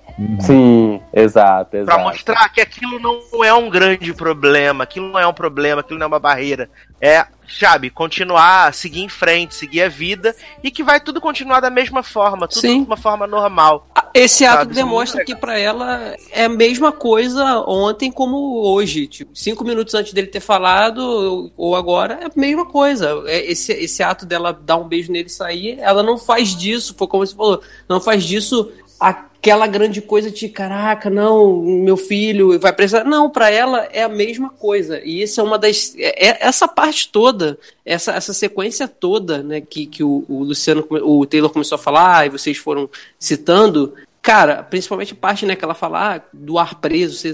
[0.40, 1.96] Sim, exato, exato.
[1.96, 5.98] Pra mostrar que aquilo não é um grande problema, aquilo não é um problema, aquilo
[5.98, 6.70] não é uma barreira.
[7.00, 11.70] É, sabe, continuar, seguir em frente, seguir a vida e que vai tudo continuar da
[11.70, 12.82] mesma forma, tudo Sim.
[12.82, 13.86] de uma forma normal.
[14.12, 18.62] Esse ato Sabe, isso é demonstra que pra ela é a mesma coisa ontem como
[18.62, 19.06] hoje.
[19.06, 23.22] Tipo, cinco minutos antes dele ter falado, ou agora, é a mesma coisa.
[23.26, 26.94] É Esse, esse ato dela dar um beijo nele e sair, ela não faz disso,
[26.96, 28.70] foi como você falou, não faz disso
[29.00, 33.04] aquela grande coisa de caraca, não, meu filho vai precisar.
[33.04, 35.00] Não, pra ela é a mesma coisa.
[35.02, 35.94] E isso é uma das.
[35.96, 40.86] é- é- essa parte toda, essa, essa sequência toda, né, que, que o, o Luciano,
[40.90, 43.94] o Taylor começou a falar, e vocês foram citando.
[44.22, 47.32] Cara, principalmente a parte né, que ela fala ah, do ar preso, você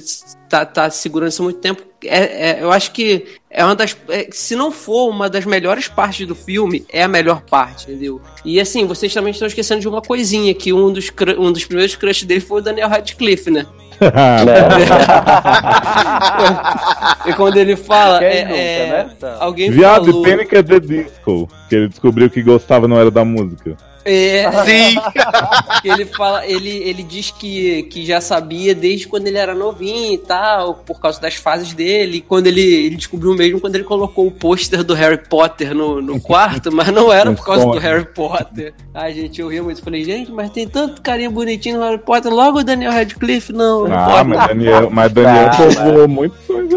[0.49, 1.83] tá, tá segurando isso há muito tempo.
[2.05, 3.97] É, é- eu acho que é uma das.
[4.09, 8.21] é, se não for uma das melhores partes do filme, é a melhor parte, entendeu?
[8.45, 11.97] E assim, vocês também estão esquecendo de uma coisinha: que um dos, um dos primeiros
[11.97, 13.67] crushes dele foi o Daniel Radcliffe, né?
[17.27, 18.23] e quando ele fala.
[18.23, 19.11] É, nunca, é, né?
[19.41, 20.23] Alguém Viado, falou.
[20.23, 23.77] Panic at the Disco, que ele descobriu que gostava não era da música.
[24.09, 24.95] É, Sim.
[25.85, 30.19] ele fala, ele, ele diz que, que já sabia desde quando ele era novinho e
[30.19, 32.19] tal, por causa das fases dele.
[32.19, 36.01] E quando ele, ele descobriu mesmo quando ele colocou o pôster do Harry Potter no,
[36.01, 37.77] no quarto, mas não era por causa do.
[37.79, 38.73] Harry Potter.
[38.95, 39.83] Ai, gente, eu ri muito.
[39.83, 43.89] Falei, gente, mas tem tanto carinha bonitinho no Harry Potter, logo o Daniel Radcliffe, não.
[43.89, 46.71] não Ah, mas Daniel, mas Daniel Ah, povoou muitos sonhos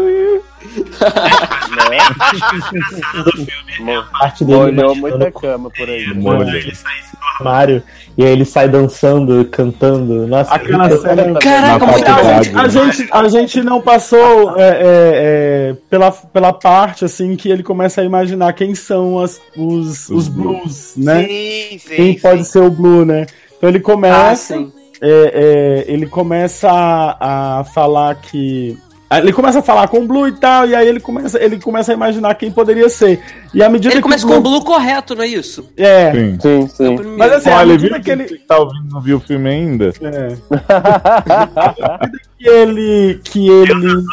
[0.60, 1.98] aí.
[4.18, 6.12] parte dele Molhou muita cama por aí.
[6.14, 6.48] Molhou.
[6.48, 7.82] ele saísse do armário
[8.18, 10.26] e aí ele sai dançando, cantando.
[10.26, 15.76] Nossa, Aquela cena- Caraca, A gente, a, gente, a gente não passou é, é, é,
[15.88, 20.28] pela, pela parte assim que ele começa a imaginar quem são as, os, os Os
[20.28, 21.24] blues, né?
[21.26, 21.96] Sim, sim.
[21.96, 22.20] quem sim.
[22.20, 23.26] pode ser o blue, né?
[23.56, 24.54] Então ele Ah, começa,
[25.00, 28.78] é, é, ele começa a, a falar que
[29.18, 31.90] ele começa a falar com o Blue e tal, e aí ele começa, ele começa
[31.90, 33.20] a imaginar quem poderia ser.
[33.52, 35.68] E à medida Ele que começa o com o Blue correto, não é isso?
[35.76, 36.12] É.
[36.12, 36.38] Sim.
[36.40, 36.96] Sim, sim.
[37.18, 38.24] Mas assim, à Olha, medida viu que ele.
[38.24, 39.92] que tá ouvindo, não viu o filme ainda?
[40.00, 40.36] É.
[42.38, 43.20] que ele.
[43.24, 44.04] Que ele.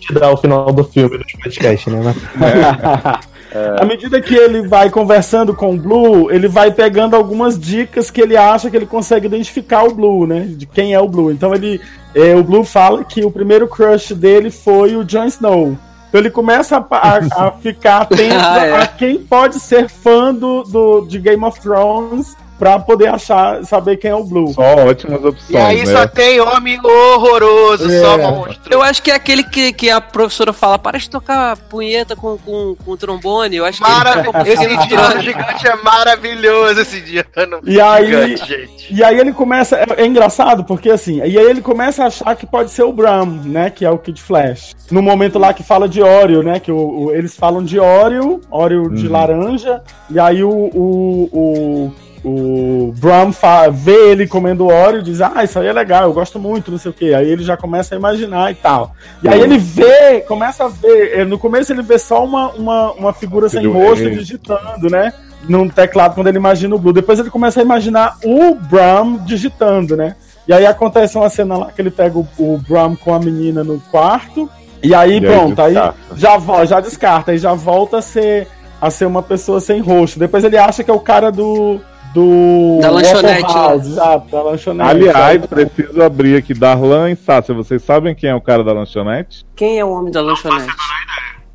[0.00, 2.00] te dar o final do filme no podcast, né?
[2.36, 3.34] Mas-
[3.80, 8.20] À medida que ele vai conversando com o Blue, ele vai pegando algumas dicas que
[8.20, 10.40] ele acha que ele consegue identificar o Blue, né?
[10.40, 11.30] De quem é o Blue.
[11.30, 11.80] Então ele.
[12.14, 15.76] É, o Blue fala que o primeiro crush dele foi o Jon Snow.
[16.08, 18.76] Então ele começa a, a- a ficar atento Ah, é.
[18.82, 23.98] a quem pode ser fã do, do- de Game of Thrones pra poder achar, saber
[23.98, 24.50] quem é o Blue.
[24.54, 25.92] Só ótimas opções, E aí né?
[25.92, 28.00] só tem homem horroroso, É.
[28.00, 28.72] só monstro.
[28.72, 32.38] Eu acho que é aquele que, que a professora fala, para de tocar punheta com,
[32.38, 33.56] com, com trombone.
[33.56, 34.38] Eu acho que Maravilhoso.
[34.38, 38.94] ele Esse indiano gigante é maravilhoso, esse indiano E aí- gigante, gente.
[38.94, 39.76] E aí ele começa.
[39.76, 42.92] É, é engraçado, porque assim, e aí ele começa a achar que pode ser o
[42.94, 43.68] Bram, né?
[43.68, 44.74] Que é o Kid Flash.
[44.90, 46.58] No momento lá que fala de Oreo, né?
[46.60, 46.76] Que o,
[47.08, 49.12] o- eles falam de Oreo, Oreo de Uhum.
[49.12, 50.48] laranja, e aí o.
[50.50, 51.92] o, o
[52.24, 53.30] o Bram
[53.70, 56.78] vê ele comendo Oreo e diz: Ah, isso aí é legal, eu gosto muito, não
[56.78, 57.12] sei o que.
[57.12, 58.94] Aí ele já começa a imaginar e tal.
[59.22, 61.18] E aí ele vê, começa a ver.
[61.20, 65.12] eh, No começo ele vê só uma, uma, uma figura sem rosto digitando, né?
[65.46, 66.92] Num teclado quando ele imagina o Blue.
[66.94, 70.16] Depois ele começa a imaginar o Bram digitando, né?
[70.48, 73.62] E aí acontece uma cena lá que ele pega o, o Bram com a menina
[73.62, 74.48] no quarto.
[74.82, 75.74] E aí, E pronto, aí,
[76.16, 78.46] já, já descarta, aí já volta a ser,
[78.80, 80.18] a ser uma pessoa sem rosto.
[80.18, 81.80] Depois ele acha que é o cara do.
[82.14, 84.90] Do Da lanchonete, Waffle House, exato, da lanchonete.
[84.90, 87.52] Aliás, preciso abrir aqui Darlan e Sácia.
[87.52, 89.44] Vocês sabem quem é o cara da lanchonete?
[89.56, 90.72] Quem é o homem da lanchonete?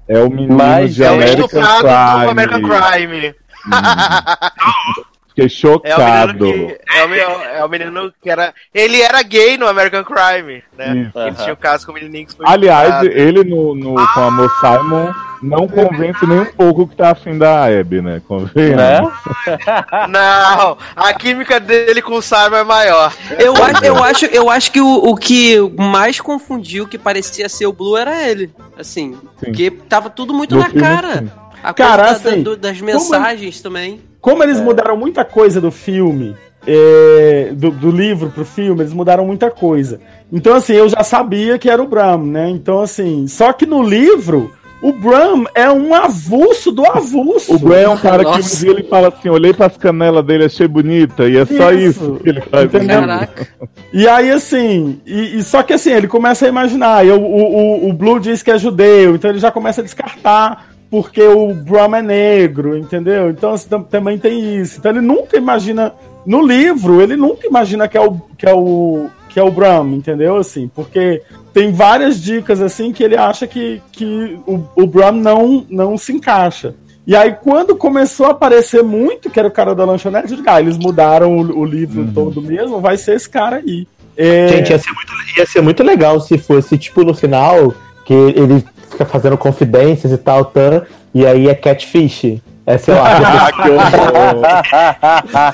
[0.07, 1.63] É o menino Mas de É o American Crime.
[2.23, 3.35] do American Crime.
[5.39, 6.37] Fiquei É o, chocado.
[6.45, 8.53] que, é, o, menino- é o menino que era.
[8.73, 11.07] Ele era gay no American Crime, né?
[11.07, 11.19] Isso.
[11.19, 14.31] Ele tinha o caso com o menininho que foi Aliás, ele no, no, com a
[14.31, 18.21] Mo Simon não convence nem um pouco que tá afim da Abby, né?
[18.27, 18.75] Convenha.
[18.75, 19.01] Né?
[20.09, 23.13] Não, a química dele com o Simon é maior.
[23.37, 27.65] Eu acho, eu acho, eu acho que o, o que mais confundiu que parecia ser
[27.67, 28.51] o Blue era ele.
[28.77, 31.17] Assim, porque tava tudo muito No na filme, cara.
[31.19, 31.31] sim.
[31.61, 34.01] A Cara, coisa da- assim, do- das como- mensagens também.
[34.21, 36.35] Como eles mudaram muita coisa do filme,
[36.67, 39.99] é, do, do livro pro filme, eles mudaram muita coisa.
[40.31, 42.49] Então, assim, eu já sabia que era o Bram, né?
[42.49, 44.51] Então, assim, só que no livro,
[44.81, 47.55] o Bram é um avulso do avulso.
[47.55, 50.45] O Bram é um cara que um dia ele fala assim: olhei pras canelas dele,
[50.45, 52.03] achei bonita, e é só Isso.
[52.03, 52.65] isso que ele faz.
[52.65, 53.01] Entendeu?
[53.91, 57.85] E aí, assim, e, e só que assim, ele começa a imaginar, e o, o,
[57.85, 61.53] o- o Blue diz que é judeu, então ele já começa a descartar porque o
[61.53, 63.29] Bram é negro, entendeu?
[63.29, 64.79] Então assim, tam- também tem isso.
[64.79, 65.93] Então ele nunca imagina,
[66.25, 69.91] no livro, ele nunca imagina que é o, que é o, que é o Bram,
[69.93, 70.37] entendeu?
[70.37, 71.21] Assim, porque
[71.53, 76.11] tem várias dicas assim que ele acha que, que o, o Bram não, não se
[76.13, 76.73] encaixa.
[77.05, 80.49] E aí, quando começou a aparecer muito, que era o cara da lanchonete, eu digo,
[80.49, 83.87] ah, eles mudaram o, o livro todo mesmo, vai ser esse cara aí.
[84.15, 87.73] É, Gente, ia ser, muito, ia ser muito legal se fosse, tipo, no final,
[88.05, 88.63] que ele
[88.99, 90.81] fica fazendo confidências e tal, tan,
[91.13, 92.41] e aí é catfish.
[92.65, 93.47] É, sei lá.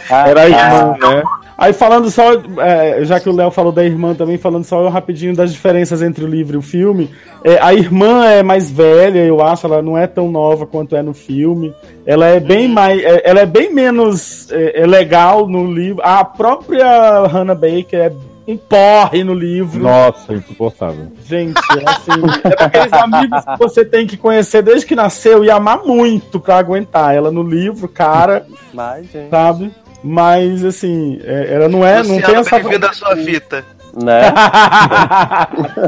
[0.28, 1.24] Era a irmã, né?
[1.58, 5.34] Aí falando só, é, já que o Léo falou da irmã também, falando só rapidinho
[5.34, 7.10] das diferenças entre o livro e o filme.
[7.46, 11.02] é, a irmã é mais velha, eu acho, ela não é tão nova quanto é
[11.02, 11.74] no filme.
[12.06, 13.02] Ela é bem mais.
[13.02, 16.02] é, ela é bem menos é, é legal no livro.
[16.04, 18.12] A própria Hannah Baker é
[18.48, 19.82] um porre no livro.
[19.82, 21.12] Nossa, insuportável.
[21.26, 22.12] Gente, é assim,
[22.44, 26.58] é daqueles amigos que você tem que conhecer desde que nasceu e amar muito pra
[26.58, 27.16] aguentar.
[27.16, 29.30] Ela no livro, cara, Mas, gente.
[29.30, 29.72] sabe?
[30.04, 32.60] Mas assim, é, ela não é, não tem essa.
[32.60, 33.66] bem-vindo à sua fita.
[33.96, 34.22] Né?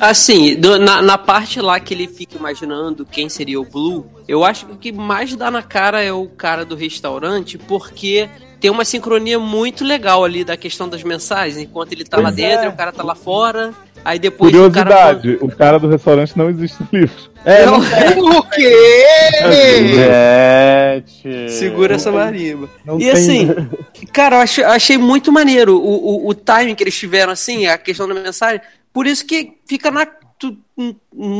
[0.00, 4.44] Assim, do- na, na parte lá que ele fica imaginando quem seria o Blue, eu
[4.44, 8.28] acho que o que mais dá na cara é o cara do restaurante, porque
[8.60, 11.56] tem uma sincronia muito legal ali da questão das mensagens.
[11.56, 12.68] Enquanto ele tá lá Pois dentro, é.
[12.68, 13.72] o cara tá lá fora.
[14.04, 14.88] Aí depois o cara.
[15.14, 17.30] Curiosidade, o cara do restaurante não existe no livro.
[17.44, 17.78] É, não,
[18.38, 19.30] o quê?
[19.92, 21.50] Gente.
[21.52, 22.68] Segura essa marimba.
[22.84, 23.48] Não E tem- assim,
[24.12, 27.76] cara, eu achei, achei muito maneiro o, o, o timing que eles tiveram, assim, a
[27.78, 28.60] questão da mensagem.
[28.92, 30.06] Por isso que fica na.
[30.40, 30.56] Tu-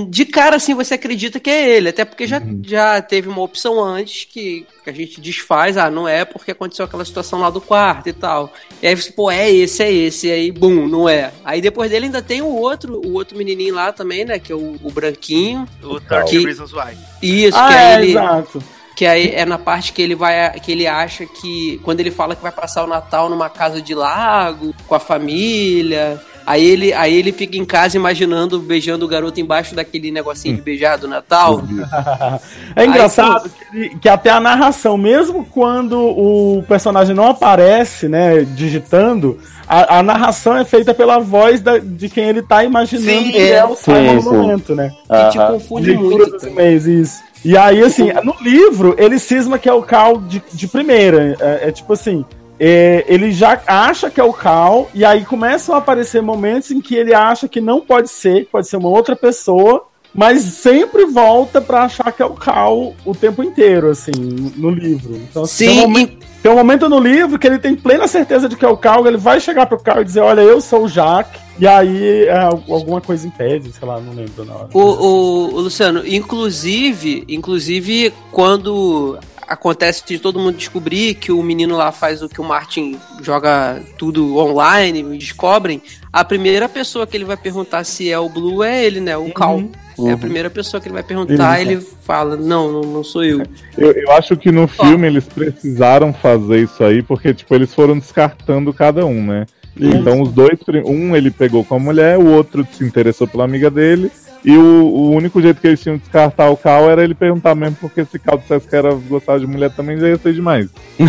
[0.08, 1.88] de cara, assim, você acredita que é ele.
[1.88, 6.06] Até porque já, já teve uma opção antes que, que a gente desfaz, ah, não
[6.06, 8.52] é porque aconteceu aquela situação lá do quarto e tal.
[8.82, 11.32] E aí você, pô, é esse, é esse, e aí, bum, não é.
[11.44, 14.54] Aí depois dele ainda tem o outro, o outro menininho lá também, né, que é
[14.54, 15.66] o, o branquinho.
[15.82, 16.96] O 30 que, Reasons Why.
[17.22, 18.10] Isso, Ah, que é, ele...
[18.12, 18.62] exato.
[18.96, 20.60] Que aí é na parte que ele vai.
[20.60, 21.80] que ele acha que.
[21.82, 26.20] Quando ele fala que vai passar o Natal numa casa de lago, com a família.
[26.50, 30.62] Aí ele, aí ele fica em casa imaginando beijando o garoto embaixo daquele negocinho de
[30.62, 31.62] beijar do Natal.
[32.74, 38.40] É engraçado que, ele- que até a narração, mesmo quando o personagem não aparece, né,
[38.44, 43.30] digitando, a, a narração é feita pela voz da- de quem ele tá imaginando Sim,
[43.30, 43.50] que é.
[43.56, 44.92] é o Simon Sim, momento, né?
[45.08, 46.52] Que te confunde muito, dos cara.
[46.52, 47.22] e-mails, isso.
[47.44, 51.36] E aí, assim, no livro, ele cisma que é o Cal de, de primeira.
[51.40, 52.24] É, é tipo assim,
[52.62, 56.78] é, ele já acha que é o Cal, e aí começam a aparecer momentos em
[56.78, 61.06] que ele acha que não pode ser, que pode ser uma outra pessoa, mas sempre
[61.06, 64.12] volta pra achar que é o Cal o tempo inteiro, assim,
[64.56, 65.16] no livro.
[65.16, 68.06] Então, assim, Sim, tem, um momento, tem um momento no livro que ele tem plena
[68.06, 70.60] certeza de que é o Cal, ele vai chegar pro Cal e dizer, olha, eu
[70.60, 74.68] sou o Jack, e aí é, alguma coisa impede, sei lá, não lembro na hora.
[74.74, 79.18] O, o, o Luciano, inclusive, inclusive, quando
[79.50, 83.82] acontece de todo mundo descobrir que o menino lá faz o que o Martin joga
[83.98, 85.82] tudo online, e descobrem,
[86.12, 89.16] a primeira pessoa que ele vai perguntar se é o Blue é ele, né?
[89.16, 89.64] O Cal.
[90.06, 91.70] É a primeira pessoa que ele vai perguntar, Isso.
[91.70, 93.42] ele fala, não, não, não sou eu.
[93.76, 97.98] Eu, eu acho que no filme eles precisaram fazer isso aí, porque, tipo, eles foram
[97.98, 99.44] descartando cada um, né?
[99.76, 99.96] Isso.
[99.96, 103.70] Então os dois, um ele pegou com a mulher, o outro se interessou pela amiga
[103.70, 104.10] dele,
[104.44, 107.54] e o, o único jeito que eles tinham de descartar o Cal era ele perguntar
[107.54, 110.68] mesmo, porque se Cal dissesse que era gostar de mulher também já ia ser demais.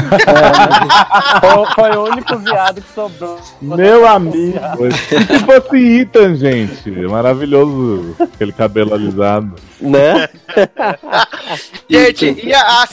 [1.42, 3.40] Foi, foi o único viado que sobrou.
[3.62, 4.58] Meu amigo.
[4.88, 4.92] E
[5.26, 9.56] se fosse Ethan, gente, maravilhoso, aquele cabelo alisado.
[9.80, 10.30] Né?
[11.90, 12.84] Gente, e a, a-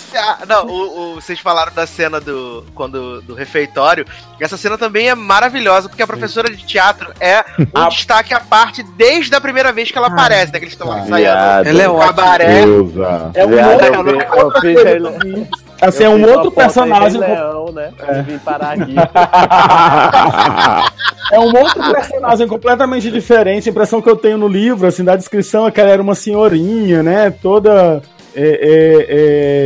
[0.40, 4.06] a- não, o, o- vocês falaram da cena do quando do refeitório.
[4.40, 7.44] Essa cena também é maravilhosa porque a professora de teatro é
[7.76, 10.46] um destaque à parte desde a primeira vez que ela aparece, né?
[10.46, 11.68] Que eles estão lá ensaiando.
[11.68, 12.12] Ela é ótima.
[12.12, 12.64] cabaré.
[12.64, 13.30] Deusa.
[13.34, 15.46] É um Viado, outro, eu vi- eu outra fiz ele-.
[15.80, 17.20] Assim, é Eu um outro personagem.
[17.20, 17.90] Leão, né?
[18.18, 18.94] E vim parar aqui.
[21.30, 23.68] É um outro personagem completamente diferente.
[23.68, 26.14] A impressão que eu tenho no livro, assim, da descrição é que ela era uma
[26.14, 27.30] senhorinha, né?
[27.30, 28.00] Toda
[28.40, 28.58] é,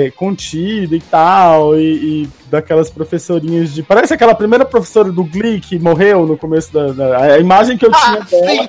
[0.04, 1.76] é, é, contida e tal.
[1.78, 1.82] E,
[2.24, 3.82] e daquelas professorinhas de.
[3.82, 6.88] Parece aquela primeira professora do Glee que morreu no começo da.
[6.92, 8.68] da- a imagem que eu tinha dela.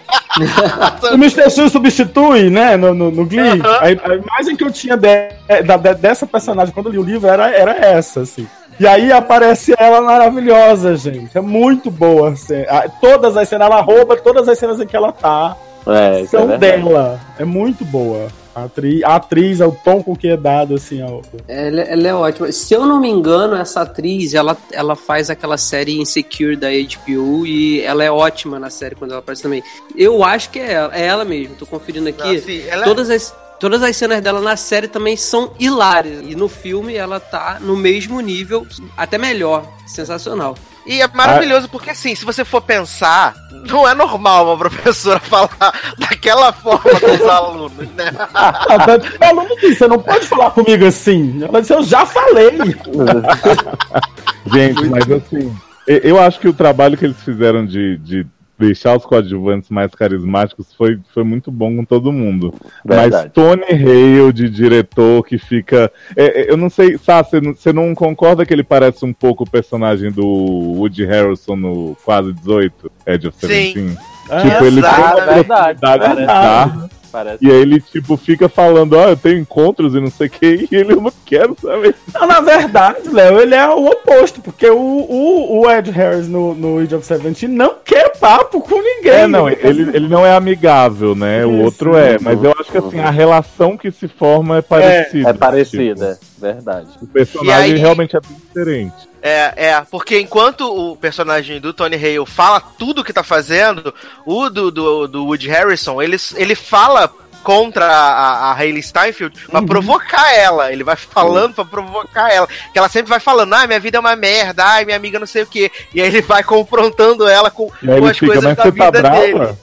[1.12, 1.50] O Mr.
[1.50, 3.62] Chu substitui, né, no, no, no Glee.
[3.64, 5.30] A, a imagem que eu tinha de-
[5.66, 8.48] da- de- dessa personagem quando eu li o livro era, era essa, assim.
[8.80, 11.38] E aí aparece ela maravilhosa, gente.
[11.38, 12.30] É muito boa.
[12.32, 12.66] a cena.
[12.70, 15.56] Ah, Todas as cenas, ela rouba todas as cenas em que ela tá.
[15.86, 16.82] É, é são verdade.
[16.82, 17.20] dela.
[17.38, 18.28] É muito boa.
[18.56, 21.22] A atriz, a atriz, é o tom com que é dado, assim, ao.
[21.48, 22.52] Ela, ela é ótima.
[22.52, 27.48] Se eu não me engano, essa atriz, ela, ela faz aquela série Insecure da HBO
[27.48, 29.64] e ela é ótima na série quando ela aparece também.
[29.96, 31.56] Eu acho que é ela, é ela mesmo.
[31.56, 32.38] Tô conferindo aqui.
[32.38, 36.22] Ah, sim, ela é- todas as Todas as cenas dela na série também são hilárias.
[36.28, 38.68] E no filme ela tá no mesmo nível,
[38.98, 39.66] até melhor.
[39.88, 40.58] Sensacional.
[40.86, 43.36] E é maravilhoso porque, assim, se você for pensar,
[43.70, 48.12] não é normal uma professora falar daquela forma com os alunos, né?
[48.34, 51.44] Ah, que o aluno disse, você não pode falar comigo assim.
[51.44, 52.58] Ela disse, eu já falei.
[54.52, 55.56] Gente, mas assim,
[55.88, 58.28] eu acho que o trabalho que eles fizeram de, de
[58.64, 62.54] deixar os coadjuvantes mais carismáticos foi, foi muito bom com todo mundo.
[62.86, 63.12] Verdade.
[63.12, 65.92] Mas Tony Hale, de diretor, que fica.
[66.16, 69.50] é, é, eu não sei, Sá, você não, concorda que ele parece um pouco o
[69.50, 73.48] personagem do Woody Harrelson no Quase 18, Edge of Sim.
[73.48, 73.98] Seventeen?
[74.30, 77.46] Ah, tipo, ele tem exato, uma é verdade, profundidade de parece.
[77.46, 80.68] E aí ele, tipo, fica falando, ó, eu tenho encontros e não sei o que,
[80.72, 81.96] e ele eu não quero saber.
[82.12, 86.56] Não, na verdade, Léo, ele é o oposto, porque o, o, o Ed Harris no,
[86.56, 89.12] no Age of Seventeen não quer papo com ninguém.
[89.12, 91.46] É, não, ele, ele não é amigável, né?
[91.46, 91.64] O Isso.
[91.64, 95.30] outro é, mas eu acho que assim, a relação que se forma é parecida.
[95.30, 96.20] É parecida,
[96.52, 96.90] verdade.
[97.02, 99.14] O personagem aí- realmente é bem diferente.
[99.22, 103.94] É, é, porque enquanto o personagem do Tony Hale fala tudo que tá fazendo,
[104.26, 107.10] o do, do, do Woody Harrison, ele, ele fala
[107.44, 110.72] contra a, a Hayley Steinfeld pra provocar ela.
[110.72, 112.48] Ele vai falando pra provocar ela.
[112.72, 115.28] Que ela sempre vai falando, ah, minha vida é uma merda, ai, minha amiga não
[115.28, 115.72] sei o quê.
[115.94, 119.02] E aí ele vai confrontando ela com, com as fica, coisas mas da tá vida
[119.02, 119.58] dele.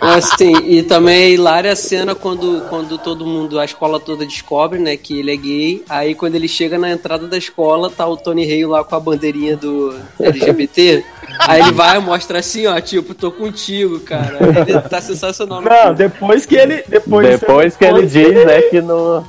[0.00, 4.78] Assim, e também é hilária a cena quando, quando todo mundo, a escola toda descobre,
[4.78, 5.84] né, que ele é gay.
[5.88, 9.00] Aí quando ele chega na entrada da escola, tá o Tony Hale lá com a
[9.00, 11.04] bandeirinha do LGBT.
[11.40, 14.38] Aí ele vai e mostra assim, ó, tipo, tô contigo, cara.
[14.66, 16.84] Ele tá sensacional no Não, depois que ele.
[16.88, 19.24] Depois, Depois que ele diz, né, que não.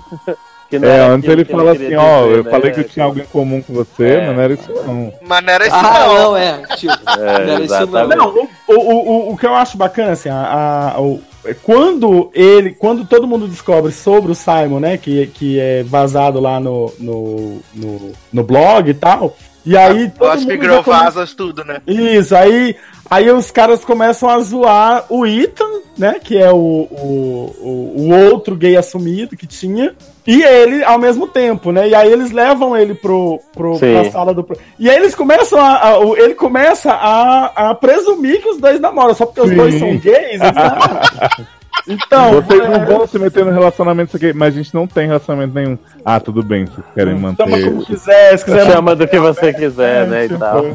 [0.72, 2.52] É, antes ele fala assim, ó, dizer, eu né?
[2.52, 4.28] falei que eu tinha algo em comum com você, É.
[4.28, 5.14] mas não era isso não.
[5.22, 6.16] Mas não era isso Ah, não.
[6.24, 6.62] não, é.
[6.76, 8.28] Tipo, É, não era isso não.
[8.68, 8.94] o, o,
[9.30, 12.72] o, o que eu acho bacana, assim, a, a- o- é quando ele.
[12.72, 14.98] Quando todo mundo descobre sobre o Simon, né?
[14.98, 19.38] Que, que é vazado lá no, no, no, no blog e tal.
[19.68, 20.10] E aí.
[20.10, 21.82] todo Gossip mundo Girl já come- tudo, né?
[21.86, 22.76] Isso, aí,
[23.10, 26.16] aí os caras começam a zoar o Ethan, né?
[26.24, 29.94] Que é o, o, o, o outro gay assumido que tinha.
[30.26, 31.88] E ele ao mesmo tempo, né?
[31.90, 33.94] E aí eles levam ele pro, pro, Sim.
[33.94, 34.46] pra sala do.
[34.80, 35.90] E aí eles começam a.
[35.96, 39.56] a- ele começa a, a presumir que os dois namoram, só porque os Sim.
[39.56, 40.40] dois são gays.
[40.48, 41.46] Então,
[41.88, 45.08] então Vocês não vão se meter no relacionamento, isso aqui, mas a gente não tem
[45.08, 45.78] relacionamento nenhum.
[46.06, 47.44] Ah, tudo bem, vocês querem manter.
[47.50, 48.66] chama como quiser, se quiser.
[48.72, 50.66] Chama do que você quiser, né, e tipo, tal.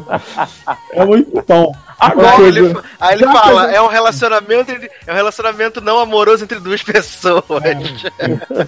[0.93, 1.71] É muito bom.
[1.99, 5.99] Agora, Aí coisa- ele, aí ele fala, é um relacionamento entre- é um relacionamento não
[5.99, 7.43] amoroso entre duas pessoas.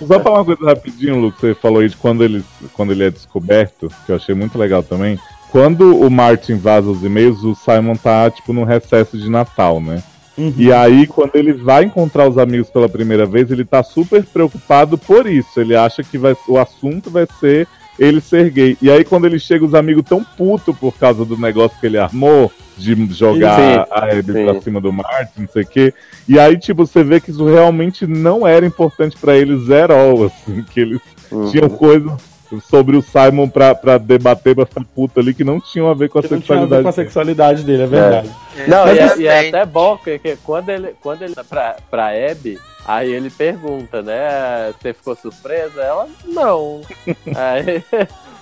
[0.07, 2.43] Só falar uma coisa rapidinho, Lu, que você falou aí de quando ele,
[2.73, 5.19] quando ele é descoberto, que eu achei muito legal também.
[5.51, 10.01] Quando o Martin vaza os e-mails, o Simon tá, tipo, num recesso de Natal, né?
[10.37, 14.97] E aí, quando ele vai encontrar os amigos pela primeira vez, ele tá super preocupado
[14.97, 15.59] por isso.
[15.59, 17.67] Ele acha que vai, o assunto vai ser
[17.97, 18.77] ele ser gay.
[18.81, 21.97] E aí, quando ele chega, os amigos tão putos por causa do negócio que ele
[21.97, 24.43] armou, de jogar Sim, a Abby sim.
[24.43, 25.93] pra cima do Martin, não sei o quê.
[26.27, 30.25] E aí, tipo, você vê que isso realmente não era importante pra eles at all,
[30.25, 30.99] assim, que eles
[31.31, 31.49] Uhum.
[31.49, 32.11] tinham coisas
[32.61, 36.09] sobre o Simon pra, pra debater, pra ficar puto ali, que não tinham a ver
[36.09, 36.83] com a que não tinha a ver sexualidade.
[36.83, 37.05] com a dele.
[37.05, 38.31] sexualidade dele, é verdade.
[38.67, 41.43] Não, Mas e, é, e é até bom que, que quando ele quando ele tá
[41.43, 44.73] pra, pra Abby, aí ele pergunta, né?
[44.79, 45.81] Você ficou surpresa?
[45.81, 46.81] Ela, não.
[47.35, 47.83] aí,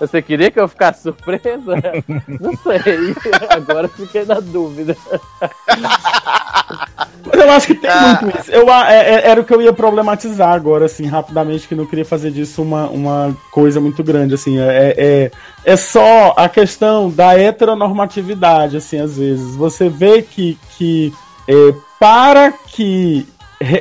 [0.08, 1.76] você queria que eu ficasse surpresa?
[2.40, 3.16] Não sei.
[3.50, 4.96] Agora eu fiquei na dúvida.
[7.26, 8.20] Mas eu acho que tem Ah.
[8.22, 8.52] muito isso.
[8.52, 12.06] Eu, é- é- era o que eu ia problematizar agora, assim, rapidamente, que não queria
[12.06, 14.60] fazer disso uma, uma coisa muito grande, assim.
[14.60, 15.32] É, é,
[15.66, 19.56] é só a questão da heteronormatividade, assim, às vezes.
[19.56, 21.14] Você vê que, que
[21.48, 23.26] é, para que.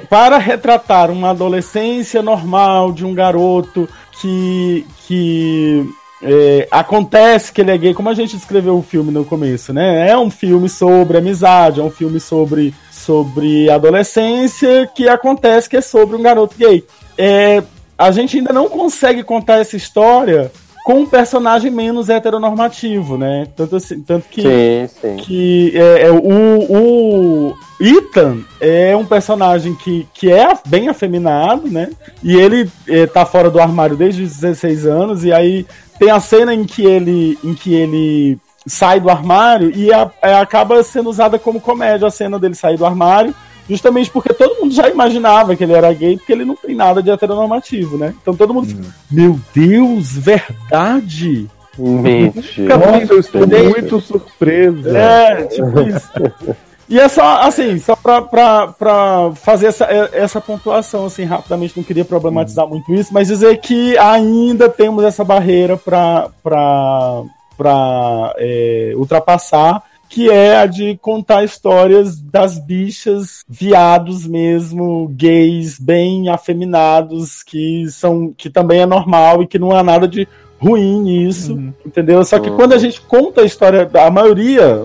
[0.08, 3.88] Para retratar uma adolescência normal de um garoto
[4.20, 4.86] que.
[5.06, 5.84] que
[6.22, 10.08] é, acontece que ele é gay, como a gente descreveu o filme no começo, né?
[10.08, 15.80] É um filme sobre amizade, é um filme sobre, sobre adolescência que acontece que é
[15.80, 16.84] sobre um garoto gay.
[17.18, 17.62] É,
[17.98, 20.50] a gente ainda não consegue contar essa história
[20.84, 23.46] com um personagem menos heteronormativo, né?
[23.56, 25.16] Tanto, assim, tanto que, Sim, sim.
[25.18, 31.90] que é, é, o, o Ethan é um personagem que, que é bem afeminado, né?
[32.22, 35.66] E ele é, tá fora do armário desde os 16 anos, e aí
[36.02, 40.34] tem a cena em que ele, em que ele sai do armário e a- é,
[40.34, 43.32] acaba sendo usada como comédia a cena dele sair do armário,
[43.70, 47.00] justamente porque todo mundo já imaginava que ele era gay, porque ele não tem nada
[47.00, 48.14] de heteronormativo, né?
[48.20, 51.46] Então todo mundo fica, meu Deus, verdade?
[51.78, 52.76] Mentira.
[52.78, 54.98] Nossa, eu estou muito surpresa.
[54.98, 56.10] É, tipo isso.
[56.92, 61.82] E é só, assim, só pra, pra, pra fazer essa, essa pontuação, assim, rapidamente, não
[61.82, 67.22] queria problematizar muito isso, mas dizer que ainda temos essa barreira pra, pra,
[67.56, 76.28] pra é, ultrapassar, que é a de contar histórias das bichas, viados mesmo, gays, bem
[76.28, 80.28] afeminados, que são que também é normal e que não há nada de
[80.60, 82.22] ruim nisso, entendeu?
[82.22, 82.56] Só que Uhum.
[82.56, 84.82] quando a gente conta a história, a maioria,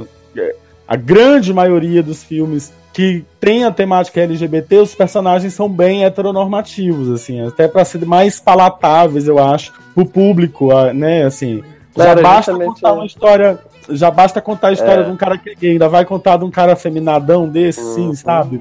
[0.88, 7.12] a grande maioria dos filmes que tem a temática LGBT, os personagens são bem heteronormativos,
[7.12, 11.64] assim, até para ser mais palatáveis, eu acho, pro público, né, assim.
[11.96, 12.92] Já Claro, basta justamente, contar é.
[12.94, 13.60] uma história,
[13.90, 15.04] já basta contar a história É.
[15.04, 18.16] de um cara que é gay, ainda vai contar de um cara feminadão desse, sim,
[18.16, 18.60] sabe?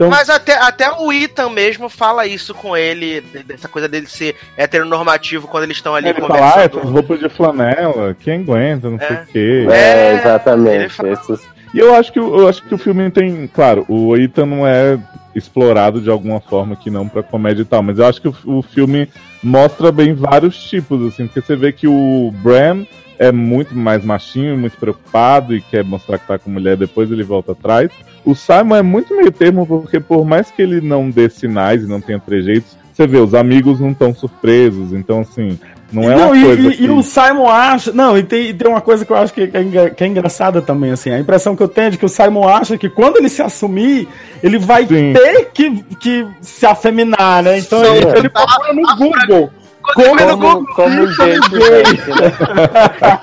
[0.00, 4.06] Então- Mas até, até o Ethan mesmo fala isso com ele, de- dessa coisa dele
[4.06, 6.78] ser heteronormativo quando eles estão ali Ele fala, ah, conversando.
[6.78, 9.66] essas roupas de flanela, quem aguenta, não sei o quê.
[9.70, 10.96] É, exatamente.
[11.06, 14.46] Esses- E eu acho que o- eu acho que o filme tem, claro, o Ethan
[14.46, 14.98] não é
[15.36, 18.34] explorado de alguma forma que não pra comédia e tal, mas eu acho que o,
[18.46, 19.06] o filme
[19.42, 22.86] mostra bem vários tipos, assim, porque você vê que o Bram
[23.20, 27.22] é muito mais machinho, muito preocupado e quer mostrar que tá com mulher, depois ele
[27.22, 27.90] volta atrás.
[28.24, 31.86] O Simon é muito meio termo, porque por mais que ele não dê sinais e
[31.86, 35.58] não tenha trejeitos, você vê, os amigos não estão surpresos, então assim,
[35.92, 36.84] não é Não, uma e, coisa e- que...
[36.84, 37.92] e o Simon acha.
[37.92, 40.06] Não, e tem, e tem uma coisa que eu acho que é, engra- que é
[40.06, 41.10] engraçada também, assim.
[41.10, 43.42] A impressão que eu tenho é de que o Simon acha que quando ele se
[43.42, 44.06] assumir,
[44.42, 47.58] ele vai ter que, que se afeminar, né?
[47.58, 49.50] Então ele, ele procura no Google.
[49.94, 53.20] Como, Como- como, veste, né?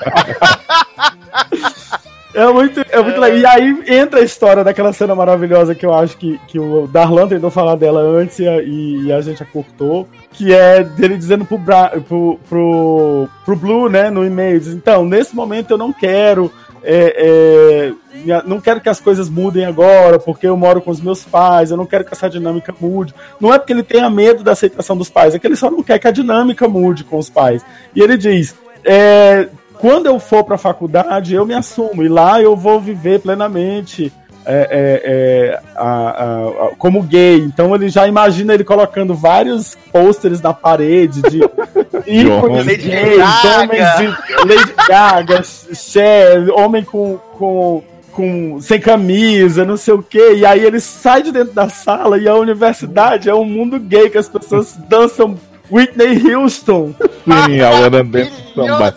[2.34, 3.38] É muito, é muito legal.
[3.40, 7.28] E aí entra a história daquela cena maravilhosa que eu acho que, que o Darlan
[7.28, 11.46] tentou falar dela antes e a, e- a gente a cortou, que é dele dizendo
[11.46, 16.52] pro, Bra, pro, pro, pro Blue, né, no e-mail, então, nesse momento eu não quero,
[16.90, 17.94] é,
[18.26, 21.70] é, não quero que as coisas mudem agora, porque eu moro com os meus pais,
[21.70, 23.14] eu não quero que essa dinâmica mude.
[23.42, 25.84] Não é porque ele tenha medo da aceitação dos pais, é que ele só não
[25.84, 27.62] quer que a dinâmica mude com os pais.
[27.94, 28.56] E ele diz,
[28.86, 34.14] é, quando eu for pra faculdade, eu me assumo, e lá eu vou viver plenamente
[34.48, 37.38] é, é, é, a- a- a- como gay.
[37.40, 41.40] Então ele já imagina ele colocando vários pôsteres na parede de
[42.08, 43.20] ícones gays,
[43.62, 44.08] homens de
[44.48, 47.84] Lady Gaga, Cher, homem com, com,
[48.14, 50.36] com sem camisa, não sei o quê.
[50.38, 54.10] E aí ele sai de dentro da sala e a universidade é um mundo gay
[54.10, 55.36] que as pessoas dançam
[55.72, 56.94] Whitney Houston.
[57.24, 58.96] Sim, a Hora Dentro Samba.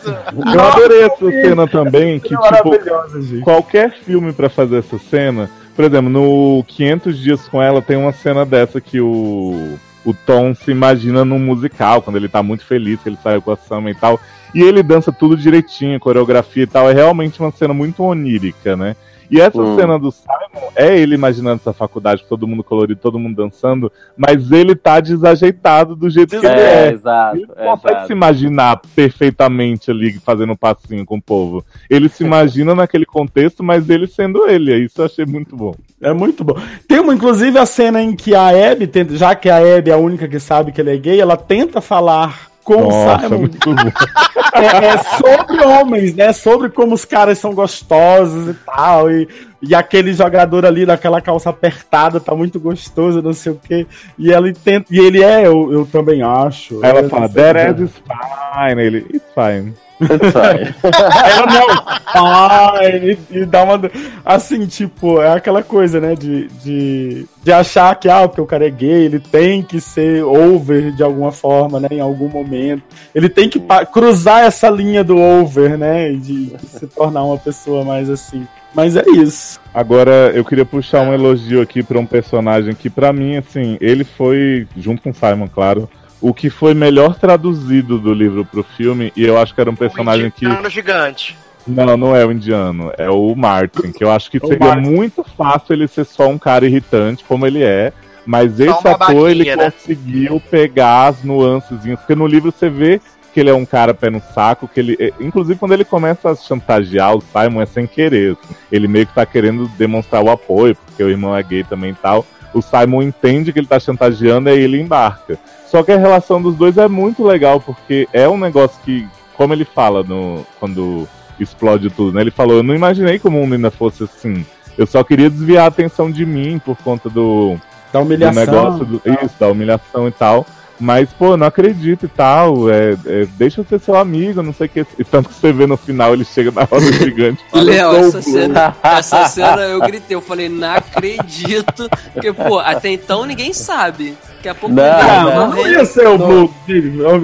[0.55, 3.43] Eu adorei essa cena também, que tipo, Maravilhosa, gente.
[3.43, 8.13] qualquer filme pra fazer essa cena, por exemplo, no 500 Dias com Ela tem uma
[8.13, 13.01] cena dessa que o, o Tom se imagina num musical, quando ele tá muito feliz
[13.01, 14.19] que ele saiu com a Sam e tal,
[14.55, 18.97] e ele dança tudo direitinho, coreografia e tal, é realmente uma cena muito onírica, né?
[19.31, 19.77] E essa Hum.
[19.77, 24.51] cena do Simon é ele imaginando essa faculdade, todo mundo colorido, todo mundo dançando, mas
[24.51, 26.93] ele tá desajeitado do jeito que ele É, é.
[26.93, 27.37] exato.
[27.37, 28.07] Ele não consegue exato.
[28.07, 31.65] se imaginar perfeitamente ali fazendo um passinho com o povo.
[31.89, 34.77] Ele se imagina naquele contexto, mas ele sendo ele.
[34.85, 35.75] Isso eu achei muito bom.
[36.01, 36.57] É muito bom.
[36.89, 39.95] Tem uma, inclusive, a cena em que a Abby, tenta, já que a Abby é
[39.95, 43.39] a única que sabe que ele é gay, ela tenta falar com Nossa, o Simon.
[43.41, 43.75] muito bom.
[44.55, 46.33] É, é sobre homens, né?
[46.33, 49.11] Sobre como os caras são gostosos e tal.
[49.11, 49.29] E,
[49.63, 53.87] e aquele jogador ali daquela calça apertada tá muito gostoso, não sei o quê.
[54.19, 54.87] E ela tenta.
[54.91, 56.85] E ele é, eu, eu também acho.
[56.85, 58.83] Ela É, fala, that ass is fine.
[58.83, 59.75] Ele, it's fine.
[60.01, 63.81] Ela não, pai, e, e dá uma.
[64.25, 66.15] Assim, tipo, é aquela coisa, né?
[66.15, 70.25] De, de, de achar que, ah, porque o cara é gay, ele tem que ser
[70.25, 71.89] over de alguma forma, né?
[71.91, 72.83] Em algum momento.
[73.15, 73.61] Ele tem que
[73.93, 76.13] cruzar essa linha do over, né?
[76.13, 78.47] E de se tornar uma pessoa mais assim.
[78.75, 79.61] Mas é isso.
[79.75, 84.05] Agora, eu queria puxar um elogio aqui pra um personagem que, pra mim, assim, ele
[84.05, 85.89] foi, junto com o Simon, claro,
[86.21, 89.77] o que foi melhor traduzido do livro pro filme, e eu acho que era um
[89.77, 90.45] personagem que.
[90.45, 91.37] Indiano gigante.
[91.67, 94.89] Não, não é o indiano, é o Martin, que eu acho que O seria Martin.
[94.91, 97.93] muito fácil ele ser só um cara irritante, como ele é.
[98.25, 99.71] Mas esse uma ator, ele né?
[99.71, 103.01] conseguiu pegar as nuancezinhas, porque no livro você vê
[103.33, 104.97] que ele é um cara pé no saco, que ele.
[104.99, 108.33] é, Inclusive, quando ele começa a chantagear o Simon é sem querer.
[108.33, 108.55] assim.
[108.71, 111.95] Ele meio que tá querendo demonstrar o apoio, porque o irmão é gay também e
[111.95, 112.27] tal.
[112.53, 115.39] O Simon entende que ele tá chantageando e aí ele embarca.
[115.71, 119.07] Só que a relação dos dois é muito legal, porque é um negócio que,
[119.37, 122.23] como ele fala no, quando explode tudo, né?
[122.23, 124.45] Ele falou, eu não imaginei que o mundo ainda fosse assim.
[124.77, 127.57] Eu só queria desviar a atenção de mim por conta do,
[127.93, 128.45] Da humilhação.
[128.45, 130.45] do negócio, do, isso, da humilhação e tal.
[130.81, 132.71] Mas, pô, eu não acredito e tal.
[132.71, 134.87] É, é, deixa eu ser seu amigo, não sei o que.
[134.99, 137.45] E tanto que você vê no final, ele chega na roda gigante.
[137.53, 141.89] Léo, "Eu sou essa cena, Blue." essa cena eu gritei, eu falei, não acredito.
[142.15, 144.17] Porque, pô, até então ninguém sabe.
[144.41, 146.51] Daqui a pouco Não, ele não, não ia ser o Blue.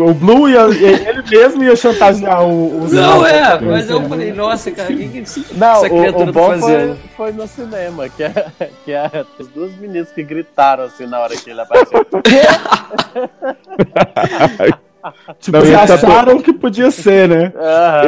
[0.06, 3.38] O, Blue ia, ele mesmo ia chantagear o, o Não, Zé.
[3.38, 6.26] é, mas eu falei, nossa, cara, o que, que esse- Não, essa o, criatura o
[6.26, 6.98] tá bom fazendo?
[7.16, 8.51] foi, foi no cinema, que, é,
[8.84, 9.10] que é,
[9.40, 12.06] as duas meninas que gritaram assim na hora que ele apareceu.
[15.41, 17.53] Tipo, Não, acharam que podia ser, né?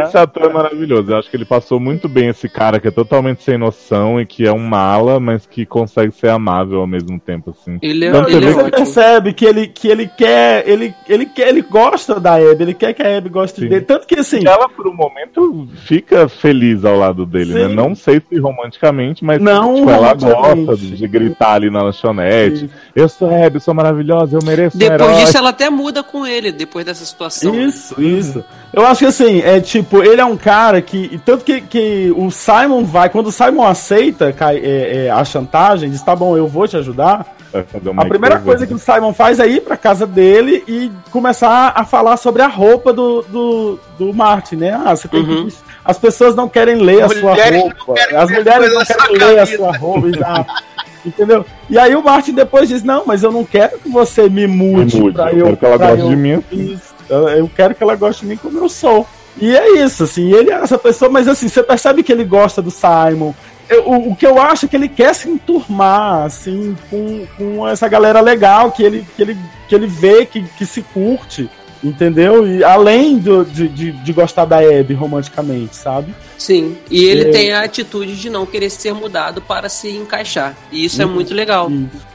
[0.04, 1.10] Esse ator é maravilhoso.
[1.10, 4.26] Eu acho que ele passou muito bem esse cara que é totalmente sem noção e
[4.26, 7.78] que é um mala, mas que consegue ser amável ao mesmo tempo, assim.
[7.82, 11.48] Ele é, Ele você vê você percebe que ele, que ele quer, ele, ele quer,
[11.48, 13.68] ele gosta da Abby, ele quer que a Abby goste Sim.
[13.68, 13.84] dele.
[13.84, 14.46] Tanto que assim.
[14.46, 17.58] Ela, por um momento, fica feliz ao lado dele, Sim.
[17.58, 17.68] né?
[17.68, 22.70] Não sei se romanticamente, mas Não tipo, ela gosta de gritar ali na lanchonete.
[22.94, 25.24] Eu sou Hebe, eu sou maravilhosa, eu mereço um Depois herói.
[25.24, 27.54] disso, ela até muda com ele, depois dessa situação.
[27.54, 28.44] Isso, isso.
[28.72, 31.20] Eu acho que assim, é tipo, ele é um cara que.
[31.24, 36.02] Tanto que, que o Simon vai, quando o Simon aceita é, é, a chantagem, diz,
[36.02, 37.36] tá bom, eu vou te ajudar.
[37.82, 38.76] Uma A primeira coisa que né?
[38.76, 42.92] o Simon faz é ir pra casa dele e começar a falar sobre a roupa
[42.92, 44.78] do, do, do Martin, né?
[44.84, 45.54] Ah, você tem que.
[45.82, 47.94] As pessoas não querem ler a sua roupa.
[48.14, 50.46] As mulheres não querem ler a sua roupa.
[51.08, 51.44] Entendeu?
[51.68, 54.96] E aí o Martin depois diz: Não, mas eu não quero que você me mude,
[54.96, 55.44] Me mude, pra eu eu.
[55.44, 56.44] quero que ela goste eu- de mim.
[56.52, 56.94] Isso.
[57.08, 59.06] Eu, eu quero que ela goste de mim como eu sou.
[59.40, 62.60] E é isso, assim, ele é essa pessoa, mas assim, você percebe que ele gosta
[62.60, 63.32] do Simon.
[63.68, 67.68] Eu- o, o que eu acho é que ele quer se enturmar, assim, com, com
[67.68, 69.36] essa galera legal, que ele, que ele,
[69.68, 71.48] que ele vê que, que se curte,
[71.82, 72.46] entendeu?
[72.46, 76.14] E além do, de, de, de gostar da Abby romanticamente, sabe?
[76.36, 77.30] Sim, e ele É.
[77.30, 80.54] tem a atitude de não querer ser mudado para se encaixar.
[80.70, 81.12] E isso é Uhum.
[81.12, 81.70] muito legal.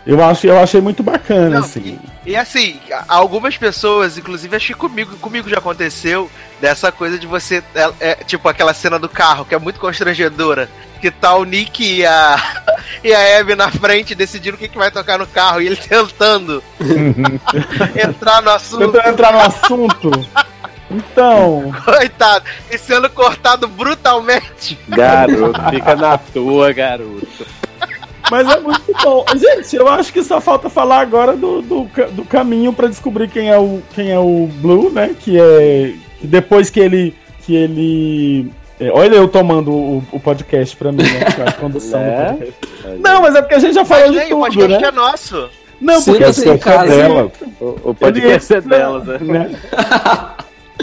[0.08, 2.00] Eu, acho, eu achei muito bacana, assim.
[2.26, 6.30] E assim, a- algumas pessoas, inclusive acho que comigo, comigo já aconteceu,
[6.62, 7.62] dessa coisa de você.
[7.76, 10.70] É, é, tipo aquela cena do carro, que é muito constrangedora.
[11.04, 12.38] Que tá o Nick e a,
[13.04, 15.62] e a Abby na frente decidindo o que, que vai tocar no carro.
[15.62, 16.64] E ele tentando
[18.02, 18.90] entrar no assunto.
[18.94, 20.12] Tentando entrar no assunto.
[20.90, 21.76] Então.
[21.84, 22.46] Coitado.
[22.72, 24.80] E sendo cortado brutalmente.
[24.88, 27.46] Garoto, fica na tua, garoto.
[28.32, 29.26] Mas é muito bom.
[29.36, 33.50] Gente, eu acho que só falta falar agora do, do, do caminho pra descobrir quem
[33.50, 35.14] é o quem é o Blue, né?
[35.20, 38.50] Que é que depois que ele que ele
[38.94, 41.20] olha eu tomando o, o podcast pra mim, né?
[41.48, 42.26] A condução do Né?
[42.34, 43.00] podcast.
[43.00, 44.88] Não, mas é porque a gente já falou Mas de o tudo, podcast né?
[44.88, 45.50] é nosso.
[45.82, 46.94] Não, porque assim, em casa.
[46.94, 49.18] ele- O, o podcast é delas, né?
[49.22, 49.52] né?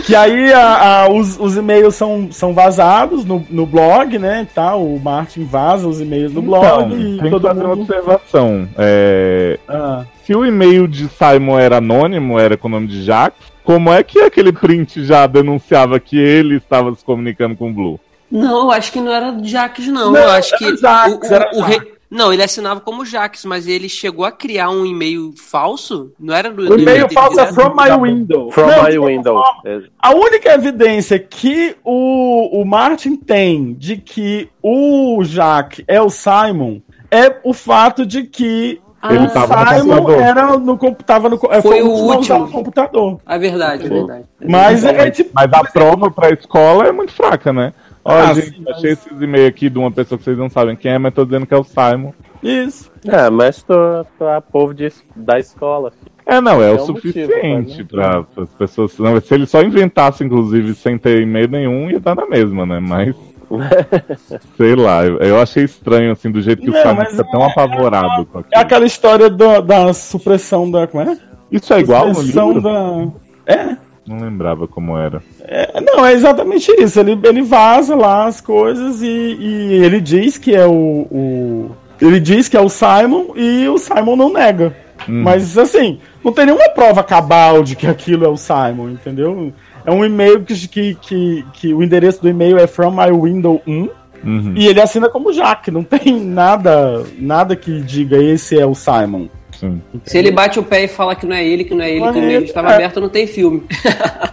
[0.06, 4.46] Que aí a- a- os, os e-mails são, são vazados no, no blog, né?
[4.54, 7.82] Tá, o Martin vaza os e-mails no blog Então, e tem que fazer uma mundo.
[7.82, 8.68] observação.
[8.78, 10.04] É, Ah.
[10.24, 13.34] Se o e-mail de Simon era anônimo, era com o nome de Jax,
[13.64, 18.00] como é que aquele print já denunciava que ele estava se comunicando com o Blue?
[18.30, 20.12] Não, eu acho que não era Jaques, não.
[20.12, 20.64] Não, eu acho que.
[20.64, 24.24] era Jaques, o, o- era o re- Não, ele assinava como Jaques, mas ele chegou
[24.24, 26.12] a criar um e-mail falso?
[26.18, 28.50] Não era do O e-mail falso é from my window.
[28.52, 29.34] From Não, my qualquer window.
[29.62, 36.10] forma, A única evidência que o, o Martin tem de que o Jack é o
[36.10, 36.80] Simon
[37.10, 40.22] é o fato de que Ele o tava no Simon computador.
[40.22, 43.18] era no, tava no, é, Foi o último computador.
[43.26, 44.24] É verdade, é verdade.
[44.46, 45.30] Mas é tipo.
[45.34, 47.72] Mas a prova pra escola é muito fraca, né?
[48.04, 50.74] Olha, Ah, gente, sim, achei esses e-mails aqui de uma pessoa que vocês não sabem
[50.76, 52.12] quem é, mas tô dizendo que é o Simon.
[52.42, 52.90] Isso.
[53.06, 53.74] É, mas tô,
[54.18, 55.90] tô a povo de, da escola.
[55.90, 56.10] filho.
[56.26, 58.98] É, não, é, É o um suficiente motivo, pra as pessoas.
[58.98, 62.78] Não, se ele só inventasse, inclusive, sem ter e-mail nenhum, ia dar na mesma, né?
[62.80, 63.14] Mas.
[64.56, 68.26] sei lá, eu, achei estranho, assim, do jeito que Não, o Simon fica tão apavorado
[68.26, 68.60] com É aquilo.
[68.62, 70.86] aquela história do- da supressão da.
[70.86, 71.18] Como é?
[71.50, 72.62] Isso é igual no Supressão livro?
[72.62, 73.08] da.
[73.52, 73.76] É.
[74.06, 75.22] Não lembrava como era.
[75.42, 76.98] É, não, é exatamente isso.
[76.98, 81.70] Ele, ele vaza lá as coisas e, e ele diz que é o, o-
[82.00, 84.74] Ele diz que é o Simon e o Simon não nega.
[85.08, 85.22] Hum.
[85.22, 89.52] Mas assim, não tem nenhuma prova cabal de que aquilo é o Simon, entendeu?
[89.84, 93.60] É um e-mail que, que, que, que o endereço do e-mail é from my window
[93.66, 93.88] 1
[94.22, 94.52] Uhum.
[94.54, 95.70] e ele assina como Jack.
[95.70, 99.28] Não tem nada, nada que diga esse é o Simon.
[99.58, 99.80] Sim.
[100.04, 102.00] Se ele bate o pé e fala que não é ele, que não é ele,
[102.00, 102.74] Não que é não é ele, ele, estava é.
[102.74, 103.62] aberto, não tem filme.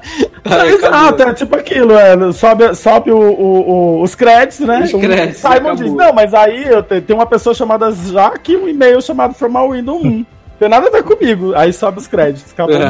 [0.73, 4.81] Exato, é tipo aquilo, é, sobe, sobe o, o- o- os créditos, né?
[4.83, 5.75] Os créditos, Simon acabou.
[5.75, 9.33] diz, não, mas aí eu te- tem uma pessoa chamada Jaque e um e-mail chamado
[9.33, 10.25] From a Window 1.
[10.59, 11.53] Tem nada a ver comigo.
[11.55, 12.51] Aí sobe os créditos.
[12.51, 12.75] acabou.
[12.75, 12.89] É.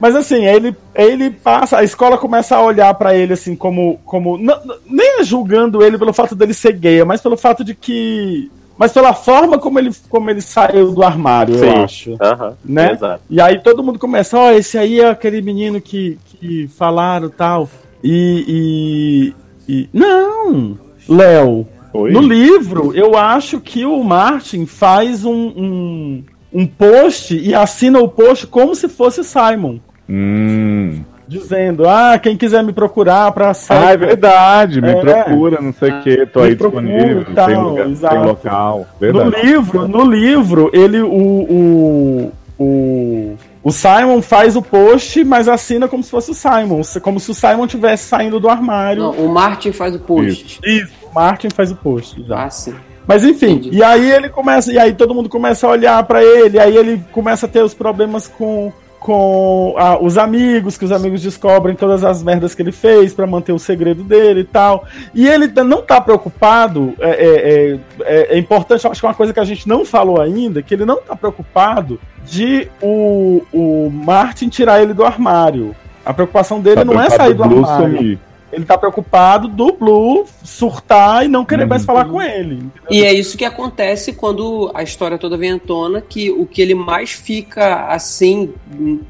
[0.00, 4.00] Mas assim, ele, ele passa, a escola começa a olhar pra ele assim como.
[4.04, 7.74] como não- nem é julgando ele pelo fato dele ser gay, mas pelo fato de
[7.74, 8.50] que.
[8.76, 11.78] Mas pela forma como ele, como ele saiu do armário, eu Sim.
[11.84, 12.16] acho.
[12.20, 12.92] Aham, Né?
[12.92, 13.20] exato.
[13.30, 17.68] E aí todo mundo começa, ó, esse aí é aquele menino que, que falaram tal.
[18.02, 19.34] E.
[19.68, 20.76] e, e- Não!
[21.08, 27.98] Léo, no livro, eu acho que o Martin faz um, um, um post e assina
[28.00, 29.78] o post como se fosse Simon.
[30.08, 31.00] Hum.
[31.26, 33.86] Dizendo, ah, quem quiser me procurar pra sair.
[33.86, 34.96] Ah, é verdade, me É.
[34.96, 38.14] procura, não sei o que, tô aí procura disponível, tal, tem, lugar, exato.
[38.16, 38.78] tem local.
[38.78, 39.46] No Verdade.
[39.46, 46.02] livro, no livro, ele o, o, o, o Simon faz o post, mas assina como
[46.02, 49.02] se fosse o Simon, como se o Simon tivesse saindo do armário.
[49.04, 50.60] Não, o Martin faz o post.
[50.62, 52.22] Isso, o Martin faz o post.
[52.26, 52.44] Já.
[52.44, 52.74] Ah, sim.
[53.06, 56.58] Mas enfim, e aí ele começa, e aí todo mundo começa a olhar pra ele,
[56.58, 61.20] aí ele começa a ter os problemas com com ah, os amigos, que os amigos
[61.20, 64.84] descobrem todas as merdas que ele fez pra manter o segredo dele e tal.
[65.12, 69.08] E ele não tá preocupado, é, é, é, é- é importante, eu acho que é
[69.08, 73.42] uma coisa que a gente não falou ainda, que ele não tá preocupado de o,
[73.52, 75.74] o Martin tirar ele do armário.
[76.06, 77.96] A preocupação dele Tá não é sair do armário.
[77.98, 78.18] sumir.
[78.52, 82.66] Ele tá preocupado do Blue surtar e não querer mais falar com ele.
[82.90, 86.60] E é isso que acontece quando a história toda vem à tona, que o que
[86.60, 88.52] ele mais fica assim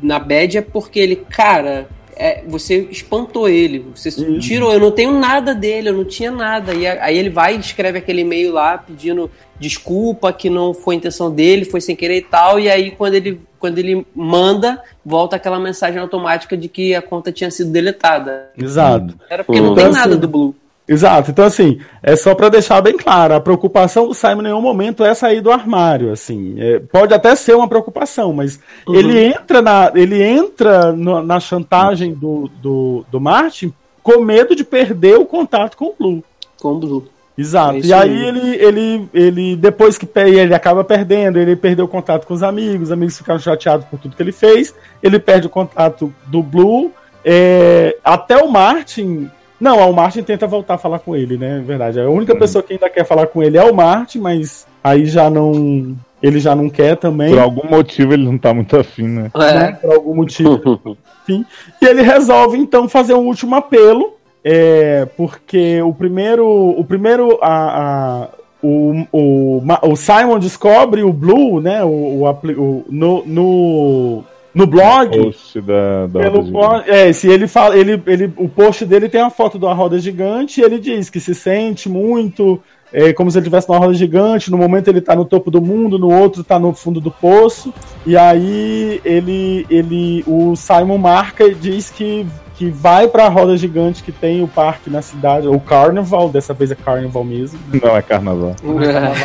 [0.00, 1.88] na bad é porque ele, cara,
[2.22, 6.72] é, você espantou ele, você tirou, eu não tenho nada dele, eu não tinha nada.
[6.72, 9.28] E aí ele vai e escreve aquele e-mail lá pedindo
[9.58, 12.60] desculpa, que não foi a intenção dele, foi sem querer e tal.
[12.60, 17.32] E aí quando ele, quando ele manda, volta aquela mensagem automática de que a conta
[17.32, 18.50] tinha sido deletada.
[18.56, 19.18] Exato.
[19.28, 20.54] Era porque não Então, tem nada assim, do Blue.
[20.86, 24.60] Exato, então assim, é só pra deixar bem claro, a preocupação do Simon em nenhum
[24.60, 28.94] momento é sair do armário, assim, É, pode até ser uma preocupação, mas Uhum.
[28.96, 33.72] ele entra na, ele entra no- na chantagem do, do, do Martin
[34.02, 36.24] com medo de perder o contato com o Blue.
[36.60, 37.08] Com o Blue.
[37.38, 37.76] Exato.
[37.76, 42.26] É e aí ele, ele, ele, depois que ele acaba perdendo, ele perdeu o contato
[42.26, 45.50] com os amigos, os amigos ficaram chateados por tudo que ele fez, ele perde o
[45.50, 46.90] contato do Blue,
[47.24, 49.30] é, até o Martin.
[49.62, 51.58] Não, o Martin tenta voltar a falar com ele, né?
[51.58, 52.00] É verdade.
[52.00, 55.30] A única pessoa que ainda quer falar com ele é o Martin, mas aí já
[55.30, 55.94] não.
[56.20, 57.30] Ele já não quer também.
[57.30, 59.30] Por algum motivo ele não tá muito afim, né?
[59.54, 60.80] né, por algum motivo.
[61.22, 61.44] Enfim.
[61.80, 64.14] E ele resolve então fazer um último apelo,
[64.44, 68.28] é, porque o primeiro, o primeiro, a, a-
[68.64, 75.16] o, o, o Simon descobre o Blue, né, o, o, o- no, no, no blog.
[75.16, 79.20] Post da, da Pelo blog- é, se ele fala, ele, ele, o post dele tem
[79.20, 82.60] a foto da roda gigante e ele diz que se sente muito
[82.92, 84.50] é, como se ele estivesse numa roda gigante.
[84.50, 87.72] No momento ele tá no topo do mundo, no outro tá no fundo do poço.
[88.06, 94.02] E aí ele, ele, o Simon marca e diz que que vai pra roda gigante
[94.04, 97.58] que tem o parque na cidade, o Carnival, dessa vez é Carnival mesmo.
[97.82, 98.54] Não, é carnaval.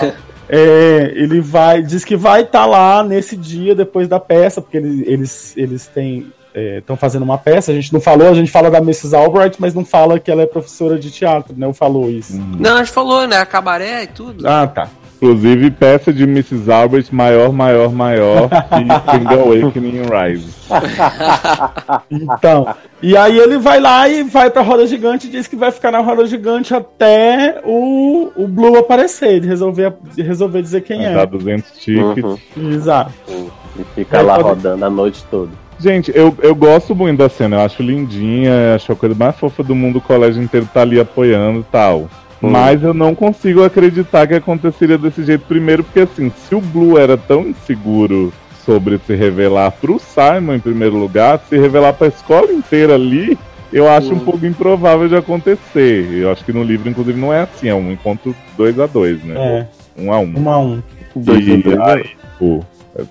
[0.02, 0.14] É,
[0.50, 5.58] ele vai, diz que vai estar lá nesse dia depois da peça, porque eles, eles,
[5.58, 6.32] eles têm
[6.78, 7.72] estão fazendo uma peça.
[7.72, 9.16] A gente não falou, a gente fala da Mrs.
[9.16, 12.36] Albright, mas não fala que ela é professora de teatro, não falou isso.
[12.38, 13.46] Não, a gente falou, né?
[13.46, 14.48] Cabaré e tudo.
[14.48, 14.90] Ah, tá.
[15.18, 16.72] Inclusive, peça de Mrs.
[16.72, 20.58] Albert maior, maior, maior e The Awakening Rise.
[22.10, 22.68] Então,
[23.02, 25.92] e aí ele vai lá e vai pra roda gigante e diz que vai ficar
[25.92, 31.26] na roda gigante até o, o Blue aparecer, ele resolver, resolver dizer quem Dá é.
[31.26, 32.40] 200 tickets.
[32.56, 33.12] Exato.
[33.30, 35.52] E fica lá rodando a noite toda.
[35.80, 39.64] Gente, eu, eu gosto muito da cena, eu acho lindinha, acho a coisa mais fofa
[39.64, 42.10] do mundo, o colégio inteiro tá ali apoiando e tal.
[42.42, 42.50] Hum.
[42.50, 46.98] Mas eu não consigo acreditar que aconteceria desse jeito primeiro, porque assim, se o Blue
[46.98, 48.32] era tão inseguro
[48.66, 53.38] sobre se revelar pro Simon em primeiro lugar, se revelar pra escola inteira ali,
[53.72, 56.08] eu acho um pouco improvável de acontecer.
[56.14, 59.24] Eu acho que no livro, inclusive, não é assim, é um encontro dois a dois,
[59.24, 59.68] né?
[59.98, 60.02] É.
[60.02, 60.34] Um a um.
[60.38, 60.84] Um a um.
[61.16, 62.08] E aí,
[62.38, 62.60] pô,
[62.96, 63.04] é-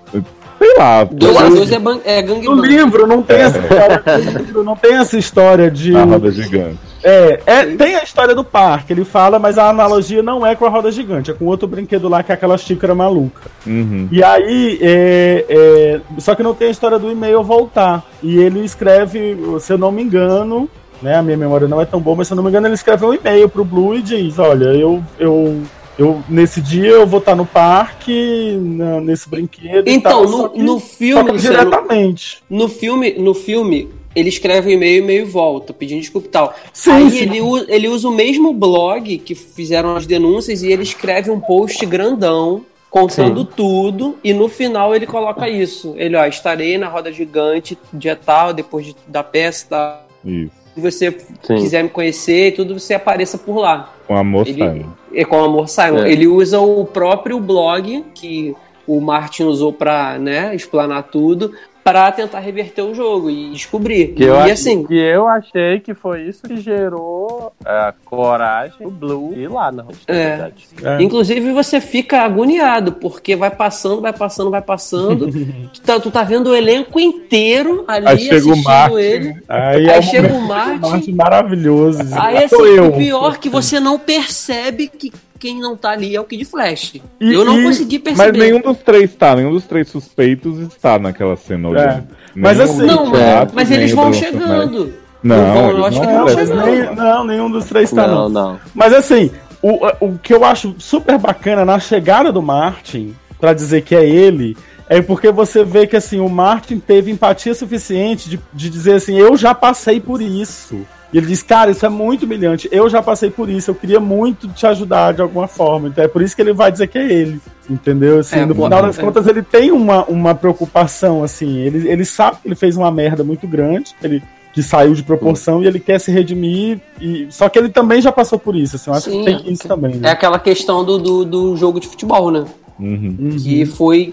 [0.59, 1.05] sei lá.
[1.05, 4.63] Dois a dois é, ban- é gangue No livro não tem essa história, no livro
[4.65, 5.91] não tem essa história de.
[5.93, 6.79] Na roda gigante.
[7.09, 10.67] É, é, tem a história do parque, ele fala, mas a analogia não é com
[10.67, 13.43] a roda gigante, é com outro brinquedo lá que é aquela xícara maluca.
[13.65, 14.09] Uhum.
[14.11, 18.05] E aí, é, é, só que não tem a história do e-mail voltar.
[18.21, 20.69] E ele escreve, se eu não me engano,
[21.01, 22.75] né, a minha memória não é tão boa, mas se eu não me engano, ele
[22.75, 25.63] escreve um e-mail pro Blue e diz: Olha, eu, eu,
[25.97, 29.87] eu nesse dia eu vou estar no parque, na- nesse brinquedo.
[29.89, 32.43] e Então, tal, só no, que- no só filme, diretamente.
[32.51, 36.55] no filme, no filme, ele escreve um e-mail e meio volta, pedindo desculpa e tal.
[36.73, 37.19] Sim, Aí sim.
[37.19, 41.39] Ele, u- ele usa o mesmo blog que fizeram as denúncias e ele escreve um
[41.39, 45.95] post grandão contando tudo e no final ele coloca isso.
[45.99, 50.03] Ele, ó, estarei na roda gigante dia tal, depois de- da peça, tá?
[50.25, 50.51] Isso.
[50.75, 51.11] Se você
[51.43, 51.57] Sim.
[51.57, 53.95] quiser me conhecer e tudo, você apareça por lá.
[54.07, 54.91] Com amor Ele- Simon.
[55.15, 55.99] É com Amor Simon.
[56.05, 56.13] É.
[56.13, 58.55] Ele usa o próprio blog que
[58.87, 61.53] o Martin usou pra, né, explanar tudo,
[61.87, 64.09] pra tentar reverter o jogo e descobrir.
[64.09, 68.77] Que eu, e ach- assim, que eu achei que foi isso que gerou a coragem
[68.81, 70.37] do Blue ir lá, na na É.
[70.37, 71.05] verdade.
[71.05, 75.29] Inclusive você fica agoniado, porque vai passando, vai passando, vai passando.
[75.73, 79.37] tu, tá, tu tá vendo o elenco inteiro ali Aí chega o assistindo Martin, ele.
[79.49, 80.91] Aí, Aí, é chega o Martin.
[80.91, 82.01] Martin maravilhoso.
[82.21, 82.89] Aí assim, Sou eu.
[82.89, 86.45] o pior é que você não percebe que quem não tá ali é o Kid
[86.45, 86.95] Flash.
[87.21, 88.39] E- eu não e- consegui Mas perceber.
[88.39, 91.89] nenhum dos três tá, nenhum dos três suspeitos está naquela cena olhando.
[91.89, 92.03] É.
[92.35, 94.93] Mas assim- Não, mas- Chato, mas eles vão chegando.
[95.23, 96.47] Não, vão, eu acho não que eles vão aparecem.
[96.47, 96.87] chegando.
[96.87, 98.51] Nem- não, nenhum dos três tá, Não, não.
[98.53, 98.61] não.
[98.75, 99.31] Mas assim,
[99.63, 104.07] o, o que eu acho super bacana na chegada do Martin, pra dizer que é
[104.09, 104.57] ele,
[104.89, 109.19] é porque você vê que assim, o Martin teve empatia suficiente de, de dizer assim,
[109.19, 110.87] eu já passei por isso.
[111.13, 114.01] E ele diz, cara, isso é muito humilhante, eu já passei por isso, eu queria
[114.01, 115.89] muito te ajudar de alguma forma.
[115.89, 117.41] Então é por isso que ele vai dizer que é ele.
[117.71, 118.21] Entendeu?
[118.21, 119.03] Assim, É, no final das é.
[119.03, 121.59] contas, ele tem uma, uma preocupação, assim.
[121.59, 124.23] Ele, ele sabe que ele fez uma merda muito grande, ele
[124.53, 126.81] que saiu de proporção e ele quer se redimir.
[126.99, 127.27] E...
[127.29, 128.91] Só que ele também já passou por isso, assim.
[128.91, 130.11] Eu acho Sim, que tem isso também, É né?
[130.11, 132.47] aquela questão do, do, do jogo de futebol, né?
[132.79, 133.37] Uhum.
[133.43, 134.13] Que foi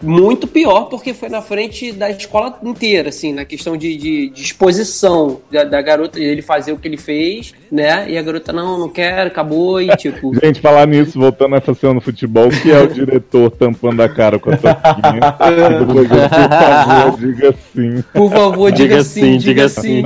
[0.00, 4.42] muito pior porque foi na frente da escola inteira, assim, na questão de, de, de
[4.42, 8.08] exposição da, da garota, ele fazer o que ele fez, né?
[8.08, 10.32] E a garota, não, não quero, acabou, e tipo.
[10.40, 14.38] Gente, falar nisso, voltando a cena no futebol, que é o diretor tampando a cara
[14.38, 16.30] com a ele, por
[16.70, 18.04] favor, diga sim.
[18.12, 20.02] Por favor, diga, Diga sim, sim, diga diga sim.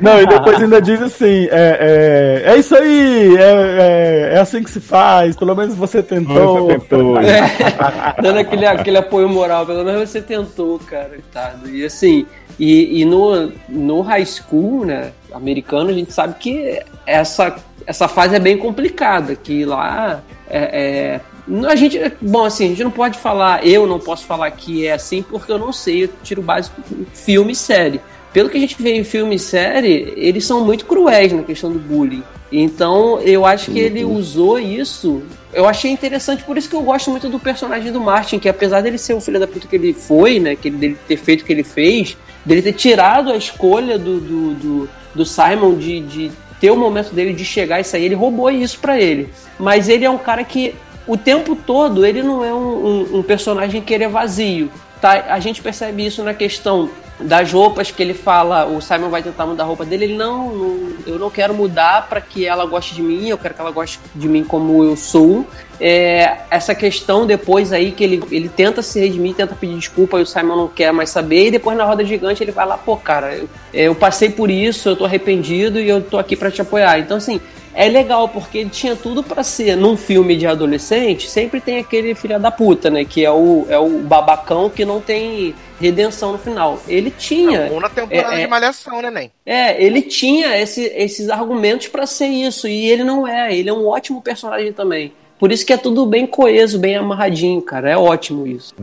[0.00, 4.62] Não, e depois ainda diz assim: é, é, é isso aí, é, é, é assim
[4.62, 6.66] que se faz, pelo menos você tentou.
[6.66, 7.19] Você tentou.
[7.20, 11.10] É, dando aquele, aquele apoio moral, pelo menos você tentou, cara.
[11.10, 11.68] Coitado.
[11.70, 12.26] E assim,
[12.58, 17.56] e, e no, no high school, né, americano, a gente sabe que essa,
[17.86, 21.20] essa fase é bem complicada, que lá é, é,
[21.68, 24.92] a gente, bom, assim, a gente não pode falar, eu não posso falar que é
[24.92, 26.82] assim, porque eu não sei, eu tiro básico
[27.14, 28.00] filme e série.
[28.32, 31.72] Pelo que a gente vê em filme e série, eles são muito cruéis na questão
[31.72, 32.22] do bullying.
[32.52, 35.22] Então, eu acho que ele usou isso.
[35.52, 38.80] Eu achei interessante, por isso que eu gosto muito do personagem do Martin, que apesar
[38.82, 40.54] dele ser o filho da puta que ele foi, né?
[40.54, 44.20] Que ele, dele ter feito o que ele fez, dele ter tirado a escolha do,
[44.20, 48.14] do, do, do Simon de, de ter o momento dele de chegar e sair, ele
[48.14, 49.28] roubou isso pra ele.
[49.58, 50.74] Mas ele é um cara que
[51.06, 54.70] o tempo todo ele não é um, um, um personagem que ele é vazio.
[55.00, 55.24] Tá?
[55.30, 56.90] A gente percebe isso na questão
[57.22, 60.54] das roupas que ele fala, o Simon vai tentar mudar a roupa dele, ele não,
[60.54, 63.70] não eu não quero mudar para que ela goste de mim, eu quero que ela
[63.70, 65.46] goste de mim como eu sou.
[65.80, 70.22] É, essa questão depois aí que ele, ele tenta se redimir, tenta pedir desculpa e
[70.22, 72.96] o Simon não quer mais saber, e depois na roda gigante ele vai lá, pô,
[72.96, 76.60] cara, eu, eu passei por isso, eu tô arrependido e eu tô aqui para te
[76.60, 76.98] apoiar.
[76.98, 77.40] Então, assim,
[77.74, 82.14] é legal porque ele tinha tudo para ser num filme de adolescente, sempre tem aquele
[82.14, 83.04] filho da puta, né?
[83.04, 86.78] Que é o, é o babacão que não tem redenção no final.
[86.88, 87.68] Ele tinha.
[87.72, 89.30] Ou na temporada é, é, de Malhação, né, Nen?
[89.46, 93.54] é, ele tinha esse- esses argumentos para ser isso, e ele não é.
[93.56, 95.12] Ele é um ótimo personagem também.
[95.38, 97.88] Por isso que é tudo bem coeso, bem amarradinho, cara.
[97.90, 98.74] É ótimo isso.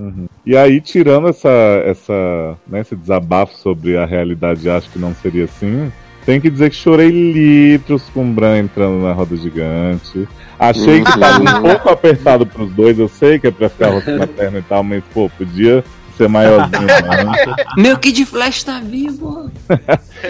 [0.43, 1.49] E aí, tirando essa,
[1.85, 5.91] essa, né, esse desabafo sobre a realidade, acho que não seria assim.
[6.27, 10.27] Tem que dizer que chorei litros com o Bran entrando na roda gigante.
[10.59, 12.99] Achei que tava um pouco apertado pros dois.
[12.99, 15.85] Eu sei que é pra ficar rosto na perna e tal, mas, pô, podia
[16.17, 16.81] ser maiorzinho.
[16.85, 17.55] Né?
[17.77, 19.49] Meu Kid Flash tá vivo!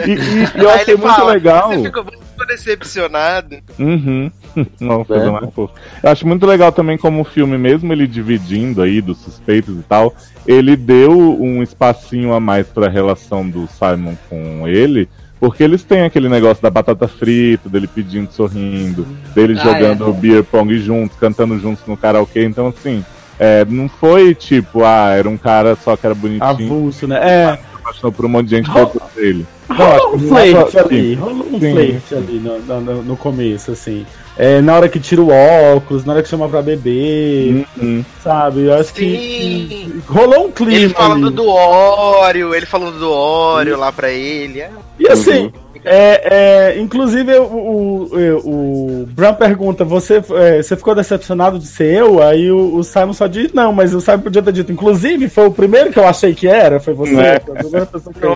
[0.06, 1.70] E, e- e eu achei ele muito fala, legal.
[1.70, 3.58] Você ficou muito decepcionado.
[3.80, 4.30] Uhum.
[4.80, 5.32] Não, coisa É.
[5.32, 5.74] mais fofa.
[6.04, 9.82] Eu acho muito legal também como o filme, mesmo ele dividindo aí dos suspeitos e
[9.84, 10.14] tal,
[10.46, 11.12] ele deu
[11.42, 15.10] um espacinho a mais pra relação do Simon com ele,
[15.40, 19.06] porque eles têm aquele negócio da batata frita, dele pedindo, sorrindo,
[19.36, 20.12] dele Ah, jogando é.
[20.14, 23.04] beer pong juntos, cantando juntos no karaokê, então assim,
[23.40, 27.20] é, não foi tipo, ah, era um cara só que era bonitinho, Avulso, né?
[27.22, 27.56] É.
[27.58, 29.46] se apaixonou por um monte de gente dentro dele.
[29.70, 34.06] Rolou um flerte assim, ali, rolou um flerte ali no- no- no começo, assim.
[34.40, 38.06] É, na hora que tira o óculos, na hora que chama pra beber, Uhum.
[38.24, 38.66] sabe?
[38.66, 41.36] Eu acho que, que rolou um clima Ele falando ali.
[41.36, 44.62] do Oreo, ele falando do Oreo lá pra ele.
[44.62, 44.70] É.
[45.00, 45.52] E assim,
[45.86, 51.94] É, é, inclusive, o, o, o, Bram pergunta: você, é, você ficou decepcionado de ser
[51.96, 52.22] eu?
[52.22, 54.72] Aí o, o Simon só diz: não, mas o Simon podia ter dito.
[54.72, 57.16] Inclusive, foi o primeiro que eu achei que era, foi você.
[57.16, 57.40] É.
[57.40, 58.36] Foi que eu-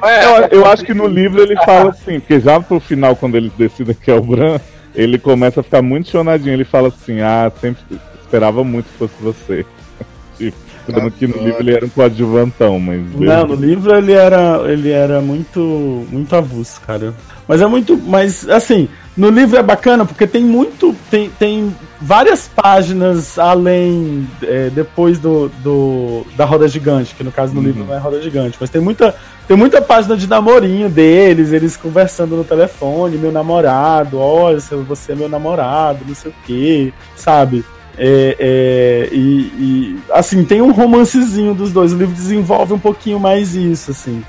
[0.51, 3.95] Eu, acho que no livro ele fala assim, porque já pro final, quando eles decidem
[3.95, 4.59] que é o Bran,
[4.95, 6.53] ele começa a ficar muito chonadinho.
[6.53, 7.81] Ele fala assim: ah, sempre
[8.21, 9.65] esperava muito que fosse você.
[10.37, 10.57] tipo,
[10.87, 13.01] lembrando que no livro ele era um coadjuvantão, mas.
[13.15, 17.13] Não, no livro ele era, ele era muito, muito avulso, cara.
[17.47, 22.47] Mas é muito, mas assim, no livro é bacana porque tem muito, tem, tem várias
[22.47, 27.93] páginas além, é, depois do, do da roda gigante, que no caso no livro não
[27.93, 29.15] é roda gigante, mas tem muita,
[29.47, 35.15] tem muita página de namorinho deles, eles conversando no telefone, meu namorado, olha, você é
[35.15, 37.63] meu namorado, não sei o que, sabe?
[37.97, 39.19] É, é, e,
[39.59, 41.93] e, assim, tem um romancezinho dos dois.
[41.93, 44.23] O livro desenvolve um pouquinho mais isso, assim.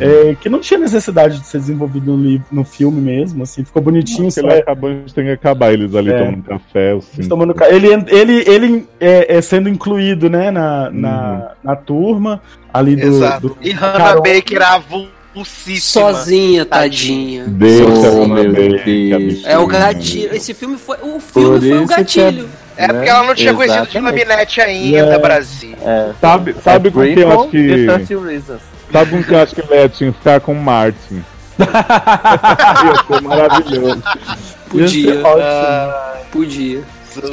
[0.00, 3.82] É, que não tinha necessidade de ser desenvolvido no, livro, no filme mesmo, assim, ficou
[3.82, 4.28] bonitinho.
[4.28, 6.18] Porque só ele é- acabou, a gente tem que acabar eles ali É.
[6.18, 7.28] tomando café, cinco.
[7.28, 12.40] tomando ca- ele ele, ele é, é sendo incluído, né, na, na, na turma
[12.72, 13.06] ali do.
[13.06, 13.48] Exato.
[13.48, 14.22] do E Hannah Carol.
[14.22, 16.12] Baker avulsíssima.
[16.12, 17.44] Sozinha, tadinha.
[17.46, 18.08] Deixa Sozinha.
[18.08, 19.48] a Hannah Baker, a bichinha.
[19.50, 20.34] É o gatilho.
[20.34, 20.96] Esse filme foi.
[21.02, 22.48] O filme foi o é- gatilho.
[22.78, 24.26] É porque ela não tinha conhecido de Exatamente.
[24.26, 25.18] Laminete ainda, É.
[25.18, 25.74] Brasil.
[26.20, 27.86] Sabe, sabe com quem eu acho que.
[28.90, 28.92] 30 Reasons.
[28.92, 31.24] Sabe com quem eu acho que ele tinha que ficar com o Martin.
[31.58, 34.02] Ia ser maravilhoso.
[34.68, 35.22] Podia.
[35.26, 36.82] Ah, Podia.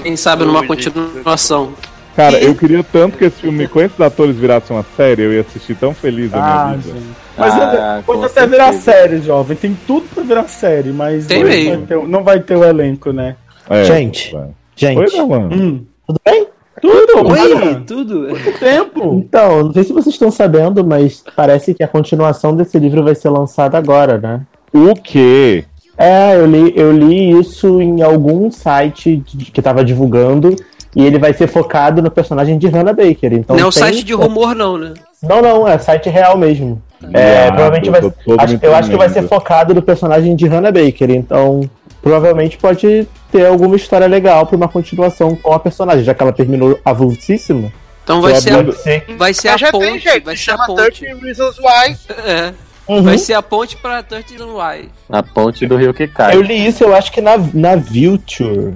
[0.02, 1.74] Quem sabe numa continuação.
[2.16, 5.42] Cara, eu queria tanto que esse filme com esses atores virasse uma série, eu ia
[5.42, 6.94] assistir tão feliz a minha Ah, vida.
[6.94, 7.06] gente.
[7.36, 9.58] Mas Ah, pode até virar série, jovem.
[9.58, 11.70] Tem tudo pra virar série, mas Tem não, mesmo.
[11.78, 13.36] vai ter, o- não vai ter o elenco, né?
[13.68, 14.48] É, Gente, vai.
[14.76, 15.00] gente.
[15.20, 15.38] Oi.
[15.40, 15.84] Hum.
[16.06, 16.48] Tudo bem?
[16.84, 17.32] Tudo!
[17.32, 18.28] Oi, tudo.
[18.28, 19.14] Quanto tempo!
[19.26, 23.16] Então, não sei se vocês estão sabendo, mas parece que a continuação desse livro vai
[23.16, 24.42] ser lançada agora, né?
[24.74, 25.64] O quê?
[25.98, 29.24] É, eu li, eu li isso em algum site
[29.54, 30.54] que tava divulgando
[30.94, 33.32] e ele vai ser focado no personagem de Hannah Baker.
[33.32, 34.94] Então não é o tem- site de rumor, não, né?
[35.22, 36.82] Não, não, é site real mesmo.
[37.14, 38.02] É, Ah, provavelmente eu vai.
[38.40, 41.12] Acho, eu acho que vai ser focado no personagem de Hannah Baker.
[41.12, 41.62] Então,
[42.02, 46.32] provavelmente pode ter alguma história legal pra uma continuação com a personagem, já que ela
[46.32, 47.74] terminou avulsíssima.
[48.04, 50.04] Então vai ser, a, vai ser a tem ponte.
[50.04, 51.00] jeito, Vai se ser a ponte.
[51.00, 51.98] 30 Reasons Why.
[52.26, 52.54] É.
[52.86, 53.02] Uhum.
[53.02, 54.90] Vai ser a ponte pra 30 Why.
[55.10, 56.36] A ponte do rio que cai.
[56.36, 58.76] Eu li isso, eu acho que na, na Vulture.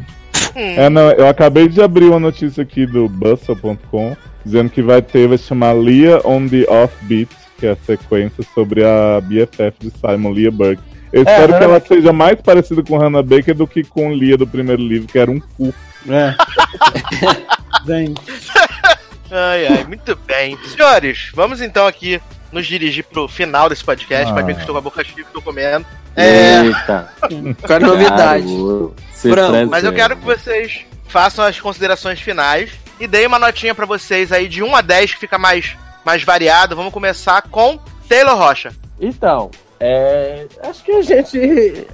[0.55, 5.27] É, não, eu acabei de abrir uma notícia aqui do Bustle.com dizendo que vai ter,
[5.27, 7.29] vai se chamar Leah on the Offbeat,
[7.59, 10.81] que é a sequência sobre a BFF de Simon, Leah Burke.
[11.11, 14.37] Eu É, espero que ela seja mais parecida com Hannah Baker do que com Leah
[14.37, 15.73] do primeiro livro, que era um cu.
[16.09, 16.35] É.
[17.85, 18.21] Gente.
[19.31, 20.57] Ai, ai, muito bem.
[20.65, 22.21] Senhores, vamos então aqui
[22.51, 24.31] nos dirigir pro final desse podcast.
[24.31, 24.33] Ah.
[24.33, 25.85] Pode ver que estou com a boca cheia que estou comendo.
[26.15, 27.09] É, Eita.
[27.21, 28.47] A novidade.
[29.21, 29.69] Presente.
[29.69, 34.31] mas eu quero que vocês façam as considerações finais e deem uma notinha pra vocês
[34.31, 35.75] aí de 1 a 10 que fica mais,
[36.05, 36.75] mais variado.
[36.75, 38.71] Vamos começar com Taylor Rocha.
[38.99, 41.39] Então, é, acho que a gente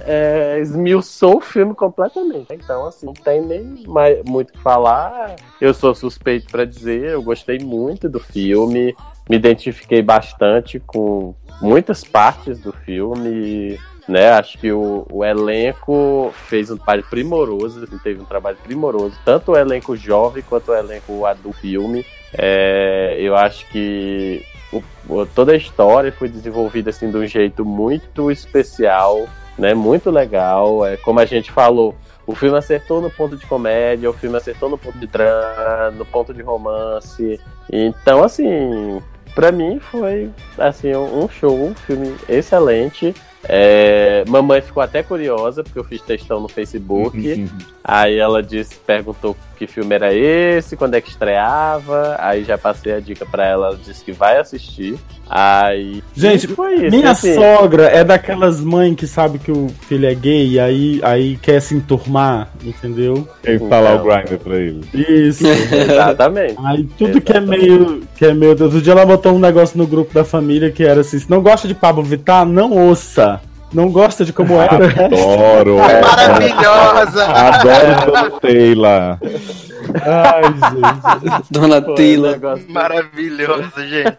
[0.06, 2.46] é, esmiuçou o filme completamente.
[2.52, 5.36] Então, assim, não tem nem mais, muito o que falar.
[5.60, 8.94] Eu sou suspeito pra dizer, eu gostei muito do filme,
[9.28, 13.78] me identifiquei bastante com muitas partes do filme.
[14.06, 19.18] Né, acho que o, o elenco fez um trabalho primoroso, assim, teve um trabalho primoroso,
[19.24, 22.04] tanto o elenco jovem quanto o elenco adulto filme.
[22.36, 24.44] É, eu acho que
[25.08, 29.26] o- toda a história foi desenvolvida assim de um jeito muito especial,
[29.58, 29.74] né?
[29.74, 30.84] Muito legal.
[30.86, 31.94] É como a gente falou,
[32.26, 36.04] o filme acertou no ponto de comédia, o filme acertou no ponto de drama, no
[36.04, 37.38] ponto de romance.
[37.70, 39.00] Então, assim,
[39.34, 43.14] pra mim foi assim um show, um filme excelente.
[43.48, 47.48] É, mamãe ficou até curiosa porque eu fiz textão no Facebook.
[47.82, 52.16] Aí ela disse, perguntou que filme era esse, quando é que estreava.
[52.18, 54.98] Aí já passei a dica pra ela, ela disse que vai assistir.
[55.28, 56.02] Aí.
[56.14, 56.96] Gente, foi isso.
[56.96, 61.00] minha assim, sogra é daquelas mães que sabe que o filho é gay e aí,
[61.02, 63.26] aí quer se enturmar, entendeu?
[63.42, 64.80] Quer instalar o Grindr pra ele.
[64.92, 65.44] Isso.
[65.72, 66.56] Exatamente.
[66.64, 68.02] Aí tudo que é meio.
[68.16, 68.50] Que é meio.
[68.52, 71.42] Outro dia ela botou um negócio no grupo da família que era assim: se não
[71.42, 73.33] gosta de Pablo Vittar, não ouça.
[73.74, 74.66] Não gosta de como é.
[74.68, 75.78] Adoro!
[75.78, 77.24] Maravilhosa!
[77.26, 79.18] Adoro Dona Taylor.
[80.02, 81.46] Ai, gente.
[81.50, 82.30] Dona Taylor.
[82.32, 84.16] negócio- Maravilhosa, gente.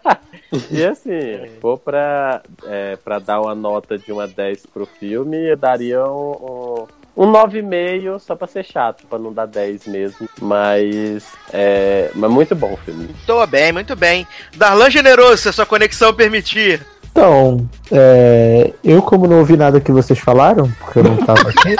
[0.70, 5.36] E assim, for pra, é, pra dar uma nota de 1 a 10 pro filme,
[5.50, 10.28] eu daria um, um, um 9,5 só pra ser chato, pra não dar 10 mesmo.
[10.40, 13.08] Mas é mas muito bom o filme.
[13.26, 14.26] Tô bem, muito bem.
[14.56, 16.80] Darlan Generoso, se a sua conexão permitir.
[17.16, 21.74] Então, é, eu como não ouvi nada que vocês falaram, porque eu não tava aqui,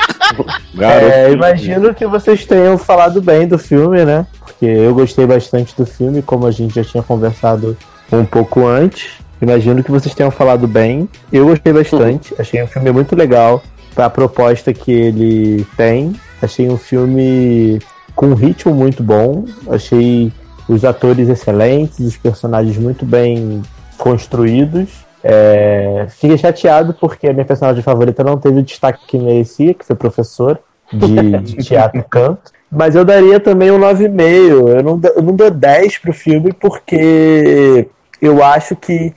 [0.82, 4.26] é, imagino que vocês tenham falado bem do filme, né?
[4.38, 7.76] Porque eu gostei bastante do filme, como a gente já tinha conversado
[8.10, 9.10] um pouco antes.
[9.42, 11.06] Imagino que vocês tenham falado bem.
[11.30, 13.62] Eu gostei bastante, achei um filme muito legal
[13.94, 16.14] a proposta que ele tem.
[16.40, 17.78] Achei um filme
[18.16, 19.44] com um ritmo muito bom.
[19.68, 20.32] Achei
[20.66, 23.62] os atores excelentes, os personagens muito bem
[23.98, 25.06] construídos.
[25.22, 29.84] É, fiquei chateado porque a minha personagem favorita não teve o destaque que merecia, que
[29.84, 30.58] foi professor
[30.92, 32.52] de, de teatro e canto.
[32.70, 34.68] Mas eu daria também um 9,5.
[34.68, 37.88] Eu não, eu não dou 10 pro filme porque
[38.20, 39.12] eu acho que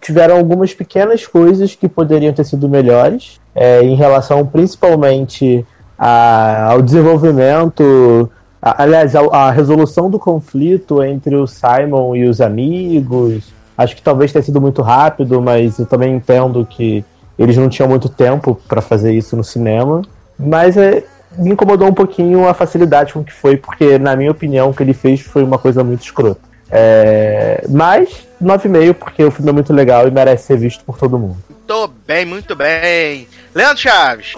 [0.00, 5.64] tiveram algumas pequenas coisas que poderiam ter sido melhores, é, em relação principalmente
[5.98, 8.30] a, ao desenvolvimento,
[8.60, 14.02] a, aliás, a, a resolução do conflito entre o Simon e os amigos, Acho que
[14.02, 17.04] talvez tenha sido muito rápido, mas eu também entendo que
[17.38, 20.02] eles não tinham muito tempo para fazer isso no cinema.
[20.38, 21.04] Mas é,
[21.36, 24.82] me incomodou um pouquinho a facilidade com que foi, porque, na minha opinião, o que
[24.82, 26.40] ele fez foi uma coisa muito escrota.
[26.70, 31.18] É, mas 9,5, porque o filme é muito legal e merece ser visto por todo
[31.18, 31.36] mundo.
[31.48, 33.28] Muito bem, muito bem.
[33.54, 34.34] Leandro Chaves.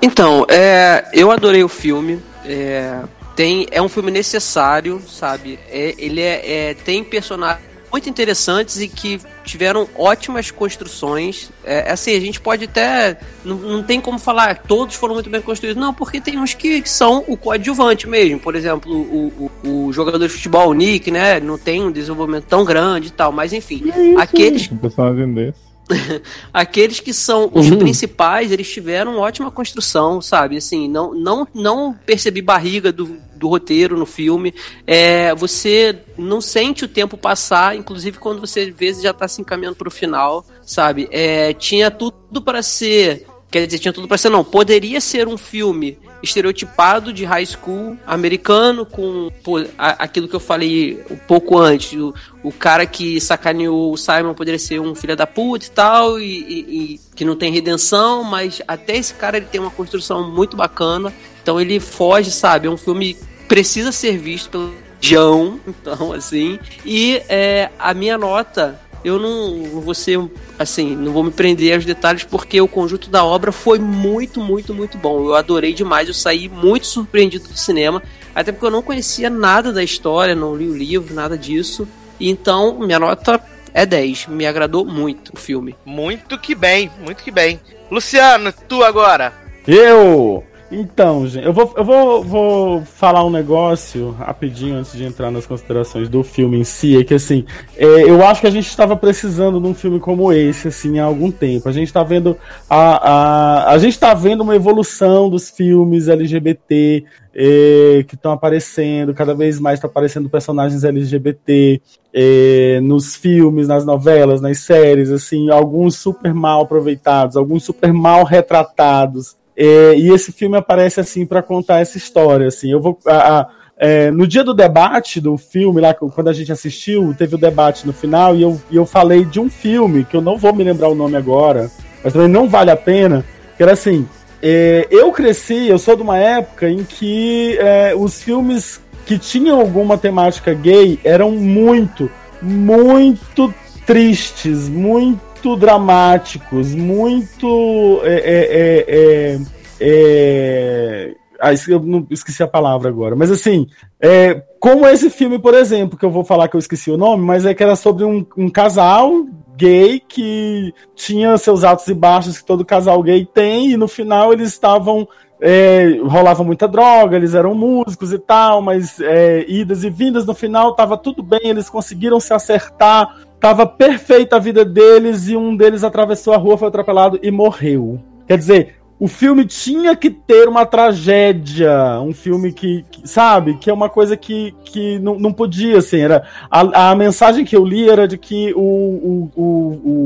[0.00, 2.20] Então, é, eu adorei o filme.
[2.44, 3.00] É,
[3.34, 5.58] tem, é um filme necessário, sabe?
[5.70, 11.52] É, ele é, é tem personagens muito interessantes e que tiveram ótimas construções.
[11.62, 13.18] É, assim, a gente pode até.
[13.44, 15.80] Não, não tem como falar que todos foram muito bem construídos.
[15.80, 18.40] Não, porque tem uns que, que são o coadjuvante mesmo.
[18.40, 21.38] Por exemplo, o, o, o, jogador de futebol, o Nick, né?
[21.38, 23.30] Não tem um desenvolvimento tão grande e tal.
[23.30, 24.70] Mas enfim, é aqueles.
[24.72, 25.71] Um personagem desse.
[26.52, 27.78] aqueles que são os uhum.
[27.78, 30.56] principais, eles tiveram ótima construção, sabe?
[30.56, 34.54] Assim, não, não, não percebi barriga do, do roteiro no filme.
[34.86, 39.40] É, você não sente o tempo passar, inclusive quando você às vezes já está se
[39.40, 41.08] encaminhando para o final, sabe?
[41.10, 44.42] É, tinha tudo para ser Quer dizer, tinha tudo pra ser, não.
[44.42, 50.40] Poderia ser um filme estereotipado de high school americano, com pô, a, aquilo que eu
[50.40, 51.92] falei um pouco antes.
[51.98, 56.20] O, o, cara que sacaneou o Simon poderia ser um filho da puta e tal,
[56.20, 56.58] e, e,
[56.94, 61.12] e, que não tem redenção, mas até esse cara ele tem uma construção muito bacana.
[61.42, 62.68] Então ele foge, sabe?
[62.68, 66.58] É um filme que precisa ser visto pelo João, então assim.
[66.86, 70.18] E é, a minha nota eu não vou ser,
[70.58, 74.72] assim, não vou me prender aos detalhes porque o conjunto da obra foi muito, muito,
[74.72, 75.24] muito bom.
[75.24, 78.02] Eu adorei demais, eu saí muito surpreendido do cinema,
[78.34, 81.86] até porque eu não conhecia nada da história, não li o livro, nada disso.
[82.20, 83.42] Então, minha nota
[83.74, 84.28] é 10.
[84.28, 85.74] Me agradou muito o filme.
[85.84, 87.60] Muito que bem, muito que bem.
[87.90, 89.32] Luciano, tu agora.
[89.66, 90.44] Eu!
[90.72, 95.44] Então, gente, eu vou, eu vou, vou falar um negócio rapidinho antes de entrar nas
[95.44, 96.98] considerações do filme em si.
[96.98, 97.44] É que assim,
[97.76, 101.04] é, eu acho que a gente estava precisando de um filme como esse, assim, há
[101.04, 101.68] algum tempo.
[101.68, 102.38] A gente está vendo
[102.70, 107.04] a, a, a gente tá vendo uma evolução dos filmes LGBT
[107.34, 111.82] é, que estão aparecendo, cada vez mais está aparecendo personagens LGBT
[112.14, 118.24] é, nos filmes, nas novelas, nas séries, assim, alguns super mal aproveitados, alguns super mal
[118.24, 119.36] retratados.
[119.56, 122.46] É, e esse filme aparece assim para contar essa história.
[122.48, 126.32] Assim, eu vou a, a, é, no dia do debate do filme lá quando a
[126.32, 130.04] gente assistiu teve o debate no final e eu, e eu falei de um filme
[130.04, 131.70] que eu não vou me lembrar o nome agora,
[132.02, 133.24] mas também não vale a pena.
[133.56, 134.08] Que era assim,
[134.42, 139.60] é, eu cresci, eu sou de uma época em que é, os filmes que tinham
[139.60, 142.10] alguma temática gay eram muito,
[142.40, 143.52] muito
[143.86, 148.00] tristes, muito muito dramáticos, muito.
[148.04, 149.40] É, é, é,
[149.80, 153.16] é, ah, eu não esqueci a palavra agora.
[153.16, 153.66] Mas assim,
[154.00, 157.24] é, como esse filme, por exemplo, que eu vou falar que eu esqueci o nome,
[157.24, 162.38] mas é que era sobre um, um casal gay que tinha seus altos e baixos
[162.38, 165.06] que todo casal gay tem, e no final eles estavam.
[165.44, 170.34] É, rolava muita droga, eles eram músicos e tal, mas é, idas e vindas no
[170.34, 173.12] final tava tudo bem, eles conseguiram se acertar
[173.42, 178.00] Tava perfeita a vida deles e um deles atravessou a rua, foi atropelado e morreu.
[178.24, 183.68] Quer dizer, o filme tinha que ter uma tragédia, um filme que, que sabe, que
[183.68, 187.64] é uma coisa que, que não, não podia, assim, era, a, a mensagem que eu
[187.64, 189.44] li era de que o, o, o,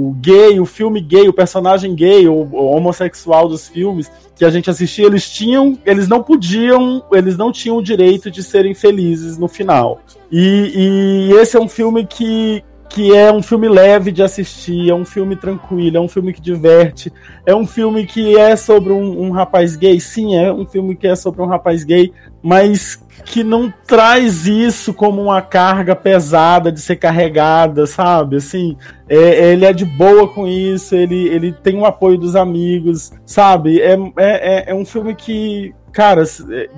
[0.08, 4.50] o gay, o filme gay, o personagem gay, o, o, homossexual dos filmes que a
[4.50, 9.36] gente assistia, eles tinham, eles não podiam, eles não tinham o direito de serem felizes
[9.36, 10.00] no final.
[10.32, 14.94] E, e esse é um filme que, que é um filme leve de assistir, é
[14.94, 17.12] um filme tranquilo, é um filme que diverte,
[17.44, 21.06] é um filme que é sobre um, um, rapaz gay, sim, é um filme que
[21.06, 26.80] é sobre um rapaz gay, mas que não traz isso como uma carga pesada de
[26.80, 28.36] ser carregada, sabe?
[28.36, 28.76] Assim,
[29.08, 33.80] é, ele é de boa com isso, ele, ele tem o apoio dos amigos, sabe?
[33.80, 36.22] É, é, é um filme que, cara,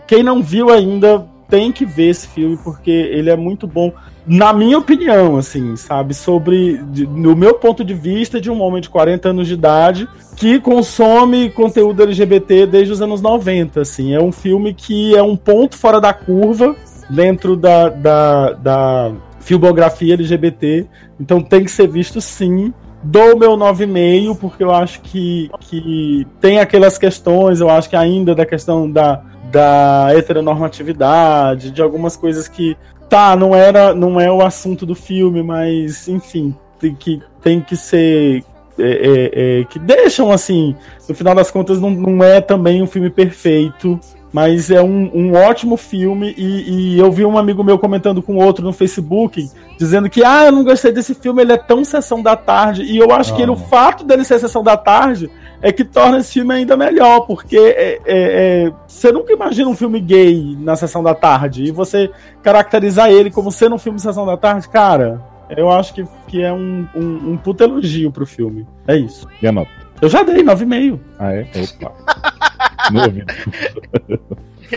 [0.06, 3.92] quem não viu ainda tem que ver esse filme porque ele é muito bom
[4.28, 6.12] na minha opinião, assim, sabe?
[6.12, 10.06] Sobre, de, no meu ponto de vista, de um homem de 40 anos de idade
[10.36, 14.14] que consome conteúdo LGBT desde os anos 90, assim.
[14.14, 16.76] É um filme que é um ponto fora da curva
[17.08, 20.86] dentro da, da, da filmografia LGBT,
[21.18, 22.72] então tem que ser visto sim.
[23.02, 28.34] Dou meu 9,5, porque eu acho que, que tem aquelas questões, eu acho que ainda
[28.34, 32.76] da questão da, da heteronormatividade, de algumas coisas que
[33.08, 37.76] tá, não era, não é o assunto do filme, mas enfim, tem que, tem que
[37.76, 38.44] ser
[38.78, 40.76] é, é, é, que deixam assim,
[41.08, 43.98] no final das contas não, não é também um filme perfeito,
[44.32, 48.36] mas é um, um ótimo filme e, e, eu vi um amigo meu comentando com
[48.36, 52.22] outro no Facebook dizendo que ah, eu não gostei desse filme, ele é tão sessão
[52.22, 55.30] da tarde e eu acho que ele, o fato dele ser sessão da tarde
[55.60, 59.76] é que torna esse filme ainda melhor, porque é, é, é, você nunca imagina um
[59.76, 62.10] filme gay na sessão da tarde, e você
[62.42, 65.20] caracterizar ele como sendo um filme de sessão da tarde, cara,
[65.56, 68.66] eu acho que, que é um, um, um puta elogio pro filme.
[68.86, 69.26] É isso.
[69.42, 69.70] E a nota?
[70.00, 71.00] Eu já dei, 9,5.
[71.18, 71.48] Ah, é?
[71.56, 71.92] Opa.
[72.92, 73.26] no ouvido.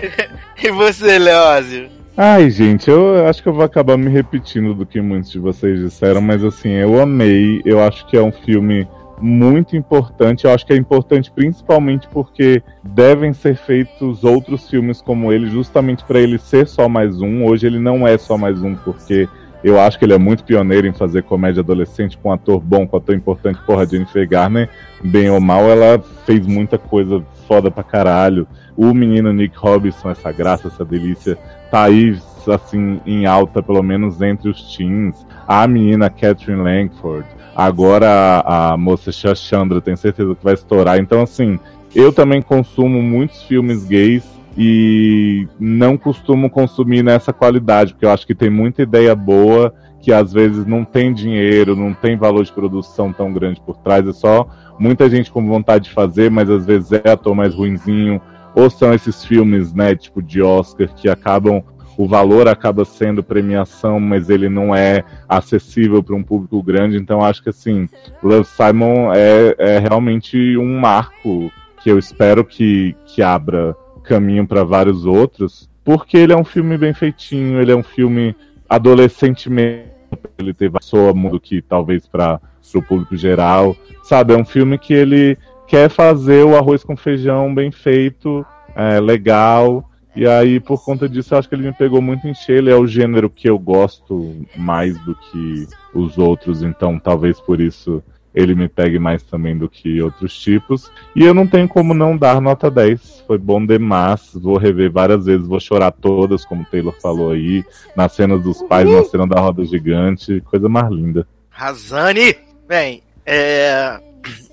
[0.64, 1.90] e você, Leózio?
[2.18, 5.80] Ai, gente, eu acho que eu vou acabar me repetindo do que muitos de vocês
[5.80, 7.62] disseram, mas assim, eu amei.
[7.64, 8.88] Eu acho que é um filme
[9.22, 10.46] muito importante.
[10.46, 16.04] Eu acho que é importante principalmente porque devem ser feitos outros filmes como ele, justamente
[16.04, 17.46] para ele ser só mais um.
[17.46, 19.30] Hoje ele não é só mais um, porque
[19.64, 22.88] eu acho que ele é muito pioneiro em fazer comédia adolescente com um ator bom,
[22.88, 23.60] com um ator importante.
[23.66, 24.70] Porra, Jennifer Garner,
[25.04, 28.48] bem ou mal, ela fez muita coisa foda pra caralho.
[28.76, 31.38] O menino Nick Robinson, essa graça, essa delícia,
[31.70, 32.18] tá aí,
[32.48, 35.28] assim, em alta, pelo menos entre os teens.
[35.48, 37.28] A menina Catherine Langford
[37.66, 40.98] Agora a, a moça Shashandra tem certeza que vai estourar.
[40.98, 41.60] Então, assim,
[41.94, 44.24] eu também consumo muitos filmes gays
[44.58, 50.12] e não costumo consumir nessa qualidade, porque eu acho que tem muita ideia boa que
[50.12, 54.12] às vezes não tem dinheiro, não tem valor de produção tão grande por trás, é
[54.12, 54.48] só
[54.80, 58.20] muita gente com vontade de fazer, mas às vezes é ator mais ruinzinho,
[58.56, 61.64] ou são esses filmes, né, tipo de Oscar, que acabam
[62.02, 66.98] o valor acaba sendo premiação, mas ele não é acessível para um público grande.
[66.98, 67.88] Então acho que assim,
[68.24, 71.52] Love Simon é, é realmente um marco
[71.84, 76.76] que eu espero que, que abra caminho para vários outros, porque ele é um filme
[76.76, 78.36] bem feitinho, ele é um filme
[78.68, 79.92] adolescentemente,
[80.40, 82.42] ele teve soa mundo que talvez para
[82.74, 84.34] o público geral, sabe?
[84.34, 85.38] É um filme que ele
[85.68, 88.44] quer fazer o arroz com feijão bem feito,
[88.76, 92.34] é, legal, e aí, por conta disso, eu acho que ele me pegou muito em
[92.34, 92.60] cheio.
[92.60, 97.62] Ele é o gênero que eu gosto mais do que os outros, então talvez por
[97.62, 100.90] isso ele me pegue mais também do que outros tipos.
[101.16, 103.24] E eu não tenho como não dar nota 10.
[103.28, 104.32] Foi bom demais.
[104.34, 107.64] Vou rever várias vezes, vou chorar todas, como o Taylor falou aí.
[107.96, 110.42] Na cena dos pais, na cena da roda gigante.
[110.42, 111.28] Coisa mais linda.
[111.50, 112.36] Razane!
[112.68, 114.00] Bem, é...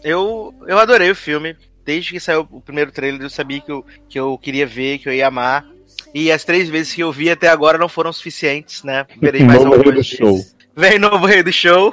[0.03, 1.57] eu, eu adorei o filme
[1.89, 5.09] desde que saiu o primeiro trailer, eu sabia que eu, que eu queria ver, que
[5.09, 5.67] eu ia amar.
[6.15, 9.07] E as três vezes que eu vi até agora não foram suficientes, né?
[9.19, 10.39] Verei mais do show.
[10.79, 11.93] Vem novo rei do show.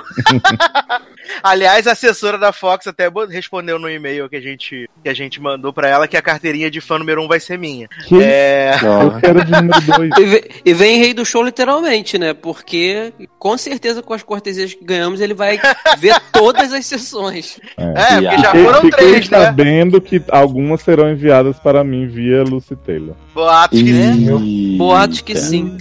[1.41, 5.41] Aliás, a assessora da Fox até respondeu no e-mail que a gente, que a gente
[5.41, 7.88] mandou para ela que a carteirinha de fã número um vai ser minha.
[8.07, 8.22] Que?
[8.22, 8.76] É...
[8.84, 10.45] Eu quero de número dois.
[10.64, 12.36] E vem rei do show literalmente, né?
[12.36, 15.60] Porque com certeza com as cortesias que ganhamos ele vai
[15.98, 17.60] ver todas as sessões.
[17.76, 19.45] É, é porque já foram Fiquei três, né?
[19.45, 23.16] sabendo que algumas serão enviadas para mim via Lucy Taylor.
[23.34, 24.78] Boatos que sim.
[24.78, 25.76] Boatos que sim.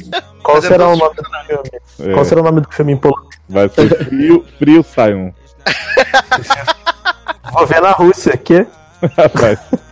[0.44, 1.70] Qual será o nome do filme?
[2.00, 2.12] É.
[2.12, 3.40] Qual será o nome do filme em polonês?
[3.48, 5.32] Vai ser frio, frio Simon.
[7.52, 8.66] Vou ver na Rússia, que?
[9.34, 9.58] Vai.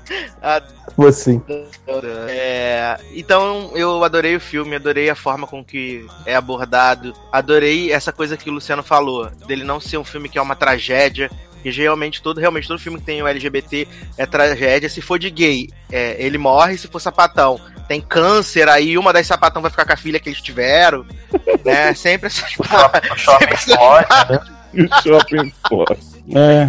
[0.45, 0.61] Ah,
[0.97, 1.41] Vou sim.
[2.29, 8.13] É, então eu adorei o filme, adorei a forma com que é abordado, adorei essa
[8.13, 11.31] coisa que o Luciano falou, dele não ser um filme que é uma tragédia,
[11.63, 13.87] que geralmente todo, realmente todo filme que tem o LGBT
[14.19, 14.89] é tragédia.
[14.89, 17.59] Se for de gay, é, ele morre, se for sapatão,
[17.89, 21.05] tem câncer, aí uma das sapatão vai ficar com a filha que eles tiveram,
[21.65, 21.93] né?
[21.95, 22.69] Sempre essas sempre
[23.55, 23.67] essas-
[24.75, 25.97] E o shopping fora.
[26.35, 26.69] É.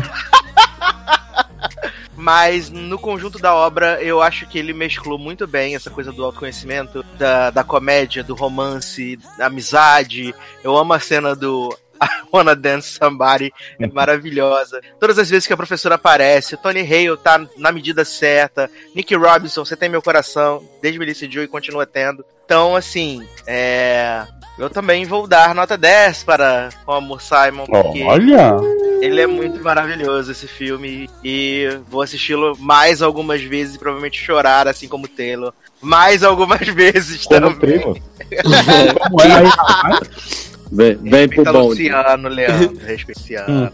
[2.15, 6.23] Mas no conjunto da obra, eu acho que ele mesclou muito bem essa coisa do
[6.23, 10.33] autoconhecimento, da, da comédia, do romance, da amizade.
[10.63, 14.81] Eu amo a cena do I Wanna Dance Somebody, é maravilhosa.
[14.99, 19.15] Todas as vezes que a professora aparece, o Tony Hale tá na medida certa, Nick
[19.15, 22.25] Robinson, você tem meu coração, desde Melissa Joe e continua tendo.
[22.45, 24.23] Então, assim, é.
[24.59, 28.55] Eu também vou dar nota 10 para o Amor Simon, porque Olha!
[29.01, 34.67] ele é muito maravilhoso esse filme e vou assisti-lo mais algumas vezes e provavelmente chorar,
[34.67, 35.51] assim como Taylor,
[35.81, 37.55] mais algumas vezes Como também.
[37.79, 37.97] primo.
[39.09, 40.52] Como é rapaz?
[40.73, 41.83] Vem, vem pro Respeita bonde.
[41.83, 42.79] Luciano, Leandro.
[42.85, 43.71] Respeita Luciano.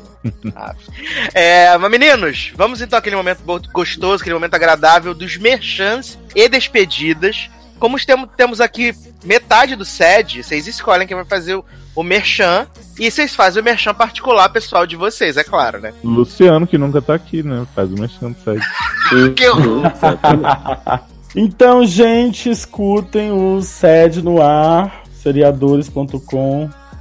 [0.53, 0.75] Ah.
[1.33, 7.49] É, mas meninos, vamos então àquele momento gostoso, aquele momento agradável dos merchants e despedidas.
[7.79, 8.93] Como temos, temos aqui
[9.23, 11.65] metade do SED, vocês escolhem quem vai fazer o,
[11.95, 12.67] o merchan.
[12.99, 15.93] E vocês fazem o merchan particular pessoal de vocês, é claro, né?
[16.03, 17.65] Luciano, que nunca tá aqui, né?
[17.73, 19.33] Faz o mexendo segue.
[19.35, 19.83] Que horror.
[21.33, 25.03] Então, gente, escutem o SED no ar,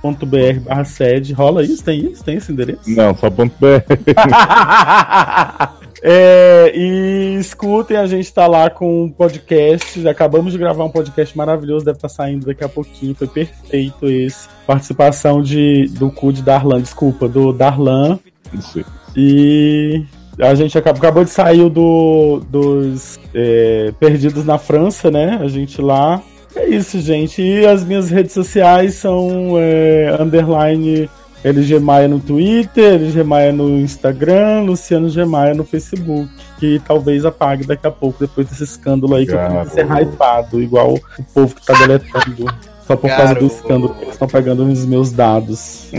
[0.03, 1.33] seriadores.com.br barra SED.
[1.33, 1.85] Rola isso?
[1.85, 2.25] Tem isso?
[2.25, 2.91] Tem esse endereço?
[2.91, 3.85] Não, só ponto BR.
[6.01, 10.07] É, e escutem, a gente tá lá com um podcast.
[10.07, 13.17] Acabamos de gravar um podcast maravilhoso, deve estar saindo daqui a pouquinho.
[13.17, 14.49] Foi perfeito esse.
[14.65, 18.17] Participação de, do cu de Darlan, desculpa, do Darlan.
[18.55, 18.85] Isso.
[19.17, 20.05] E
[20.41, 25.39] a gente acabou, acabou de sair do, dos é, Perdidos na França, né?
[25.43, 26.23] A gente lá.
[26.59, 27.41] É isso, gente.
[27.41, 31.09] E as minhas redes sociais são é, underline
[31.45, 36.29] LG Maia no Twitter, LG Maia no Instagram, Luciano G Maia no Facebook.
[36.59, 39.87] Que talvez apague daqui a pouco, depois desse escândalo aí, que eu tenho que ser
[39.87, 41.01] hypado, igual o
[41.33, 42.53] povo que tá deletando.
[42.85, 45.93] Só por causa do escândalo, que eles estão pegando os meus dados.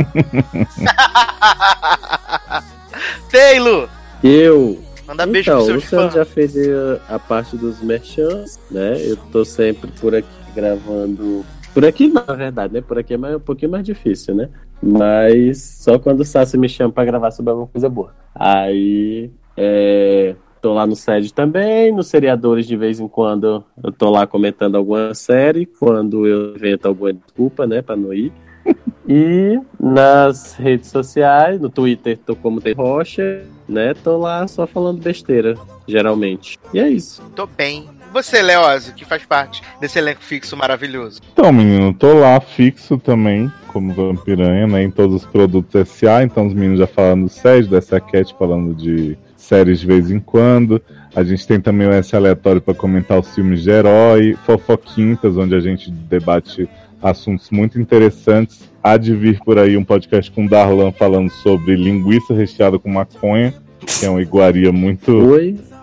[3.32, 3.88] Taylor!
[4.22, 4.78] Eu.
[5.08, 8.98] Manda beijo então, pro o seus Luciano já fez eh, a parte dos merchants, né?
[9.00, 11.46] Eu tô sempre por aqui gravando.
[11.74, 12.82] Por aqui não, na verdade, né?
[12.82, 14.50] Por aqui é mais- um pouquinho mais difícil, né?
[14.82, 18.14] Mas só quando o Sassi me chama pra gravar sobre alguma coisa boa.
[18.34, 19.30] Aí.
[19.62, 24.26] É, tô lá no SED também, nos seriadores de vez em quando eu tô lá
[24.26, 28.32] comentando alguma série, quando eu invento alguma desculpa, né, pra não ir.
[29.12, 33.96] E nas redes sociais, no Twitter tô como tem Rocha, né?
[33.96, 35.56] Tô lá só falando besteira,
[35.88, 36.60] geralmente.
[36.72, 37.24] E é isso.
[37.36, 37.90] Tô bem.
[38.12, 41.22] Você, Leózio, que faz parte desse elenco fixo maravilhoso.
[41.32, 44.84] Então, menino, tô lá fixo também, como Vampiranha, né?
[44.84, 46.24] Em todos os produtos SA.
[46.24, 50.12] Então, os meninos já falando do SED, do SA Cat, falando de séries de vez
[50.12, 50.82] em quando.
[51.16, 55.56] A gente tem também o S aleatório para comentar os filmes de herói, Fofoquintas, onde
[55.56, 56.70] a gente debate
[57.02, 58.70] assuntos muito interessantes.
[58.84, 62.90] Há de vir por aí um podcast com o Darlan falando sobre linguiça recheada com
[62.90, 65.12] maconha, que é uma iguaria muito,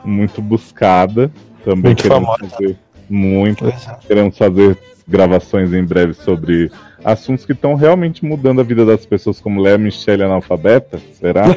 [0.04, 1.30] muito buscada.
[1.66, 2.48] Também Muito queremos famosa.
[2.56, 2.76] fazer
[3.10, 3.74] muito.
[4.06, 4.78] Queremos fazer
[5.08, 6.70] gravações em breve sobre
[7.04, 11.44] assuntos que estão realmente mudando a vida das pessoas, como Léa Michelle analfabeta, será?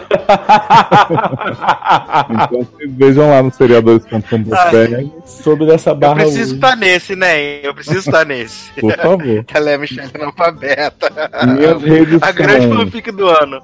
[2.29, 5.25] então vocês vejam lá no seriadores.com.br.
[5.25, 6.53] Sobre dessa Eu barra preciso hoje.
[6.55, 7.65] estar nesse, né?
[7.65, 8.71] Eu preciso estar nesse.
[8.79, 9.45] Por favor.
[9.53, 11.11] Ela é Michelle analfabeta.
[11.55, 13.61] Minhas redes A grande são- fanfic do ano.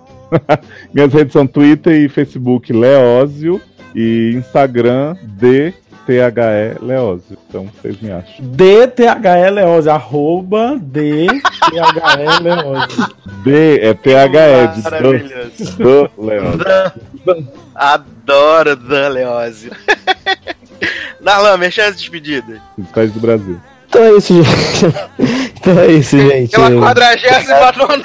[0.93, 3.61] Minhas redes são Twitter e Facebook Leózio
[3.93, 5.15] e Instagram
[6.06, 7.38] DTHE Leózio.
[7.49, 8.45] Então vocês me acham.
[8.45, 11.30] DTHE Leose, arroba DTHE
[12.41, 13.14] Leose.
[13.44, 15.77] D é THE de Maravilhoso.
[15.77, 16.65] do, do Leózio.
[17.73, 19.72] Adoro Dan Leózio.
[21.22, 22.60] Darlan, mexendo as despedidas.
[22.77, 23.60] Despede do Brasil.
[23.90, 24.86] Então é isso, gente.
[25.57, 26.52] Então é isso, gente.
[26.52, 28.03] Pela quadragésima nona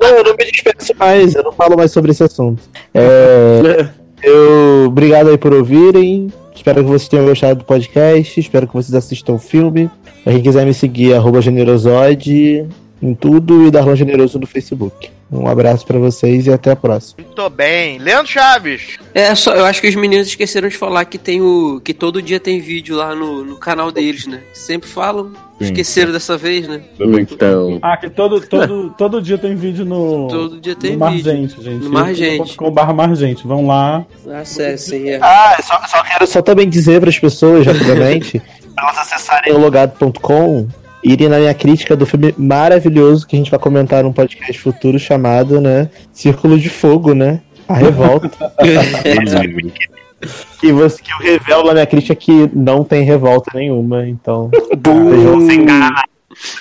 [0.00, 2.62] Não, eu não me despeço mais, eu não falo mais sobre esse assunto.
[2.92, 3.88] É,
[4.22, 6.32] eu, obrigado aí por ouvirem.
[6.54, 8.38] Espero que vocês tenham gostado do podcast.
[8.38, 9.90] Espero que vocês assistam o filme.
[10.22, 12.66] Pra quem quiser me seguir, arroba generosoide
[13.02, 15.10] em tudo e Darlan Generoso no Facebook.
[15.32, 17.24] Um abraço pra vocês e até a próxima.
[17.36, 17.98] Tô bem.
[17.98, 18.98] Leandro Chaves.
[19.14, 21.80] É, só, eu acho que os meninos esqueceram de falar que tem o.
[21.84, 24.42] que todo dia tem vídeo lá no, no canal deles, né?
[24.52, 25.30] Sempre falam.
[25.60, 25.66] Sim.
[25.66, 26.82] Esqueceram dessa vez, né?
[26.98, 27.78] Então.
[27.80, 30.26] Ah, que todo, todo, todo dia tem vídeo no.
[30.26, 31.26] Todo dia tem no vídeo.
[31.26, 31.84] Margente, gente.
[31.84, 32.56] No Margente.
[32.56, 33.46] Com barra Margente.
[33.46, 34.04] Vão lá.
[34.34, 35.20] Acessem, é.
[35.22, 38.42] Ah, eu só, só quero só também dizer para as pessoas, rapidamente,
[38.74, 40.66] para elas acessarem o logado.com,
[41.02, 44.98] irem na minha crítica do filme maravilhoso que a gente vai comentar num podcast futuro
[44.98, 47.40] chamado, né, Círculo de Fogo, né?
[47.68, 48.30] A Revolta.
[50.62, 55.22] e você que eu revelo na minha crítica que não tem revolta nenhuma, então vocês
[55.22, 56.04] vão se enganar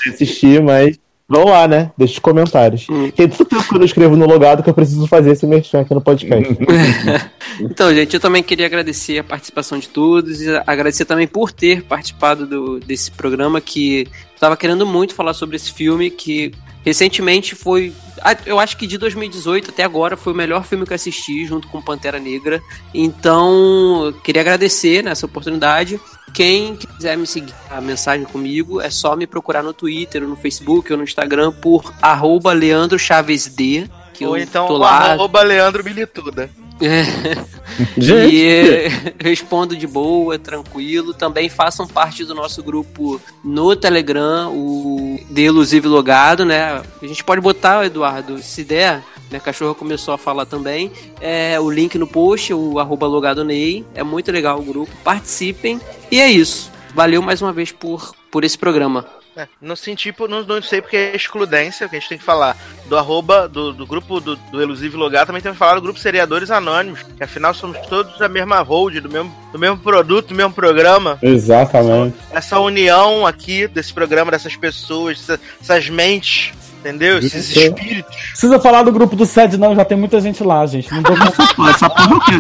[0.07, 1.91] assistir, mas vão lá, né?
[1.97, 2.87] Deixa os comentários.
[3.15, 5.81] Tem tanto tempo que eu não escrevo no logado que eu preciso fazer esse merchan
[5.81, 6.57] aqui no podcast.
[7.61, 11.83] Então, gente, eu também queria agradecer a participação de todos e agradecer também por ter
[11.83, 14.07] participado do, desse programa que
[14.39, 18.97] estava querendo muito falar sobre esse filme que recentemente foi ah, eu acho que de
[18.97, 22.61] 2018 até agora foi o melhor filme que eu assisti, junto com Pantera Negra.
[22.93, 25.99] Então, queria agradecer nessa oportunidade.
[26.33, 30.91] Quem quiser me seguir a mensagem comigo, é só me procurar no Twitter, no Facebook,
[30.91, 33.89] ou no Instagram por arroba Leandro Chaves D.
[34.13, 35.13] Que Ou eu então tô lá.
[35.13, 36.49] arroba Leandro Milituda.
[37.97, 38.35] Gente.
[38.35, 41.13] E eh, respondo de boa, tranquilo.
[41.13, 46.81] Também façam parte do nosso grupo no Telegram, o The Elusive Logado, né?
[47.01, 49.03] A gente pode botar, Eduardo, se der.
[49.29, 50.91] Minha cachorra começou a falar também.
[51.21, 53.85] É, o link no post, o arroba logado Ney.
[53.93, 54.91] É muito legal o grupo.
[55.03, 55.79] Participem.
[56.09, 56.71] E é isso.
[56.95, 59.05] Valeu mais uma vez por, por esse programa.
[59.37, 62.57] É, não senti, não, não sei porque é excludência, que a gente tem que falar
[62.87, 65.99] do arroba, do, do grupo do, do Elusive Logar, também temos que falar do grupo
[65.99, 70.35] Seriadores Anônimos, que afinal somos todos da mesma hold, do mesmo, do mesmo produto, do
[70.35, 71.17] mesmo programa.
[71.21, 72.17] Exatamente.
[72.31, 77.19] Essa união aqui desse programa, dessas pessoas, essa- essas mentes, entendeu?
[77.19, 77.59] Esses Isso.
[77.59, 78.15] espíritos.
[78.31, 80.91] Precisa falar do grupo do SED, não, já tem muita gente lá, gente.
[80.91, 81.15] Não dou
[81.69, 82.39] Essa porra é o quê?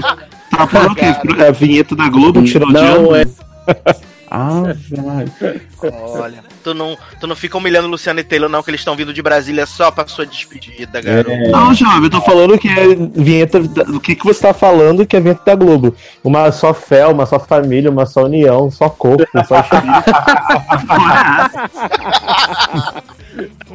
[0.51, 1.41] Essa porra é o quê?
[1.43, 3.25] É a vinheta da Globo tirou o Não, é-
[4.31, 4.61] Ah,
[4.91, 5.25] vai.
[5.91, 8.95] Olha, tu não, tu não fica humilhando o Luciano e Taylor, não, que eles estão
[8.95, 11.37] vindo de Brasília só pra sua despedida, garoto.
[11.51, 13.59] Não, jovem, eu tô falando que é vinheta.
[13.59, 15.95] da- Do que, que você tá falando que é vinheta da Globo?
[16.23, 19.65] Uma só fé, uma só família, uma só união, só corpo, só.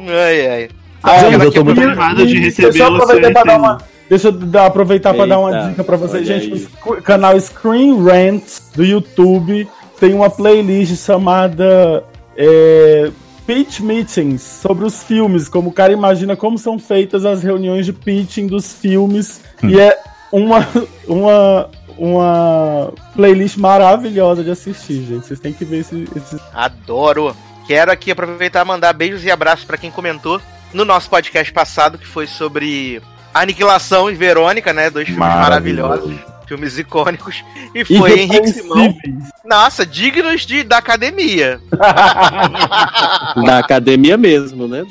[0.07, 0.69] Ai, ai.
[1.03, 3.73] Ah, mas eu tô muito animado de receber deixa eu o aproveitar pra dar Luciano
[3.73, 6.53] uma- Deixa eu dar- aproveitar para dar uma dica pra vocês, gente.
[6.53, 6.67] aí.
[6.85, 8.43] O canal Screen Rant
[8.75, 9.67] do YouTube
[9.99, 12.03] tem uma playlist chamada
[12.35, 13.11] é,
[13.45, 17.93] Pitch Meetings sobre os filmes, como o cara imagina como são feitas as reuniões de
[17.93, 19.41] pitching dos filmes.
[19.63, 19.97] E é
[20.31, 20.67] uma,
[21.07, 25.27] uma, uma playlist maravilhosa de assistir, gente.
[25.27, 26.39] Vocês têm que ver esse, esse...
[26.53, 27.35] Adoro.
[27.67, 30.41] Quero aqui aproveitar e mandar beijos e abraços pra quem comentou
[30.73, 33.01] no nosso podcast passado, que foi sobre
[33.33, 34.89] Aniquilação e Verônica, né?
[34.89, 35.89] Dois filmes Maravilhoso.
[35.89, 36.34] maravilhosos.
[36.47, 37.43] Filmes icônicos.
[37.73, 38.95] E foi Henrique Simão.
[39.43, 41.59] Nossa, dignos de, da academia.
[43.45, 44.83] Da academia mesmo, né?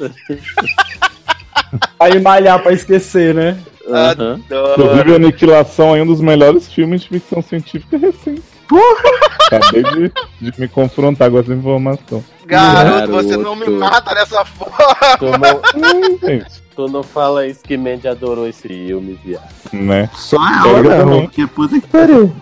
[1.99, 3.57] Aí malhar pra esquecer, né?
[3.89, 4.41] Aham.
[4.47, 8.45] Inclusive, Aniquilação é um dos melhores filmes de ficção científica recentes.
[9.47, 12.25] Acabei de, de me confrontar com essa informação.
[12.47, 15.19] Garoto, você não me mata dessa forma.
[15.19, 15.27] Tu
[15.79, 19.49] não, Gente, tu não fala isso que Mandy adorou esse filme, viado.
[19.73, 20.09] né?
[20.15, 20.83] Só não.
[20.83, 21.23] também.
[21.23, 22.35] Porque puta que pariu.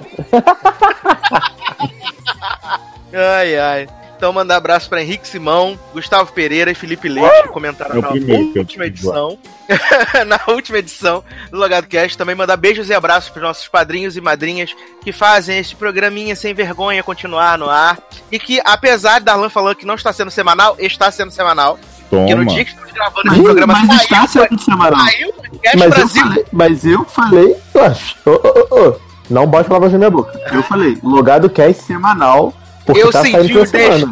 [3.12, 3.88] Ai, ai.
[4.22, 8.60] Então, mandar abraço pra Henrique Simão, Gustavo Pereira e Felipe Leite, que comentaram É na
[8.60, 9.36] última edição.
[10.28, 12.16] na última edição do Logado Cast.
[12.16, 16.54] Também mandar beijos e abraços pros nossos padrinhos e madrinhas que fazem este programinha sem
[16.54, 17.98] vergonha continuar no ar.
[18.30, 21.76] E que, apesar de Darlan falando que não está sendo semanal, está sendo semanal.
[22.12, 22.54] Porque no Toma.
[22.54, 25.00] dia que estamos gravando Mas, esse programa mas saiu, está sendo semanal.
[25.06, 25.34] saiu o
[25.78, 27.56] Mas eu, falei, mas eu falei.
[27.74, 28.96] Oxe, ô, ô, ô,
[29.30, 30.38] não bote palavras na minha boca.
[30.52, 32.52] Eu falei, logado cast semanal.
[32.84, 34.08] Porque Eu tá senti saindo o desdém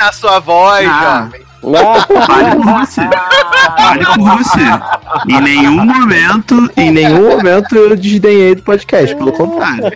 [0.00, 1.22] na sua voz, Ah.
[1.30, 1.47] jovem.
[1.60, 3.00] Fale por você.
[3.76, 5.28] Fale por você.
[5.28, 9.92] Em nenhum momento, Em nenhum momento eu desdenhei do podcast, pelo contrário.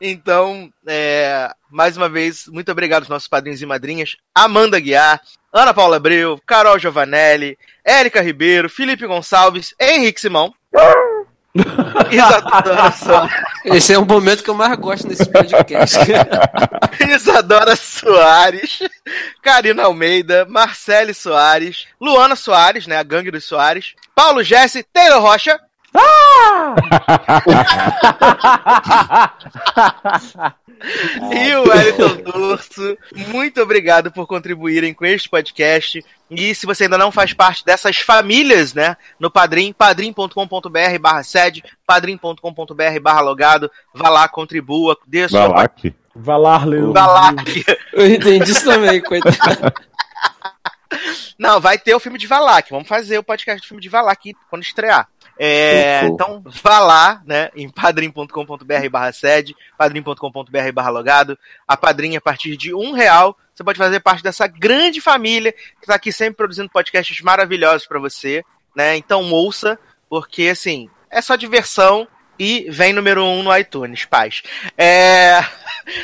[0.00, 4.16] Então, é, mais uma vez, muito obrigado aos nossos padrinhos e madrinhas.
[4.34, 5.20] Amanda Guiar,
[5.52, 10.54] Ana Paula Abreu, Carol Giovanelli, Érica Ribeiro, Felipe Gonçalves, Henrique Simão.
[12.10, 15.98] Isadora Soares, Esse é o momento que eu mais gosto nesse podcast.
[17.14, 18.78] Isadora Soares,
[19.42, 25.58] Karina Almeida, Marcele Soares, Luana Soares, né, a gangue dos Soares, Paulo Jesse, Taylor Rocha,
[31.32, 32.96] e o Wellington Durso.
[33.28, 36.04] Muito obrigado por contribuírem com este podcast.
[36.30, 38.96] E se você ainda não faz parte dessas famílias, né?
[39.18, 43.70] No Padrim, padrim.com.br barra sede, padrim.com.br barra logado.
[43.92, 45.94] Vá lá, contribua, dê sua Valak.
[46.14, 46.92] Valar, Leo.
[46.92, 47.64] Valak.
[47.92, 49.72] Eu entendi isso também, coitado.
[51.38, 52.70] Não, vai ter o filme de Valak.
[52.70, 55.08] Vamos fazer o podcast do filme de Valak quando estrear.
[55.42, 61.38] É, então vá lá, né, em padrim.com.br barra sede, padrim.com.br barra logado.
[61.66, 65.86] A padrinha, a partir de um real, você pode fazer parte dessa grande família que
[65.86, 68.44] tá aqui sempre produzindo podcasts maravilhosos para você,
[68.76, 68.98] né?
[68.98, 69.78] Então ouça,
[70.10, 72.06] porque assim, é só diversão
[72.38, 74.42] e vem número um no iTunes, paz.
[74.76, 75.40] É...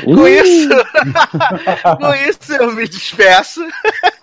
[0.03, 0.69] Com isso,
[2.01, 3.61] com isso eu me despeço.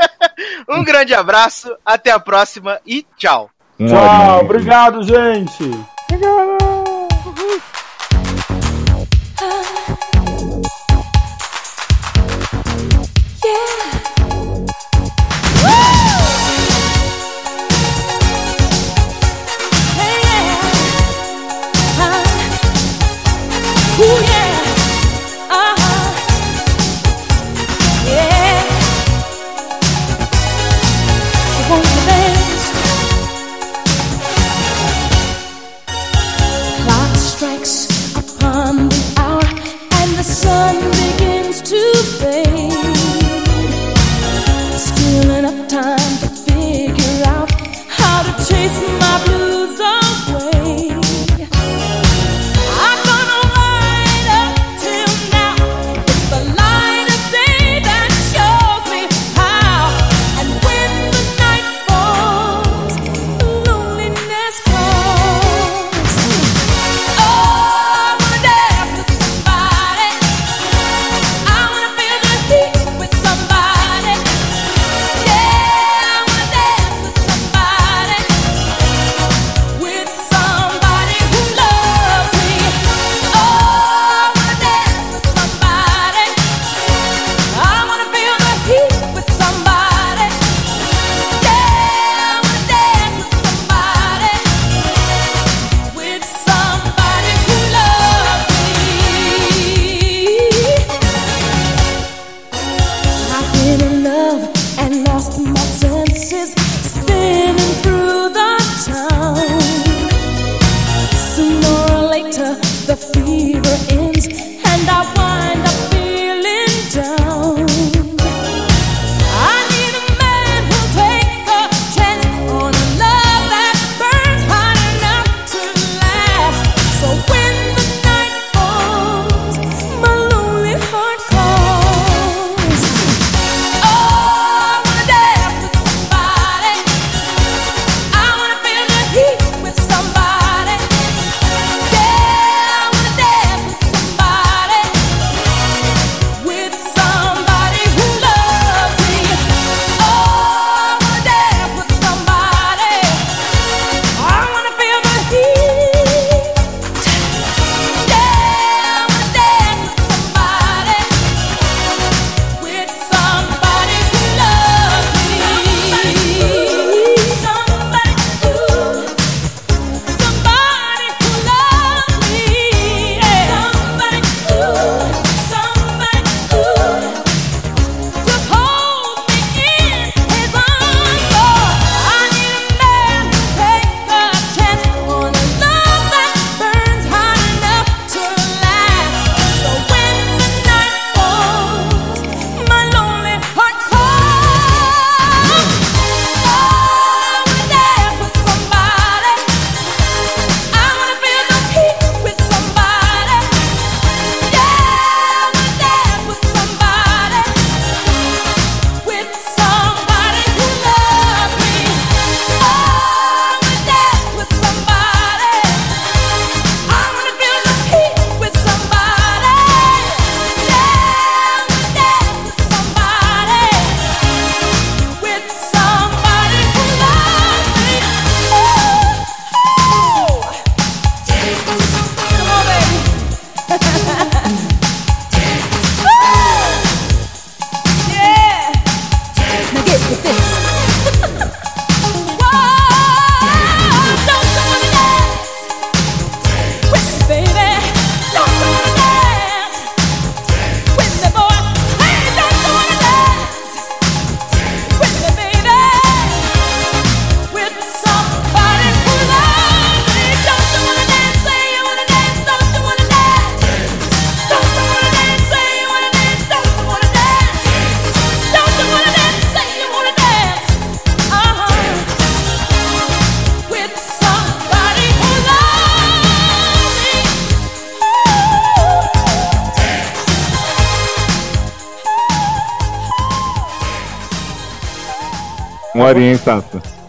[0.70, 3.52] um grande abraço, até a próxima e tchau.
[3.78, 5.93] Tchau, obrigado, gente.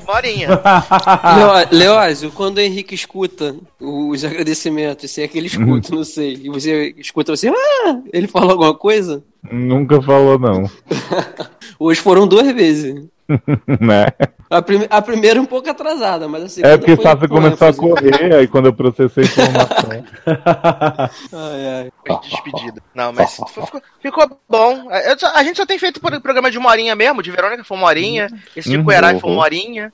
[0.04, 0.48] Uma horinha.
[1.70, 6.38] Leo- Leózio, quando o Henrique escuta os agradecimentos, se é que ele escuta, não sei,
[6.42, 9.24] e você escuta assim, ah, ele fala alguma coisa?
[9.50, 10.70] Nunca falou, não.
[11.78, 13.04] Hoje foram duas vezes.
[13.80, 14.06] né?
[14.50, 17.72] A, prime- a primeira um pouco atrasada, mas a segunda É porque com começou a
[17.72, 20.04] correr, aí quando eu processei a informação.
[21.32, 21.90] Ai, ai.
[22.06, 22.82] Foi despedida.
[22.94, 24.84] Não, mas ficou, ficou bom.
[25.18, 27.22] Só- A gente só tem feito por- programa de uma horinha mesmo.
[27.22, 28.28] De Verônica foi uma horinha.
[28.54, 28.84] Esse de Uhum.
[28.84, 29.92] Coerai foi uma horinha.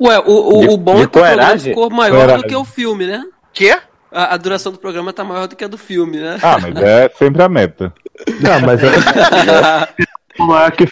[0.00, 2.64] Ué, o, o, De- o bom é que o programa ficou maior do que o
[2.64, 3.22] filme, né?
[3.52, 3.76] Quê?
[4.12, 6.38] A, a duração do programa tá maior do que a do filme, né?
[6.42, 7.92] Ah, mas é sempre a meta.
[8.40, 8.80] Não, mas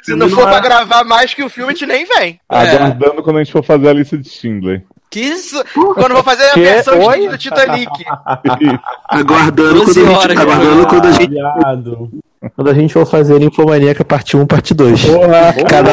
[0.03, 2.41] Se não for pra gravar mais que o filme, a gente nem vem.
[2.49, 4.85] Aguardando quando a gente for fazer a lista de Schindler.
[5.11, 5.63] Que isso?
[5.73, 6.61] Quando eu vou fazer a Que?
[6.61, 7.21] versão Oi?
[7.23, 7.91] de do Titanic.
[9.09, 10.39] Aguardando quando a gente.
[10.39, 11.35] Aguardando quando a gente.
[12.55, 15.01] Quando a gente for fazer Infomaníaca parte 1, parte 2.
[15.69, 15.93] Cada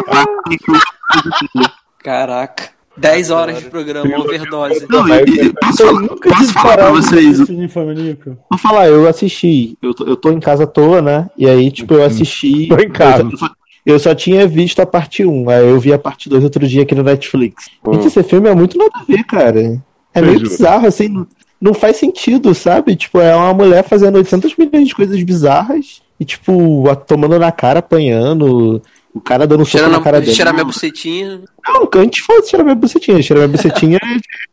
[2.03, 2.74] Caraca.
[2.97, 4.85] 10 horas de programa, overdose.
[4.89, 7.39] Não, e- e- posso falar, posso falar pra vocês?
[8.49, 9.77] Vou falar, eu assisti.
[9.81, 11.30] Eu tô, eu tô em casa à toa, né?
[11.38, 12.67] E aí, tipo, eu assisti.
[12.69, 13.23] Tô em casa.
[13.31, 13.49] Eu só,
[13.85, 15.49] eu só tinha visto a parte 1.
[15.49, 17.65] Aí eu vi a parte 2 outro dia aqui no Netflix.
[17.93, 19.81] Gente, esse filme é muito nada a ver, cara.
[20.13, 21.26] É meio bizarro, assim.
[21.61, 22.95] Não, faz sentido, sabe?
[22.95, 26.01] Tipo, é uma mulher fazendo 800 milhões de coisas bizarras.
[26.19, 28.81] E, tipo, tomando na cara, apanhando.
[29.16, 30.36] O cara dando soco Cheirando na cara dele.
[30.36, 31.42] cheirar minha bucetinha.
[31.66, 33.22] Não, antes fosse cheirar minha bucetinha.
[33.24, 34.08] Cheirar minha bucetinha é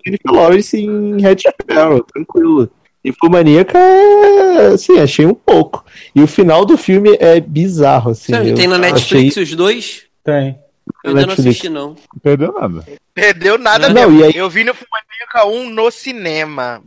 [0.07, 2.71] Jennifer Lawrence em Red Sparrow, tranquilo.
[3.05, 5.85] Infomaníaca, é, assim, achei um pouco.
[6.15, 8.33] E o final do filme é bizarro, assim.
[8.33, 10.03] Sabe, eu tem na Netflix achei- os dois?
[10.23, 10.57] Tem.
[11.03, 11.97] Eu ainda não assisti, não.
[12.23, 12.85] Perdeu nada.
[13.13, 14.21] Perdeu nada Não, mesmo.
[14.21, 16.81] e aí- Eu vi no Fumanica 1 no cinema.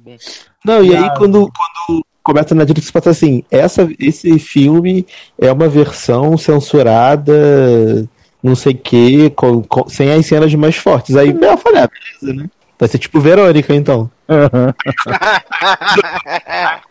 [0.63, 1.51] Não, e aí quando,
[1.87, 5.05] quando começa na Netflix, passa assim, essa, esse filme
[5.39, 8.09] é uma versão censurada,
[8.41, 9.31] não sei o que,
[9.87, 11.15] sem as cenas mais fortes.
[11.15, 12.49] Aí eu falei, ah, beleza, né?
[12.79, 14.09] Vai ser tipo Verônica, então.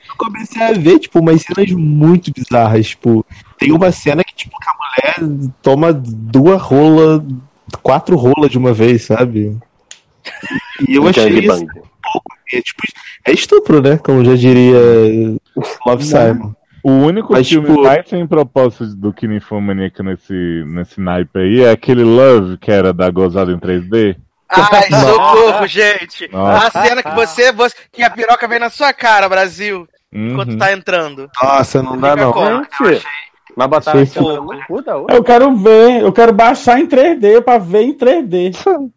[0.07, 3.27] Eu comecei a ver, tipo, umas cenas muito bizarras, tipo,
[3.59, 4.75] tem uma cena que, tipo, que a
[5.27, 7.23] mulher toma duas rolas,
[7.83, 9.59] quatro rolas de uma vez, sabe?
[10.89, 11.67] E eu achei isso
[12.53, 12.83] é, tipo,
[13.27, 13.97] é estupro, né?
[13.99, 14.79] Como já diria
[15.87, 16.53] Love Simon.
[16.83, 20.35] O único Mas, filme tipo- mais sem propósito do que Ninfomaníaca nesse,
[20.67, 24.17] nesse naipe aí é aquele Love, que era da Gozada em 3D.
[24.51, 26.29] Ai, socorro, gente.
[26.31, 26.79] Nossa.
[26.79, 27.75] A cena que você, você.
[27.91, 29.89] que a piroca vem na sua cara, Brasil.
[30.13, 30.59] Enquanto Uhum.
[30.59, 31.29] tá entrando.
[31.43, 32.33] Nossa, não dá não.
[32.33, 33.03] Gente,
[33.87, 34.07] Achei
[34.67, 35.17] cu da outra.
[35.17, 38.53] Eu quero ver, eu quero baixar em 3D pra ver em 3D.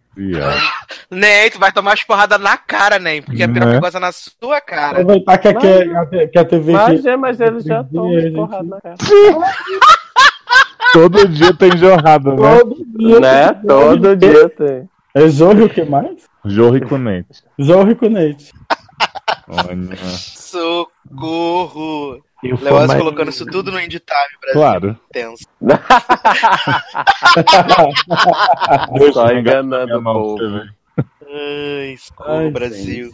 [1.11, 3.21] Nem, tu vai tomar as porradas na cara, nem.
[3.21, 3.79] Porque a piroca Né?
[3.79, 5.01] goza na sua cara.
[5.01, 8.33] Aproveitar que, que, que, que a TV Mas, é, mas eles já estão gente.
[8.33, 8.95] porrada na cara.
[10.93, 12.59] Todo dia tem jorrada, né?
[12.59, 13.19] Todo dia.
[13.19, 13.53] Né?
[13.67, 14.89] Todo dia tem.
[15.13, 16.25] É Jorge o que mais?
[16.45, 17.43] Jorro e Conete.
[17.59, 18.53] Jorge Cunete.
[19.47, 19.95] Olha.
[21.17, 22.23] Socorro.
[22.43, 24.61] Leoz mais- colocando isso tudo no Indie Time, Brasil.
[24.61, 24.99] Claro.
[25.11, 25.45] Tenso.
[29.13, 30.37] Só enganando o povo.
[31.29, 33.11] Ai, socorro, Brasil.